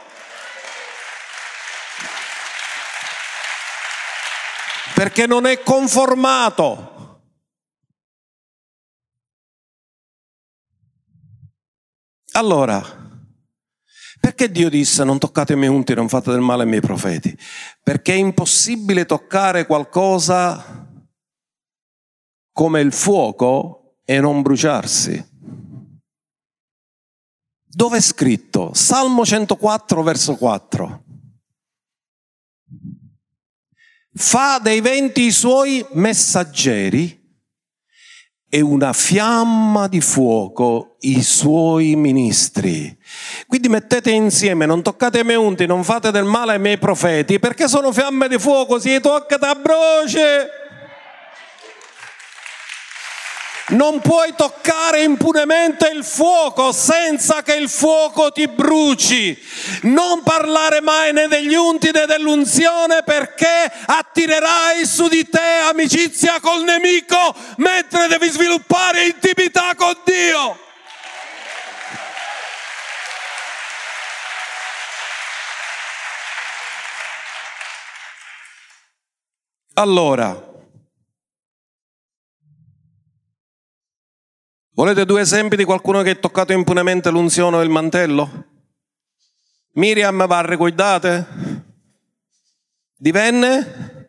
Perché 4.93 5.27
non 5.27 5.47
è 5.47 5.63
conformato 5.63 6.90
Allora, 12.33 12.83
perché 14.21 14.51
Dio 14.51 14.69
disse 14.69 15.03
non 15.03 15.19
toccate 15.19 15.55
i 15.55 15.57
miei 15.57 15.71
unti, 15.71 15.95
non 15.95 16.09
fate 16.09 16.31
del 16.31 16.41
male 16.41 16.63
ai 16.63 16.69
miei 16.69 16.81
profeti? 16.81 17.37
Perché 17.83 18.13
è 18.13 18.17
impossibile 18.17 19.07
toccare 19.07 19.67
qualcosa 19.67 20.89
come 22.53 22.81
il 22.81 22.93
fuoco 22.93 23.99
e 24.05 24.21
non 24.21 24.43
bruciarsi. 24.43 25.29
Dove 27.65 27.99
è 27.99 28.01
scritto? 28.01 28.75
Salmo 28.75 29.25
104, 29.25 30.03
verso 30.03 30.37
4. 30.37 31.05
Fa 34.13 34.59
dei 34.59 34.81
venti 34.81 35.23
i 35.23 35.31
suoi 35.31 35.87
messaggeri 35.93 37.20
e 38.53 38.61
una 38.61 38.93
fiamma 38.93 39.87
di 39.87 40.01
fuoco 40.01 40.97
i 41.03 41.23
suoi 41.23 41.95
ministri. 41.95 42.95
Quindi 43.47 43.69
mettete 43.69 44.11
insieme, 44.11 44.67
non 44.67 44.83
toccate 44.83 45.21
i 45.21 45.25
miei 45.25 45.39
unti, 45.39 45.67
non 45.67 45.85
fate 45.85 46.11
del 46.11 46.25
male 46.25 46.53
ai 46.53 46.59
miei 46.59 46.77
profeti, 46.77 47.39
perché 47.39 47.69
sono 47.69 47.93
fiamme 47.93 48.29
di 48.29 48.39
fuoco, 48.39 48.81
si 48.81 48.99
tocca 49.01 49.37
da 49.37 49.55
broce. 49.55 50.60
Non 53.71 54.01
puoi 54.01 54.35
toccare 54.37 55.03
impunemente 55.03 55.89
il 55.95 56.03
fuoco 56.03 56.73
senza 56.73 57.43
che 57.43 57.55
il 57.55 57.69
fuoco 57.69 58.33
ti 58.33 58.49
bruci. 58.49 59.41
Non 59.83 60.23
parlare 60.25 60.81
mai 60.81 61.13
né 61.13 61.29
degli 61.29 61.55
unti 61.55 61.91
né 61.93 62.07
dell'unzione 62.07 63.05
perché 63.05 63.71
attirerai 63.87 64.85
su 64.85 65.07
di 65.07 65.29
te 65.29 65.69
amicizia 65.69 66.41
col 66.41 66.65
nemico 66.65 67.35
mentre 67.59 68.09
devi 68.09 68.29
sviluppare 68.29 69.07
intimità 69.07 69.75
con 69.77 69.97
Dio. 70.05 70.59
Allora, 79.75 80.50
Volete 84.81 85.05
due 85.05 85.21
esempi 85.21 85.57
di 85.57 85.65
qualcuno 85.65 86.01
che 86.01 86.09
ha 86.09 86.15
toccato 86.15 86.55
impunemente 86.55 87.11
l'unzione 87.11 87.57
o 87.57 87.61
il 87.61 87.69
mantello? 87.69 88.47
Miriam 89.73 90.27
va 90.27 90.41
riguardate? 90.41 91.27
Divenne? 92.97 94.09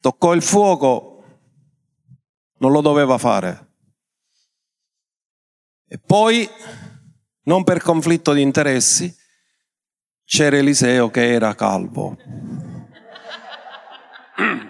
Toccò 0.00 0.34
il 0.34 0.42
fuoco, 0.42 1.22
non 2.56 2.72
lo 2.72 2.80
doveva 2.80 3.18
fare. 3.18 3.68
E 5.86 6.00
poi, 6.00 6.50
non 7.42 7.62
per 7.62 7.80
conflitto 7.80 8.32
di 8.32 8.42
interessi, 8.42 9.14
c'era 10.24 10.56
Eliseo 10.56 11.08
che 11.08 11.34
era 11.34 11.54
calvo. 11.54 12.16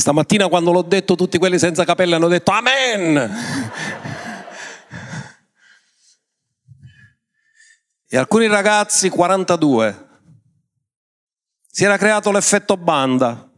Stamattina 0.00 0.48
quando 0.48 0.72
l'ho 0.72 0.82
detto 0.82 1.14
tutti 1.14 1.38
quelli 1.38 1.58
senza 1.58 1.84
capelli 1.84 2.14
hanno 2.14 2.28
detto 2.28 2.50
Amen. 2.50 3.38
E 8.12 8.16
alcuni 8.16 8.48
ragazzi, 8.48 9.08
42, 9.08 10.08
si 11.70 11.84
era 11.84 11.96
creato 11.96 12.32
l'effetto 12.32 12.76
banda 12.76 13.48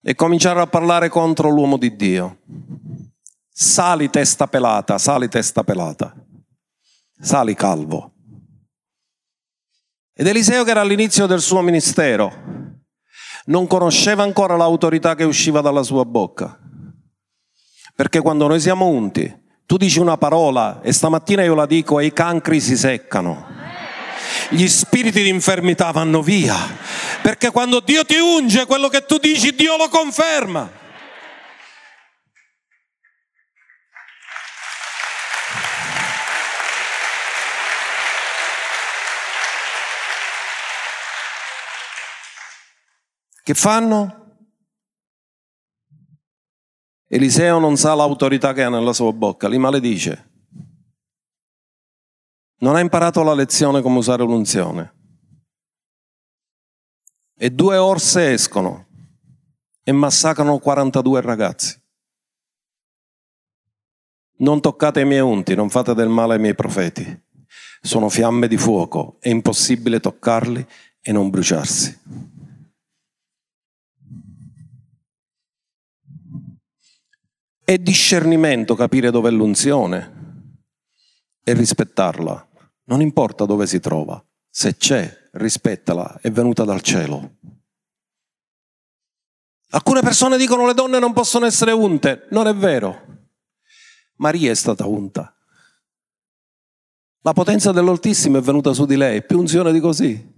e 0.00 0.14
cominciarono 0.14 0.62
a 0.62 0.68
parlare 0.68 1.08
contro 1.08 1.48
l'uomo 1.48 1.78
di 1.78 1.96
Dio. 1.96 2.42
Sali 3.48 4.08
testa 4.08 4.46
pelata, 4.46 4.98
sali 4.98 5.28
testa 5.28 5.64
pelata, 5.64 6.14
sali 7.18 7.54
calvo. 7.54 8.12
Ed 10.12 10.28
Eliseo 10.28 10.62
che 10.62 10.70
era 10.70 10.82
all'inizio 10.82 11.26
del 11.26 11.40
suo 11.40 11.62
ministero 11.62 12.65
non 13.46 13.66
conosceva 13.66 14.22
ancora 14.22 14.56
l'autorità 14.56 15.14
che 15.14 15.24
usciva 15.24 15.60
dalla 15.60 15.82
sua 15.82 16.04
bocca. 16.04 16.58
Perché 17.94 18.20
quando 18.20 18.46
noi 18.46 18.60
siamo 18.60 18.86
unti, 18.86 19.44
tu 19.66 19.76
dici 19.76 19.98
una 19.98 20.16
parola 20.16 20.80
e 20.82 20.92
stamattina 20.92 21.42
io 21.42 21.54
la 21.54 21.66
dico 21.66 21.98
e 21.98 22.06
i 22.06 22.12
cancri 22.12 22.60
si 22.60 22.76
seccano. 22.76 23.46
Gli 24.50 24.66
spiriti 24.68 25.22
di 25.22 25.28
infermità 25.28 25.90
vanno 25.90 26.22
via. 26.22 26.56
Perché 27.22 27.50
quando 27.50 27.80
Dio 27.80 28.04
ti 28.04 28.16
unge, 28.16 28.66
quello 28.66 28.88
che 28.88 29.04
tu 29.04 29.18
dici, 29.18 29.54
Dio 29.54 29.76
lo 29.76 29.88
conferma. 29.88 30.84
Che 43.46 43.54
fanno? 43.54 44.48
Eliseo 47.06 47.60
non 47.60 47.76
sa 47.76 47.94
l'autorità 47.94 48.52
che 48.52 48.64
ha 48.64 48.68
nella 48.68 48.92
sua 48.92 49.12
bocca, 49.12 49.46
li 49.46 49.56
maledice. 49.56 50.30
Non 52.58 52.74
ha 52.74 52.80
imparato 52.80 53.22
la 53.22 53.34
lezione 53.34 53.82
come 53.82 53.98
usare 53.98 54.24
l'unzione. 54.24 54.94
E 57.36 57.50
due 57.50 57.76
orse 57.76 58.32
escono 58.32 58.88
e 59.84 59.92
massacrano 59.92 60.58
42 60.58 61.20
ragazzi. 61.20 61.80
Non 64.38 64.60
toccate 64.60 65.02
i 65.02 65.06
miei 65.06 65.20
unti, 65.20 65.54
non 65.54 65.70
fate 65.70 65.94
del 65.94 66.08
male 66.08 66.34
ai 66.34 66.40
miei 66.40 66.56
profeti. 66.56 67.24
Sono 67.80 68.08
fiamme 68.08 68.48
di 68.48 68.56
fuoco, 68.56 69.18
è 69.20 69.28
impossibile 69.28 70.00
toccarli 70.00 70.66
e 71.00 71.12
non 71.12 71.30
bruciarsi. 71.30 72.25
È 77.68 77.78
discernimento 77.78 78.76
capire 78.76 79.10
dove 79.10 79.28
è 79.28 79.32
l'unzione 79.32 80.52
e 81.42 81.52
rispettarla. 81.52 82.48
Non 82.84 83.00
importa 83.00 83.44
dove 83.44 83.66
si 83.66 83.80
trova, 83.80 84.24
se 84.48 84.76
c'è, 84.76 85.12
rispettala, 85.32 86.20
è 86.22 86.30
venuta 86.30 86.62
dal 86.62 86.80
cielo. 86.80 87.38
Alcune 89.70 90.00
persone 90.00 90.36
dicono 90.36 90.64
le 90.64 90.74
donne 90.74 91.00
non 91.00 91.12
possono 91.12 91.44
essere 91.44 91.72
unte. 91.72 92.28
Non 92.30 92.46
è 92.46 92.54
vero. 92.54 93.32
Maria 94.18 94.52
è 94.52 94.54
stata 94.54 94.86
unta. 94.86 95.34
La 97.22 97.32
potenza 97.32 97.72
dell'Altissimo 97.72 98.38
è 98.38 98.42
venuta 98.42 98.72
su 98.74 98.86
di 98.86 98.96
lei, 98.96 99.24
più 99.26 99.40
unzione 99.40 99.72
di 99.72 99.80
così. 99.80 100.34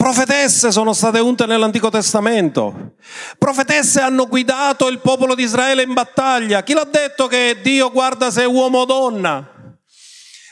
Profetesse 0.00 0.72
sono 0.72 0.94
state 0.94 1.18
unte 1.18 1.44
nell'Antico 1.44 1.90
Testamento. 1.90 2.94
Profetesse 3.36 4.00
hanno 4.00 4.28
guidato 4.28 4.88
il 4.88 4.98
popolo 4.98 5.34
di 5.34 5.42
Israele 5.42 5.82
in 5.82 5.92
battaglia. 5.92 6.62
Chi 6.62 6.72
l'ha 6.72 6.88
detto 6.90 7.26
che 7.26 7.58
Dio 7.60 7.90
guarda 7.90 8.30
se 8.30 8.40
è 8.40 8.46
uomo 8.46 8.78
o 8.78 8.84
donna? 8.86 9.46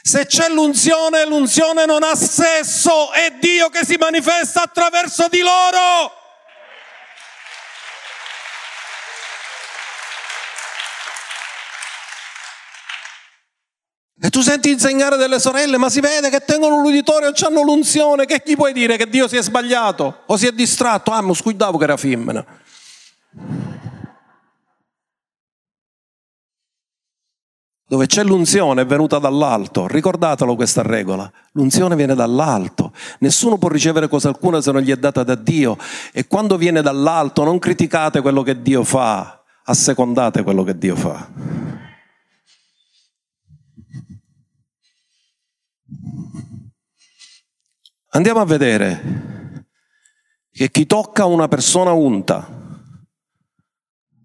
Se 0.03 0.27
c'è 0.27 0.51
l'unzione, 0.51 1.25
l'unzione 1.25 1.87
non 1.87 2.03
ha 2.03 2.15
sesso, 2.15 3.11
è 3.11 3.37
Dio 3.41 3.71
che 3.71 3.87
si 3.87 3.97
manifesta 3.99 4.65
attraverso 4.65 5.29
di 5.31 5.41
loro. 5.41 6.18
E 14.21 14.31
tu 14.31 14.41
senti 14.41 14.71
insegnare 14.71 15.17
delle 15.17 15.39
sorelle, 15.39 15.79
ma 15.79 15.89
si 15.89 16.01
vede 16.01 16.29
che 16.29 16.41
tengono 16.41 16.81
l'uditorio 16.81 17.29
e 17.29 17.47
hanno 17.47 17.63
l'unzione, 17.63 18.27
che 18.27 18.43
gli 18.45 18.57
puoi 18.57 18.73
dire 18.73 18.97
che 18.97 19.09
Dio 19.09 19.29
si 19.29 19.37
è 19.37 19.43
sbagliato 19.43 20.23
o 20.27 20.37
si 20.37 20.47
è 20.47 20.51
distratto? 20.51 21.13
Ah, 21.13 21.21
ma 21.21 21.33
scuidavo 21.33 21.79
che 21.79 21.85
era 21.85 21.97
femmina. 21.97 22.45
Dove 27.91 28.07
c'è 28.07 28.23
l'unzione 28.23 28.83
è 28.83 28.87
venuta 28.87 29.19
dall'alto, 29.19 29.87
ricordatelo 29.87 30.55
questa 30.57 30.83
regola, 30.83 31.31
l'unzione 31.53 31.97
viene 31.97 32.15
dall'alto, 32.15 32.93
nessuno 33.21 33.57
può 33.57 33.71
ricevere 33.71 34.09
cosa 34.09 34.29
alcuna 34.29 34.61
se 34.61 34.73
non 34.73 34.83
gli 34.83 34.91
è 34.91 34.97
data 34.97 35.23
da 35.23 35.37
Dio 35.37 35.79
e 36.13 36.27
quando 36.27 36.59
viene 36.59 36.83
dall'alto 36.83 37.45
non 37.45 37.59
criticate 37.59 38.21
quello 38.21 38.43
che 38.43 38.61
Dio 38.61 38.85
fa, 38.85 39.43
assecondate 39.65 40.43
quello 40.43 40.65
che 40.65 40.77
Dio 40.77 40.97
fa. 40.97 41.78
Andiamo 48.19 48.41
a 48.41 48.45
vedere 48.45 49.67
che 50.51 50.73
chi 50.73 50.87
tocca 50.87 51.25
una 51.25 51.47
persona 51.47 51.93
unta, 51.93 52.49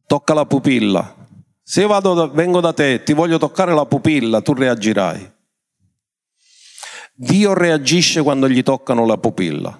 tocca 0.07 0.33
la 0.33 0.47
pupilla. 0.47 1.15
Se 1.61 1.81
io 1.81 1.87
vado, 1.87 2.31
vengo 2.31 2.59
da 2.59 2.73
te 2.73 2.93
e 2.93 3.03
ti 3.03 3.13
voglio 3.13 3.37
toccare 3.37 3.71
la 3.71 3.85
pupilla, 3.85 4.41
tu 4.41 4.55
reagirai. 4.55 5.31
Dio 7.13 7.53
reagisce 7.53 8.23
quando 8.23 8.49
gli 8.49 8.63
toccano 8.63 9.05
la 9.05 9.19
pupilla 9.19 9.79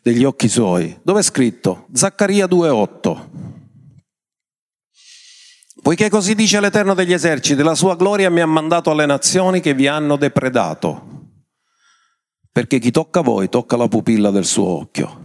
degli 0.00 0.22
occhi 0.22 0.48
suoi. 0.48 0.96
Dove 1.02 1.18
è 1.18 1.24
scritto? 1.24 1.88
Zaccaria 1.92 2.46
2,8. 2.46 3.28
Poiché 5.82 6.08
così 6.08 6.36
dice 6.36 6.60
l'Eterno 6.60 6.94
degli 6.94 7.12
eserciti, 7.12 7.60
la 7.60 7.74
sua 7.74 7.96
gloria 7.96 8.30
mi 8.30 8.40
ha 8.40 8.46
mandato 8.46 8.92
alle 8.92 9.06
nazioni 9.06 9.58
che 9.58 9.74
vi 9.74 9.88
hanno 9.88 10.14
depredato 10.14 11.17
perché 12.58 12.80
chi 12.80 12.90
tocca 12.90 13.20
voi 13.20 13.48
tocca 13.48 13.76
la 13.76 13.86
pupilla 13.86 14.32
del 14.32 14.44
suo 14.44 14.66
occhio. 14.66 15.20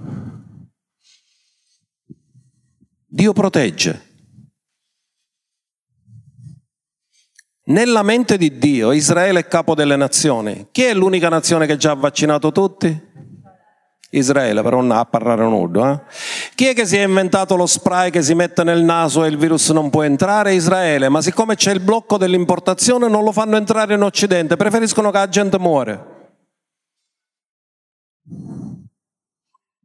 Dio 3.08 3.34
protegge. 3.34 4.12
Nella 7.64 8.04
mente 8.04 8.38
di 8.38 8.60
Dio 8.60 8.92
Israele 8.92 9.40
è 9.40 9.48
capo 9.48 9.74
delle 9.74 9.96
nazioni. 9.96 10.68
Chi 10.72 10.84
è 10.84 10.94
l'unica 10.94 11.28
nazione 11.28 11.66
che 11.66 11.76
già 11.76 11.90
ha 11.90 11.96
vaccinato 11.96 12.52
tutti? 12.52 13.02
Israele, 14.12 14.62
però 14.62 14.82
non 14.82 14.92
a 14.92 15.04
parlare 15.06 15.42
nudo. 15.42 15.90
Eh? 15.90 16.02
Chi 16.54 16.68
è 16.68 16.76
che 16.76 16.86
si 16.86 16.98
è 16.98 17.04
inventato 17.04 17.56
lo 17.56 17.66
spray 17.66 18.12
che 18.12 18.22
si 18.22 18.36
mette 18.36 18.64
nel 18.64 18.84
naso 18.84 19.24
e 19.24 19.30
il 19.30 19.38
virus 19.38 19.72
non 19.72 19.90
può 19.90 20.04
entrare? 20.04 20.54
Israele, 20.54 21.10
ma 21.10 21.20
siccome 21.20 21.56
c'è 21.56 21.72
il 21.72 21.80
blocco 21.80 22.20
dell'importazione 22.20 23.08
non 23.08 23.24
lo 23.24 23.32
fanno 23.32 23.58
entrare 23.58 23.96
in 23.96 24.04
Occidente, 24.04 24.56
preferiscono 24.56 25.10
che 25.10 25.18
la 25.18 25.30
gente 25.30 25.58
muore. 25.58 26.13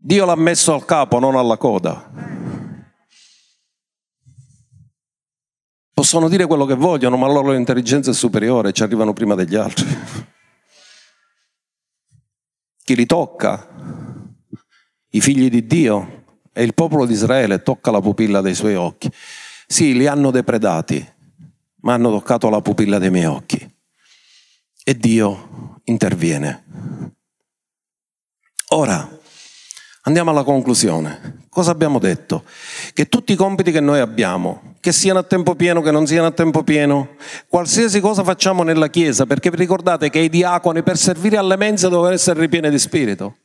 Dio 0.09 0.25
l'ha 0.25 0.37
messo 0.37 0.73
al 0.73 0.87
capo, 0.87 1.19
non 1.19 1.37
alla 1.37 1.59
coda. 1.59 2.11
Possono 5.93 6.31
dire 6.31 6.47
quello 6.47 6.65
che 6.65 6.73
vogliono, 6.73 7.19
ma 7.19 7.27
la 7.27 7.35
loro 7.35 7.53
intelligenza 7.53 8.11
è 8.11 8.15
superiore, 8.15 8.73
ci 8.73 8.83
arrivano 8.83 9.13
prima 9.13 9.35
degli 9.35 9.55
altri. 9.55 9.87
Chi 12.83 12.97
li 12.97 13.05
tocca? 13.05 13.69
I 15.11 15.21
figli 15.21 15.51
di 15.51 15.67
Dio 15.67 16.25
e 16.55 16.63
il 16.63 16.73
popolo 16.73 17.05
di 17.05 17.13
Israele 17.13 17.61
tocca 17.63 17.91
la 17.91 18.01
pupilla 18.01 18.41
dei 18.41 18.55
suoi 18.55 18.77
occhi. 18.77 19.13
Sì, 19.67 19.93
li 19.93 20.07
hanno 20.07 20.31
depredati, 20.31 21.07
ma 21.83 21.93
hanno 21.93 22.09
toccato 22.09 22.49
la 22.49 22.63
pupilla 22.63 22.99
dei 22.99 23.11
miei 23.11 23.27
occhi. 23.27 23.77
E 24.85 24.97
Dio 24.97 25.81
interviene. 25.85 26.65
Ora, 28.71 29.17
Andiamo 30.09 30.31
alla 30.31 30.43
conclusione. 30.43 31.43
Cosa 31.51 31.71
abbiamo 31.71 31.99
detto? 31.99 32.45
Che 32.95 33.11
tutti 33.11 33.35
i 33.35 33.37
compiti 33.37 33.71
che 33.71 33.81
noi 33.81 34.01
abbiamo, 34.01 34.77
che 34.81 34.91
siano 34.91 35.19
a 35.19 35.23
tempo 35.23 35.55
pieno, 35.55 35.83
che 35.83 35.91
non 35.91 36.07
siano 36.07 36.29
a 36.29 36.31
tempo 36.31 36.63
pieno, 36.63 37.11
qualsiasi 37.47 38.01
cosa 38.01 38.25
facciamo 38.25 38.63
nella 38.63 38.89
Chiesa, 38.89 39.27
perché 39.27 39.51
ricordate 39.51 40.09
che 40.09 40.21
i 40.21 40.31
diaconi 40.31 40.83
per 40.83 40.97
servire 40.97 41.37
alle 41.37 41.57
mense 41.57 41.91
devono 41.91 42.09
essere 42.09 42.41
ripieni 42.41 42.71
di 42.71 42.79
spirito. 42.79 43.37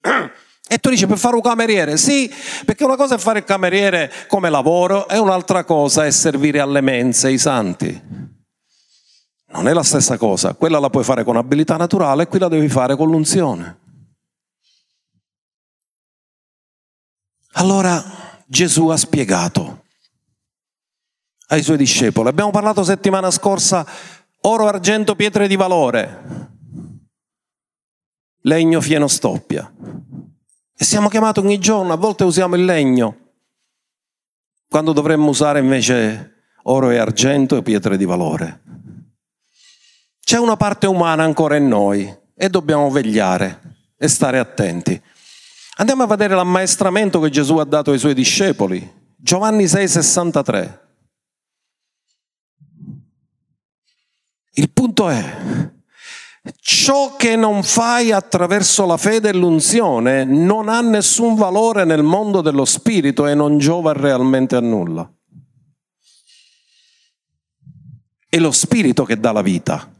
E 0.66 0.78
tu 0.78 0.88
dici 0.88 1.06
per 1.06 1.18
fare 1.18 1.34
un 1.36 1.42
cameriere? 1.42 1.98
Sì, 1.98 2.32
perché 2.64 2.84
una 2.84 2.96
cosa 2.96 3.16
è 3.16 3.18
fare 3.18 3.40
il 3.40 3.44
cameriere 3.44 4.10
come 4.28 4.48
lavoro 4.48 5.06
e 5.08 5.18
un'altra 5.18 5.62
cosa 5.62 6.06
è 6.06 6.10
servire 6.10 6.58
alle 6.58 6.80
mense, 6.80 7.30
i 7.30 7.36
santi. 7.36 8.02
Non 9.52 9.68
è 9.68 9.74
la 9.74 9.82
stessa 9.82 10.16
cosa, 10.16 10.54
quella 10.54 10.78
la 10.78 10.88
puoi 10.88 11.04
fare 11.04 11.22
con 11.22 11.36
abilità 11.36 11.76
naturale 11.76 12.22
e 12.22 12.26
qui 12.28 12.38
la 12.38 12.48
devi 12.48 12.68
fare 12.70 12.96
con 12.96 13.10
l'unzione. 13.10 13.82
Allora 17.54 18.02
Gesù 18.46 18.88
ha 18.88 18.96
spiegato 18.96 19.84
ai 21.48 21.62
suoi 21.62 21.76
discepoli. 21.76 22.28
Abbiamo 22.28 22.50
parlato 22.50 22.82
settimana 22.82 23.30
scorsa 23.30 23.86
oro, 24.42 24.66
argento, 24.66 25.14
pietre 25.14 25.46
di 25.48 25.56
valore, 25.56 26.50
legno, 28.40 28.80
fieno, 28.80 29.08
stoppia. 29.08 29.72
E 30.76 30.84
siamo 30.84 31.08
chiamati 31.08 31.40
ogni 31.40 31.58
giorno, 31.58 31.92
a 31.92 31.96
volte 31.96 32.24
usiamo 32.24 32.56
il 32.56 32.64
legno, 32.64 33.18
quando 34.68 34.92
dovremmo 34.92 35.28
usare 35.28 35.60
invece 35.60 36.32
oro 36.64 36.90
e 36.90 36.98
argento 36.98 37.56
e 37.56 37.62
pietre 37.62 37.96
di 37.96 38.04
valore. 38.04 38.62
C'è 40.20 40.38
una 40.38 40.56
parte 40.56 40.86
umana 40.86 41.22
ancora 41.22 41.56
in 41.56 41.68
noi 41.68 42.12
e 42.34 42.48
dobbiamo 42.48 42.90
vegliare 42.90 43.92
e 43.96 44.08
stare 44.08 44.38
attenti. 44.38 45.00
Andiamo 45.76 46.04
a 46.04 46.06
vedere 46.06 46.34
l'ammaestramento 46.34 47.18
che 47.20 47.30
Gesù 47.30 47.56
ha 47.56 47.64
dato 47.64 47.90
ai 47.90 47.98
suoi 47.98 48.14
discepoli. 48.14 49.02
Giovanni 49.16 49.64
6,63. 49.64 50.82
Il 54.56 54.70
punto 54.70 55.08
è, 55.08 55.72
ciò 56.60 57.16
che 57.16 57.34
non 57.34 57.64
fai 57.64 58.12
attraverso 58.12 58.86
la 58.86 58.96
fede 58.96 59.30
e 59.30 59.34
l'unzione 59.34 60.24
non 60.24 60.68
ha 60.68 60.80
nessun 60.80 61.34
valore 61.34 61.84
nel 61.84 62.04
mondo 62.04 62.40
dello 62.40 62.64
spirito 62.64 63.26
e 63.26 63.34
non 63.34 63.58
giova 63.58 63.92
realmente 63.92 64.54
a 64.54 64.60
nulla. 64.60 65.10
È 68.28 68.38
lo 68.38 68.52
spirito 68.52 69.04
che 69.04 69.18
dà 69.18 69.32
la 69.32 69.42
vita. 69.42 69.92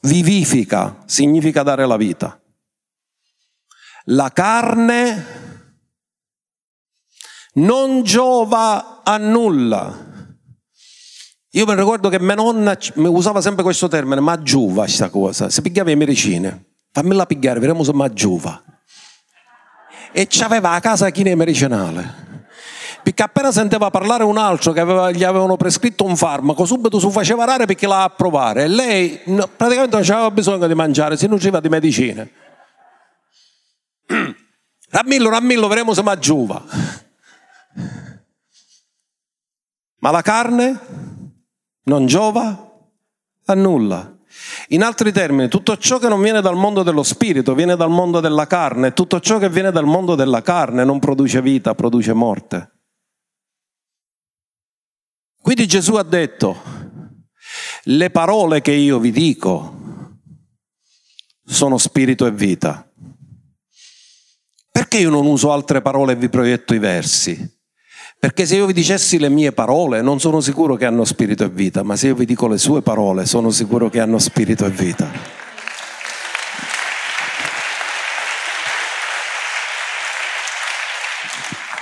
Vivifica 0.00 1.02
significa 1.04 1.62
dare 1.62 1.86
la 1.86 1.96
vita. 1.98 2.38
La 4.08 4.30
carne 4.30 5.26
non 7.54 8.02
giova 8.02 9.02
a 9.02 9.16
nulla 9.16 10.12
io 11.56 11.66
mi 11.66 11.74
ricordo 11.76 12.08
che 12.08 12.18
mia 12.18 12.34
nonna 12.34 12.76
usava 12.96 13.40
sempre 13.40 13.62
questo 13.62 13.86
termine, 13.86 14.20
ma 14.20 14.42
giuva 14.42 14.82
questa 14.82 15.08
cosa, 15.08 15.48
si 15.50 15.62
pigliava 15.62 15.88
le 15.90 15.94
medicine, 15.94 16.64
fammela 16.90 17.26
pigliare, 17.26 17.60
vedremo 17.60 17.84
se 17.84 17.92
ma 17.92 18.12
giuva. 18.12 18.60
E 20.10 20.26
c'aveva 20.28 20.72
a 20.72 20.80
casa 20.80 21.10
chi 21.10 21.22
ne 21.22 21.36
medicinale. 21.36 22.22
Perché 23.04 23.22
appena 23.22 23.52
sentiva 23.52 23.88
parlare 23.90 24.24
un 24.24 24.36
altro 24.36 24.72
che 24.72 24.80
aveva, 24.80 25.12
gli 25.12 25.22
avevano 25.22 25.56
prescritto 25.56 26.04
un 26.04 26.16
farmaco, 26.16 26.64
subito 26.64 26.98
si 26.98 27.08
faceva 27.10 27.44
rare 27.44 27.66
perché 27.66 27.86
la 27.86 28.02
approvare. 28.02 28.64
E 28.64 28.68
lei 28.68 29.20
praticamente 29.56 29.96
non 29.96 30.04
aveva 30.10 30.30
bisogno 30.32 30.66
di 30.66 30.74
mangiare, 30.74 31.16
si 31.16 31.28
nutriva 31.28 31.60
di 31.60 31.68
medicine. 31.68 32.30
Rammillo, 34.90 35.28
Rammillo, 35.28 35.68
vedremo 35.68 35.94
se 35.94 36.02
ma 36.02 36.18
giuva. 36.18 36.62
Ma 39.98 40.10
la 40.10 40.22
carne? 40.22 41.02
non 41.84 42.06
giova 42.06 42.70
a 43.46 43.54
nulla. 43.54 44.10
In 44.68 44.82
altri 44.82 45.12
termini, 45.12 45.48
tutto 45.48 45.76
ciò 45.76 45.98
che 45.98 46.08
non 46.08 46.20
viene 46.20 46.40
dal 46.40 46.56
mondo 46.56 46.82
dello 46.82 47.02
spirito 47.02 47.54
viene 47.54 47.76
dal 47.76 47.90
mondo 47.90 48.20
della 48.20 48.46
carne, 48.46 48.92
tutto 48.92 49.20
ciò 49.20 49.38
che 49.38 49.48
viene 49.48 49.70
dal 49.70 49.84
mondo 49.84 50.14
della 50.14 50.42
carne 50.42 50.84
non 50.84 50.98
produce 50.98 51.40
vita, 51.40 51.74
produce 51.74 52.12
morte. 52.12 52.72
Quindi 55.40 55.66
Gesù 55.66 55.94
ha 55.94 56.02
detto, 56.02 56.56
le 57.84 58.10
parole 58.10 58.60
che 58.60 58.72
io 58.72 58.98
vi 58.98 59.12
dico 59.12 59.82
sono 61.44 61.76
spirito 61.78 62.26
e 62.26 62.32
vita. 62.32 62.90
Perché 64.74 64.98
io 64.98 65.08
non 65.08 65.24
uso 65.24 65.52
altre 65.52 65.80
parole 65.82 66.14
e 66.14 66.16
vi 66.16 66.28
proietto 66.28 66.74
i 66.74 66.80
versi? 66.80 67.48
Perché 68.18 68.44
se 68.44 68.56
io 68.56 68.66
vi 68.66 68.72
dicessi 68.72 69.20
le 69.20 69.28
mie 69.28 69.52
parole, 69.52 70.02
non 70.02 70.18
sono 70.18 70.40
sicuro 70.40 70.74
che 70.74 70.84
hanno 70.84 71.04
spirito 71.04 71.44
e 71.44 71.48
vita, 71.48 71.84
ma 71.84 71.94
se 71.94 72.08
io 72.08 72.16
vi 72.16 72.24
dico 72.24 72.48
le 72.48 72.58
sue 72.58 72.82
parole, 72.82 73.24
sono 73.24 73.50
sicuro 73.50 73.88
che 73.88 74.00
hanno 74.00 74.18
spirito 74.18 74.66
e 74.66 74.70
vita. 74.70 75.08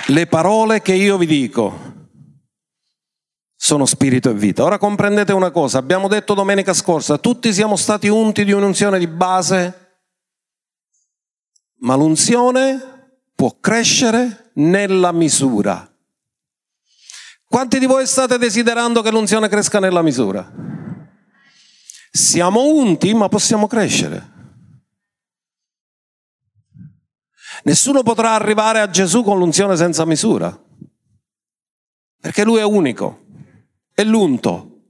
Le 0.05 0.27
parole 0.27 0.83
che 0.83 0.93
io 0.93 1.17
vi 1.17 1.25
dico 1.25 1.91
sono 3.55 3.87
spirito 3.87 4.29
e 4.29 4.33
vita. 4.35 4.63
Ora 4.63 4.77
comprendete 4.77 5.33
una 5.33 5.49
cosa, 5.49 5.79
abbiamo 5.79 6.07
detto 6.07 6.35
domenica 6.35 6.75
scorsa, 6.75 7.17
tutti 7.17 7.51
siamo 7.51 7.75
stati 7.75 8.07
unti 8.07 8.45
di 8.45 8.51
un'unzione 8.51 8.99
di 8.99 9.07
base, 9.07 9.82
ma 11.83 11.95
l'unzione 11.95 13.21
può 13.33 13.57
crescere 13.59 14.51
nella 14.55 15.11
misura 15.13 15.87
quanti 17.53 17.77
di 17.77 17.85
voi 17.85 18.07
state 18.07 18.39
desiderando 18.39 19.03
che 19.03 19.11
l'unzione 19.11 19.47
cresca 19.47 19.79
nella 19.79 20.01
misura? 20.01 20.51
Siamo 22.09 22.65
unti, 22.65 23.13
ma 23.13 23.29
possiamo 23.29 23.67
crescere. 23.67 24.31
Nessuno 27.65 28.01
potrà 28.01 28.31
arrivare 28.31 28.79
a 28.79 28.89
Gesù 28.89 29.21
con 29.21 29.37
l'unzione 29.37 29.75
senza 29.75 30.03
misura, 30.03 30.59
perché 32.19 32.43
Lui 32.43 32.57
è 32.57 32.63
unico, 32.63 33.23
è 33.93 34.03
l'unto. 34.03 34.81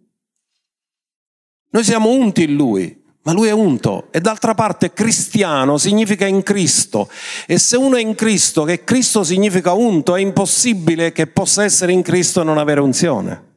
Noi 1.70 1.84
siamo 1.84 2.12
unti 2.12 2.44
in 2.44 2.56
Lui, 2.56 3.03
ma 3.24 3.32
lui 3.32 3.48
è 3.48 3.52
unto 3.52 4.12
e 4.12 4.20
d'altra 4.20 4.54
parte 4.54 4.92
cristiano 4.92 5.78
significa 5.78 6.26
in 6.26 6.44
Cristo 6.44 7.10
e 7.48 7.58
se 7.58 7.78
uno 7.78 7.96
è 7.96 8.02
in 8.02 8.16
Cristo, 8.16 8.64
che 8.64 8.84
Cristo 8.84 9.24
significa 9.24 9.72
unto, 9.72 10.16
è 10.16 10.20
impossibile 10.20 11.12
che 11.12 11.28
possa 11.28 11.64
essere 11.64 11.94
in 11.94 12.02
Cristo 12.02 12.42
e 12.42 12.44
non 12.44 12.58
avere 12.58 12.82
unzione. 12.82 13.52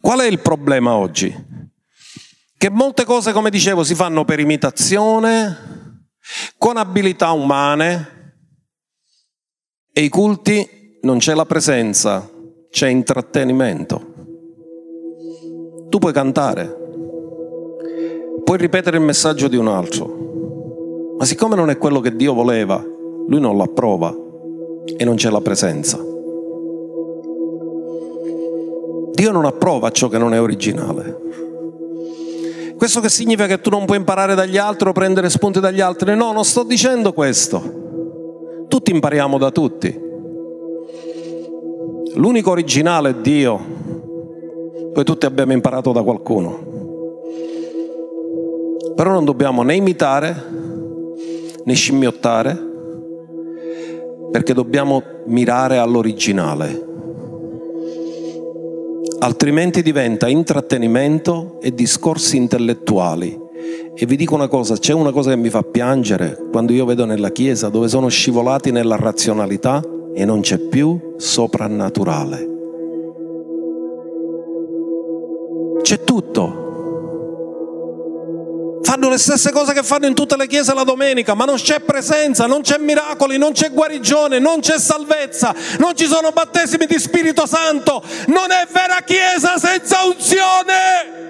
Qual 0.00 0.18
è 0.18 0.26
il 0.26 0.40
problema 0.40 0.94
oggi? 0.94 1.32
Che 2.56 2.70
molte 2.70 3.04
cose, 3.04 3.32
come 3.32 3.50
dicevo, 3.50 3.84
si 3.84 3.94
fanno 3.94 4.24
per 4.24 4.40
imitazione, 4.40 6.08
con 6.58 6.76
abilità 6.76 7.30
umane 7.30 8.34
e 9.92 10.02
i 10.02 10.08
culti 10.08 10.98
non 11.02 11.18
c'è 11.18 11.34
la 11.34 11.46
presenza 11.46 12.38
c'è 12.70 12.86
intrattenimento. 12.88 14.00
Tu 15.88 15.98
puoi 15.98 16.12
cantare, 16.12 16.76
puoi 18.44 18.58
ripetere 18.58 18.96
il 18.96 19.02
messaggio 19.02 19.48
di 19.48 19.56
un 19.56 19.66
altro, 19.66 21.16
ma 21.18 21.24
siccome 21.24 21.56
non 21.56 21.68
è 21.68 21.76
quello 21.76 21.98
che 21.98 22.14
Dio 22.14 22.32
voleva, 22.32 22.80
lui 23.26 23.40
non 23.40 23.56
lo 23.56 23.64
approva 23.64 24.16
e 24.96 25.04
non 25.04 25.16
c'è 25.16 25.30
la 25.30 25.40
presenza. 25.40 25.98
Dio 29.12 29.32
non 29.32 29.44
approva 29.44 29.90
ciò 29.90 30.08
che 30.08 30.18
non 30.18 30.32
è 30.32 30.40
originale. 30.40 31.18
Questo 32.76 33.00
che 33.00 33.10
significa 33.10 33.46
che 33.48 33.60
tu 33.60 33.68
non 33.68 33.84
puoi 33.84 33.98
imparare 33.98 34.34
dagli 34.34 34.56
altri 34.56 34.88
o 34.88 34.92
prendere 34.92 35.28
spunti 35.28 35.60
dagli 35.60 35.80
altri? 35.80 36.16
No, 36.16 36.32
non 36.32 36.44
sto 36.44 36.62
dicendo 36.62 37.12
questo. 37.12 38.64
Tutti 38.68 38.92
impariamo 38.92 39.36
da 39.36 39.50
tutti. 39.50 40.08
L'unico 42.14 42.50
originale 42.50 43.10
è 43.10 43.14
Dio, 43.14 43.58
poi 44.92 45.04
tutti 45.04 45.26
abbiamo 45.26 45.52
imparato 45.52 45.92
da 45.92 46.02
qualcuno. 46.02 46.68
Però 48.96 49.12
non 49.12 49.24
dobbiamo 49.24 49.62
né 49.62 49.76
imitare 49.76 50.44
né 51.62 51.72
scimmiottare, 51.72 52.58
perché 54.32 54.52
dobbiamo 54.54 55.02
mirare 55.26 55.78
all'originale. 55.78 56.88
Altrimenti 59.20 59.82
diventa 59.82 60.26
intrattenimento 60.26 61.58
e 61.60 61.72
discorsi 61.72 62.36
intellettuali. 62.36 63.38
E 63.94 64.06
vi 64.06 64.16
dico 64.16 64.34
una 64.34 64.48
cosa, 64.48 64.76
c'è 64.76 64.94
una 64.94 65.12
cosa 65.12 65.30
che 65.30 65.36
mi 65.36 65.50
fa 65.50 65.62
piangere 65.62 66.48
quando 66.50 66.72
io 66.72 66.84
vedo 66.86 67.04
nella 67.04 67.30
Chiesa 67.30 67.68
dove 67.68 67.86
sono 67.86 68.08
scivolati 68.08 68.72
nella 68.72 68.96
razionalità 68.96 69.80
e 70.14 70.24
non 70.24 70.40
c'è 70.40 70.58
più 70.58 71.14
soprannaturale. 71.16 72.48
C'è 75.82 76.04
tutto. 76.04 76.68
Fanno 78.82 79.08
le 79.08 79.18
stesse 79.18 79.52
cose 79.52 79.72
che 79.72 79.82
fanno 79.82 80.06
in 80.06 80.14
tutte 80.14 80.36
le 80.36 80.46
chiese 80.46 80.74
la 80.74 80.84
domenica, 80.84 81.34
ma 81.34 81.44
non 81.44 81.56
c'è 81.56 81.80
presenza, 81.80 82.46
non 82.46 82.62
c'è 82.62 82.78
miracoli, 82.78 83.38
non 83.38 83.52
c'è 83.52 83.70
guarigione, 83.70 84.38
non 84.38 84.60
c'è 84.60 84.78
salvezza, 84.78 85.54
non 85.78 85.94
ci 85.94 86.06
sono 86.06 86.30
battesimi 86.30 86.86
di 86.86 86.98
Spirito 86.98 87.46
Santo. 87.46 88.02
Non 88.26 88.50
è 88.50 88.66
vera 88.72 89.00
chiesa 89.04 89.58
senza 89.58 90.04
unzione. 90.04 91.20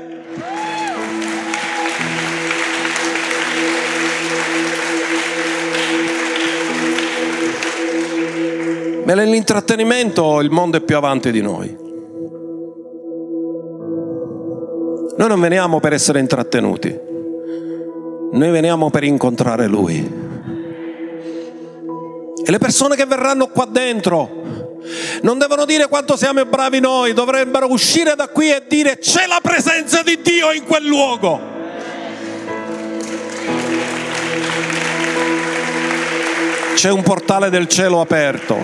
Ma 9.11 9.17
nell'intrattenimento 9.17 10.41
il 10.41 10.51
mondo 10.51 10.77
è 10.77 10.81
più 10.83 10.97
avanti 10.97 11.33
di 11.33 11.43
noi. 11.43 11.77
Noi 15.17 15.29
non 15.29 15.41
veniamo 15.41 15.81
per 15.81 15.95
essere 15.95 16.21
intrattenuti. 16.21 16.97
Noi 18.31 18.51
veniamo 18.53 18.89
per 18.89 19.03
incontrare 19.03 19.67
Lui. 19.67 19.99
E 22.45 22.51
le 22.53 22.59
persone 22.59 22.95
che 22.95 23.05
verranno 23.05 23.49
qua 23.49 23.65
dentro 23.65 24.79
non 25.23 25.39
devono 25.39 25.65
dire 25.65 25.89
quanto 25.89 26.17
siamo 26.17 26.45
bravi 26.45 26.79
noi, 26.79 27.13
dovrebbero 27.13 27.69
uscire 27.69 28.15
da 28.15 28.29
qui 28.29 28.53
e 28.53 28.63
dire 28.69 28.99
c'è 28.99 29.27
la 29.27 29.41
presenza 29.43 30.05
di 30.05 30.21
Dio 30.23 30.53
in 30.53 30.63
quel 30.63 30.87
luogo. 30.87 31.50
C'è 36.81 36.91
un 36.91 37.03
portale 37.03 37.51
del 37.51 37.69
cielo 37.69 38.01
aperto. 38.01 38.57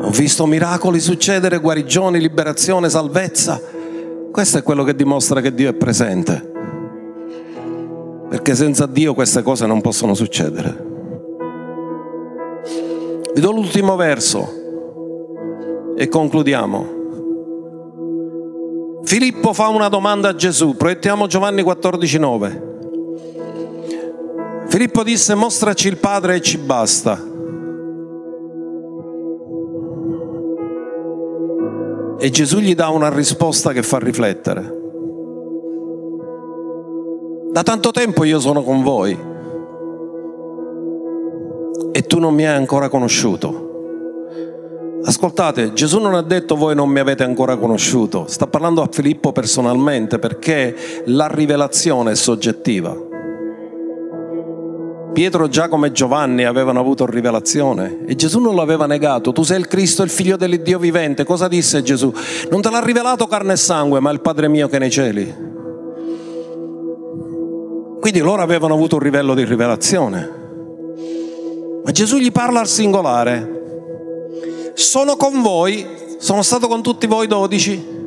Ho 0.00 0.10
visto 0.10 0.46
miracoli 0.46 1.00
succedere, 1.00 1.58
guarigioni, 1.58 2.20
liberazione, 2.20 2.88
salvezza. 2.88 3.60
Questo 4.30 4.58
è 4.58 4.62
quello 4.62 4.84
che 4.84 4.94
dimostra 4.94 5.40
che 5.40 5.52
Dio 5.52 5.68
è 5.68 5.72
presente. 5.72 6.52
Perché 8.28 8.54
senza 8.54 8.86
Dio 8.86 9.12
queste 9.12 9.42
cose 9.42 9.66
non 9.66 9.80
possono 9.80 10.14
succedere. 10.14 10.86
Vi 13.34 13.40
do 13.40 13.50
l'ultimo 13.50 13.96
verso 13.96 14.52
e 15.96 16.06
concludiamo. 16.06 16.86
Filippo 19.02 19.52
fa 19.52 19.66
una 19.66 19.88
domanda 19.88 20.28
a 20.28 20.36
Gesù, 20.36 20.76
proiettiamo 20.76 21.26
Giovanni 21.26 21.62
14:9. 21.62 22.68
Filippo 24.70 25.02
disse 25.02 25.34
mostraci 25.34 25.88
il 25.88 25.96
Padre 25.96 26.36
e 26.36 26.40
ci 26.40 26.56
basta. 26.56 27.20
E 32.20 32.30
Gesù 32.30 32.60
gli 32.60 32.76
dà 32.76 32.88
una 32.90 33.12
risposta 33.12 33.72
che 33.72 33.82
fa 33.82 33.98
riflettere. 33.98 34.78
Da 37.50 37.64
tanto 37.64 37.90
tempo 37.90 38.22
io 38.22 38.38
sono 38.38 38.62
con 38.62 38.84
voi 38.84 39.18
e 41.90 42.06
tu 42.06 42.20
non 42.20 42.32
mi 42.32 42.46
hai 42.46 42.54
ancora 42.54 42.88
conosciuto. 42.88 45.00
Ascoltate, 45.02 45.72
Gesù 45.72 45.98
non 45.98 46.14
ha 46.14 46.22
detto 46.22 46.54
voi 46.54 46.76
non 46.76 46.90
mi 46.90 47.00
avete 47.00 47.24
ancora 47.24 47.56
conosciuto, 47.56 48.26
sta 48.28 48.46
parlando 48.46 48.82
a 48.82 48.88
Filippo 48.88 49.32
personalmente 49.32 50.20
perché 50.20 51.02
la 51.06 51.26
rivelazione 51.26 52.12
è 52.12 52.14
soggettiva. 52.14 53.08
Pietro, 55.12 55.48
Giacomo 55.48 55.86
e 55.86 55.92
Giovanni 55.92 56.44
avevano 56.44 56.80
avuto 56.80 57.04
rivelazione 57.04 58.04
e 58.06 58.14
Gesù 58.14 58.40
non 58.40 58.54
l'aveva 58.54 58.86
negato. 58.86 59.32
Tu 59.32 59.42
sei 59.42 59.58
il 59.58 59.66
Cristo, 59.66 60.02
il 60.02 60.10
figlio 60.10 60.36
dell'Iddio 60.36 60.78
vivente. 60.78 61.24
Cosa 61.24 61.48
disse 61.48 61.82
Gesù? 61.82 62.12
Non 62.50 62.60
te 62.60 62.70
l'ha 62.70 62.80
rivelato 62.80 63.26
carne 63.26 63.54
e 63.54 63.56
sangue, 63.56 64.00
ma 64.00 64.10
il 64.10 64.20
Padre 64.20 64.48
mio 64.48 64.68
che 64.68 64.78
nei 64.78 64.90
cieli. 64.90 65.48
Quindi 68.00 68.20
loro 68.20 68.42
avevano 68.42 68.74
avuto 68.74 68.96
un 68.96 69.02
livello 69.02 69.34
di 69.34 69.44
rivelazione. 69.44 70.38
Ma 71.84 71.90
Gesù 71.90 72.18
gli 72.18 72.32
parla 72.32 72.60
al 72.60 72.68
singolare. 72.68 73.58
Sono 74.74 75.16
con 75.16 75.42
voi, 75.42 75.86
sono 76.18 76.42
stato 76.42 76.68
con 76.68 76.82
tutti 76.82 77.06
voi 77.06 77.26
dodici 77.26 77.98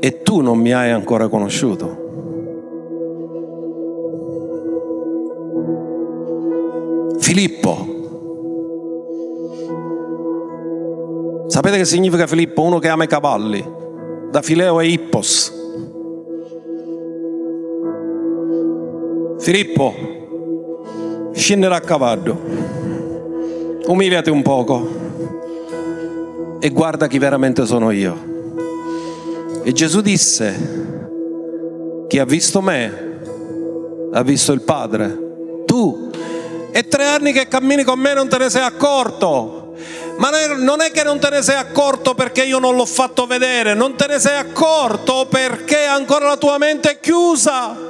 e 0.00 0.22
tu 0.22 0.40
non 0.40 0.58
mi 0.58 0.72
hai 0.72 0.90
ancora 0.90 1.28
conosciuto. 1.28 1.99
Filippo. 7.20 7.98
Sapete 11.46 11.76
che 11.76 11.84
significa 11.84 12.26
Filippo? 12.26 12.62
Uno 12.62 12.78
che 12.78 12.88
ama 12.88 13.04
i 13.04 13.06
cavalli, 13.06 13.64
da 14.30 14.42
Fileo 14.42 14.80
e 14.80 14.88
Ippos. 14.88 15.52
Filippo, 19.38 19.94
scendere 21.32 21.74
a 21.74 21.80
cavallo, 21.80 22.38
umiliati 23.86 24.30
un 24.30 24.42
poco 24.42 24.88
e 26.58 26.68
guarda 26.70 27.06
chi 27.06 27.18
veramente 27.18 27.64
sono 27.64 27.90
io. 27.90 28.28
E 29.62 29.72
Gesù 29.72 30.00
disse, 30.00 30.88
chi 32.06 32.18
ha 32.18 32.24
visto 32.24 32.60
me 32.60 33.08
ha 34.12 34.22
visto 34.22 34.52
il 34.52 34.62
Padre. 34.62 35.28
Tu, 35.64 36.09
è 36.72 36.86
tre 36.86 37.04
anni 37.04 37.32
che 37.32 37.48
cammini 37.48 37.84
con 37.84 37.98
me 37.98 38.14
non 38.14 38.28
te 38.28 38.38
ne 38.38 38.50
sei 38.50 38.62
accorto. 38.62 39.74
Ma 40.16 40.30
non 40.58 40.82
è 40.82 40.90
che 40.90 41.02
non 41.02 41.18
te 41.18 41.30
ne 41.30 41.42
sei 41.42 41.56
accorto 41.56 42.14
perché 42.14 42.44
io 42.44 42.58
non 42.58 42.76
l'ho 42.76 42.84
fatto 42.84 43.24
vedere, 43.24 43.72
non 43.72 43.96
te 43.96 44.06
ne 44.06 44.18
sei 44.18 44.36
accorto 44.36 45.26
perché 45.30 45.84
ancora 45.84 46.26
la 46.26 46.36
tua 46.36 46.58
mente 46.58 46.90
è 46.90 47.00
chiusa. 47.00 47.88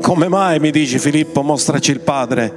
Come 0.00 0.28
mai 0.28 0.58
mi 0.60 0.70
dici 0.70 0.98
Filippo, 0.98 1.42
mostraci 1.42 1.90
il 1.90 2.00
Padre? 2.00 2.52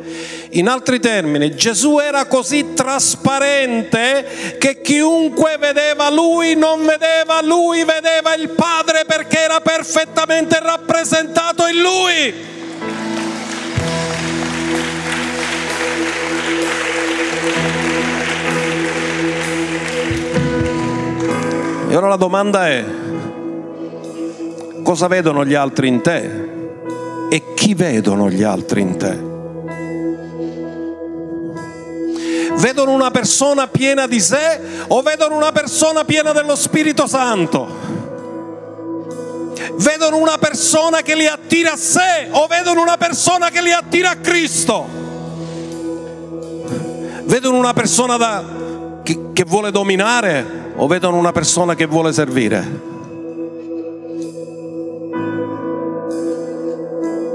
In 0.51 0.69
altri 0.69 1.01
termini, 1.01 1.53
Gesù 1.53 1.99
era 1.99 2.26
così 2.26 2.74
trasparente 2.74 4.55
che 4.57 4.82
chiunque 4.82 5.57
vedeva 5.59 6.09
lui 6.09 6.55
non 6.55 6.86
vedeva 6.86 7.41
lui, 7.43 7.84
vedeva 7.84 8.34
il 8.36 8.49
Padre 8.49 9.03
perché 9.05 9.39
era 9.39 9.59
perfettamente 9.59 10.57
rappresentato 10.61 11.67
in 11.67 11.82
lui. 11.82 12.34
E 21.94 21.96
ora 21.96 22.08
la 22.08 22.16
domanda 22.16 22.68
è, 22.70 22.84
cosa 24.82 25.06
vedono 25.06 25.46
gli 25.46 25.54
altri 25.54 25.88
in 25.89 26.02
te? 26.02 26.52
e 27.30 27.54
chi 27.54 27.76
vedono 27.76 28.32
gli 28.32 28.41
altri 28.41 28.82
in 28.82 28.98
te? 28.98 29.32
Vedono 32.56 32.94
una 32.94 33.12
persona 33.12 33.68
piena 33.68 34.08
di 34.08 34.20
sé 34.20 34.60
o 34.88 35.04
vedono 35.04 35.36
una 35.36 35.52
persona 35.52 36.04
piena 36.04 36.32
dello 36.32 36.56
Spirito 36.56 37.06
Santo? 37.06 37.68
Vedono 39.76 40.18
una 40.18 40.39
persona 40.39 41.04
che 41.04 41.16
li 41.16 41.28
attira 41.28 41.74
a 41.74 41.78
sé 41.78 42.30
o 42.32 42.48
vedono 42.48 42.82
una 42.82 42.98
persona 42.98 43.52
che 43.52 43.62
li 43.62 43.72
attira 43.72 44.10
a 44.10 44.16
Cristo? 44.16 44.88
Vedono 47.26 47.58
una 47.58 47.74
persona 47.74 48.18
da, 48.18 48.44
che, 49.04 49.20
che 49.34 49.43
vuole 49.43 49.72
dominare 49.72 50.72
o 50.76 50.88
vedono 50.88 51.18
una 51.18 51.32
persona 51.32 51.76
che 51.76 51.86
vuole 51.86 52.12
servire? 52.12 52.91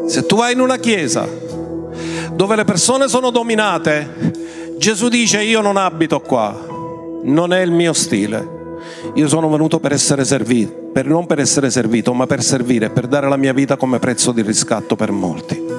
Se 0.07 0.25
tu 0.25 0.37
vai 0.37 0.55
in 0.55 0.61
una 0.61 0.79
chiesa 0.79 1.29
dove 2.33 2.57
le 2.57 2.65
persone 2.65 3.09
sono 3.09 3.31
dominate, 3.31 4.33
Gesù 4.79 5.09
dice 5.09 5.43
io 5.43 5.61
non 5.61 5.77
abito 5.77 6.21
qua, 6.21 6.57
non 7.23 7.53
è 7.53 7.61
il 7.61 7.71
mio 7.71 7.93
stile. 7.93 8.57
Io 9.15 9.29
sono 9.29 9.49
venuto 9.49 9.81
per 9.81 9.93
essere 9.93 10.25
servito, 10.25 10.91
per, 10.93 11.07
non 11.07 11.27
per 11.27 11.41
essere 11.41 11.71
servito, 11.71 12.15
ma 12.15 12.27
per 12.27 12.43
servire, 12.43 12.91
per 12.91 13.07
dare 13.07 13.29
la 13.29 13.37
mia 13.37 13.53
vita 13.53 13.77
come 13.77 13.99
prezzo 13.99 14.33
di 14.33 14.43
riscatto 14.43 14.97
per 14.97 15.11
molti. 15.11 15.78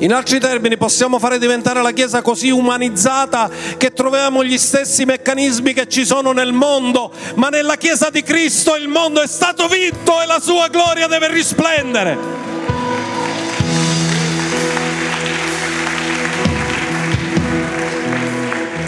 In 0.00 0.12
altri 0.12 0.38
termini 0.38 0.76
possiamo 0.76 1.18
fare 1.18 1.40
diventare 1.40 1.82
la 1.82 1.90
Chiesa 1.90 2.22
così 2.22 2.50
umanizzata 2.50 3.50
che 3.76 3.92
troviamo 3.92 4.44
gli 4.44 4.56
stessi 4.56 5.04
meccanismi 5.04 5.72
che 5.72 5.88
ci 5.88 6.06
sono 6.06 6.30
nel 6.30 6.52
mondo, 6.52 7.10
ma 7.34 7.48
nella 7.48 7.74
Chiesa 7.74 8.08
di 8.08 8.22
Cristo 8.22 8.76
il 8.76 8.86
mondo 8.86 9.20
è 9.20 9.26
stato 9.26 9.66
vinto 9.66 10.22
e 10.22 10.26
la 10.26 10.38
sua 10.40 10.68
gloria 10.68 11.08
deve 11.08 11.32
risplendere. 11.32 12.16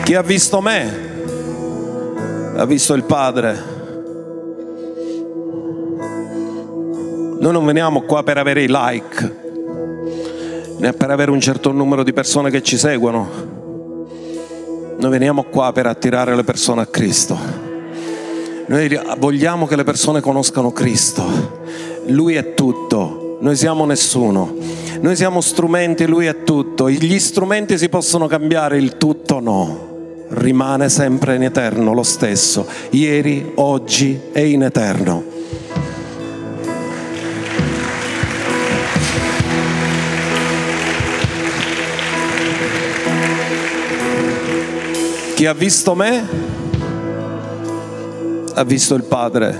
Chi 0.05 0.15
ha 0.15 0.23
visto 0.23 0.61
me 0.61 1.09
ha 2.57 2.65
visto 2.67 2.95
il 2.95 3.03
Padre. 3.03 3.79
Noi 7.41 7.53
non 7.53 7.65
veniamo 7.65 8.03
qua 8.03 8.23
per 8.23 8.39
avere 8.39 8.63
i 8.63 8.69
like 8.69 9.49
per 10.81 11.11
avere 11.11 11.31
un 11.31 11.41
certo 11.41 11.73
numero 11.73 12.03
di 12.03 12.13
persone 12.13 12.51
che 12.51 12.63
ci 12.63 12.79
seguono. 12.79 13.29
Noi 14.99 15.11
veniamo 15.11 15.45
qua 15.45 15.73
per 15.73 15.87
attirare 15.87 16.35
le 16.35 16.45
persone 16.45 16.83
a 16.83 16.87
Cristo. 16.87 17.39
Noi 18.67 19.01
vogliamo 19.19 19.67
che 19.67 19.77
le 19.77 19.85
persone 19.85 20.21
conoscano 20.21 20.73
Cristo. 20.73 21.25
Lui 22.07 22.35
è 22.35 22.55
tutto, 22.55 23.39
noi 23.41 23.57
siamo 23.57 23.85
nessuno. 23.85 24.55
Noi 25.01 25.17
siamo 25.17 25.41
strumenti, 25.41 26.07
lui 26.07 26.27
è 26.27 26.45
tutto. 26.45 26.91
Gli 26.91 27.19
strumenti 27.19 27.79
si 27.79 27.89
possono 27.89 28.27
cambiare, 28.27 28.77
il 28.77 28.97
tutto 28.99 29.41
no. 29.41 29.89
Rimane 30.29 30.89
sempre 30.89 31.37
in 31.37 31.43
eterno 31.43 31.93
lo 31.93 32.03
stesso, 32.03 32.67
ieri, 32.91 33.53
oggi 33.57 34.21
e 34.33 34.49
in 34.49 34.63
eterno. 34.63 35.40
Chi 45.41 45.47
ha 45.47 45.55
visto 45.55 45.95
me 45.95 46.29
ha 48.53 48.63
visto 48.63 48.95
il 48.95 49.05
Padre. 49.05 49.59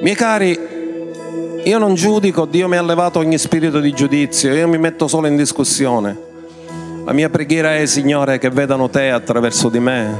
Miei 0.00 0.14
cari, 0.14 0.56
io 1.64 1.78
non 1.78 1.96
giudico, 1.96 2.44
Dio 2.44 2.68
mi 2.68 2.76
ha 2.76 2.82
levato 2.82 3.18
ogni 3.18 3.36
spirito 3.36 3.80
di 3.80 3.92
giudizio, 3.92 4.54
io 4.54 4.68
mi 4.68 4.78
metto 4.78 5.08
solo 5.08 5.26
in 5.26 5.34
discussione. 5.34 6.16
La 7.04 7.12
mia 7.12 7.30
preghiera 7.30 7.74
è, 7.74 7.84
Signore, 7.86 8.38
che 8.38 8.48
vedano 8.50 8.88
te 8.88 9.10
attraverso 9.10 9.68
di 9.68 9.80
me. 9.80 10.14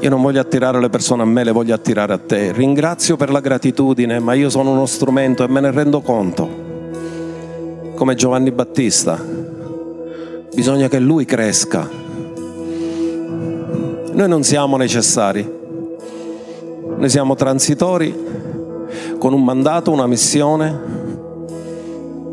Io 0.00 0.08
non 0.08 0.22
voglio 0.22 0.40
attirare 0.40 0.80
le 0.80 0.88
persone 0.88 1.20
a 1.20 1.26
me, 1.26 1.44
le 1.44 1.52
voglio 1.52 1.74
attirare 1.74 2.14
a 2.14 2.18
te. 2.18 2.52
Ringrazio 2.52 3.16
per 3.16 3.28
la 3.28 3.40
gratitudine, 3.40 4.18
ma 4.18 4.32
io 4.32 4.48
sono 4.48 4.70
uno 4.70 4.86
strumento 4.86 5.44
e 5.44 5.48
me 5.48 5.60
ne 5.60 5.70
rendo 5.70 6.00
conto. 6.00 6.48
Come 7.94 8.14
Giovanni 8.14 8.50
Battista. 8.50 9.22
Bisogna 10.54 10.88
che 10.88 10.98
lui 10.98 11.26
cresca. 11.26 12.04
Noi 14.16 14.28
non 14.28 14.42
siamo 14.44 14.78
necessari. 14.78 15.46
Noi 16.96 17.10
siamo 17.10 17.34
transitori 17.34 18.14
con 19.18 19.34
un 19.34 19.44
mandato, 19.44 19.90
una 19.90 20.06
missione, 20.06 20.80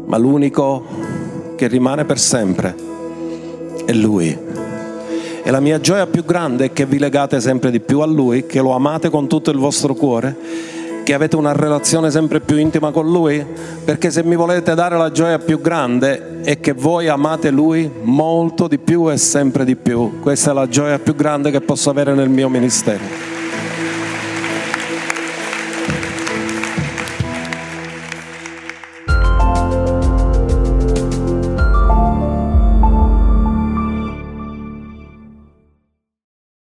ma 0.05 0.17
l'unico 0.17 0.85
che 1.57 1.67
rimane 1.67 2.05
per 2.05 2.17
sempre 2.17 2.73
è 3.83 3.91
Lui. 3.91 4.29
E 5.43 5.51
la 5.51 5.59
mia 5.59 5.81
gioia 5.81 6.07
più 6.07 6.23
grande 6.23 6.67
è 6.67 6.71
che 6.71 6.85
vi 6.85 6.97
legate 6.97 7.41
sempre 7.41 7.69
di 7.69 7.81
più 7.81 7.99
a 7.99 8.05
Lui, 8.05 8.45
che 8.45 8.61
lo 8.61 8.71
amate 8.71 9.09
con 9.09 9.27
tutto 9.27 9.51
il 9.51 9.57
vostro 9.57 9.93
cuore, 9.93 10.37
che 11.03 11.13
avete 11.13 11.35
una 11.35 11.51
relazione 11.51 12.09
sempre 12.09 12.39
più 12.39 12.57
intima 12.57 12.91
con 12.91 13.09
Lui, 13.09 13.45
perché 13.83 14.09
se 14.09 14.23
mi 14.23 14.35
volete 14.35 14.73
dare 14.73 14.97
la 14.97 15.11
gioia 15.11 15.37
più 15.37 15.61
grande 15.61 16.41
è 16.41 16.59
che 16.59 16.73
voi 16.73 17.07
amate 17.07 17.51
Lui 17.51 17.91
molto 18.01 18.67
di 18.67 18.77
più 18.77 19.11
e 19.11 19.17
sempre 19.17 19.65
di 19.65 19.75
più. 19.75 20.19
Questa 20.19 20.51
è 20.51 20.53
la 20.53 20.67
gioia 20.67 20.99
più 20.99 21.15
grande 21.15 21.51
che 21.51 21.61
posso 21.61 21.89
avere 21.89 22.13
nel 22.13 22.29
mio 22.29 22.49
ministero. 22.49 23.32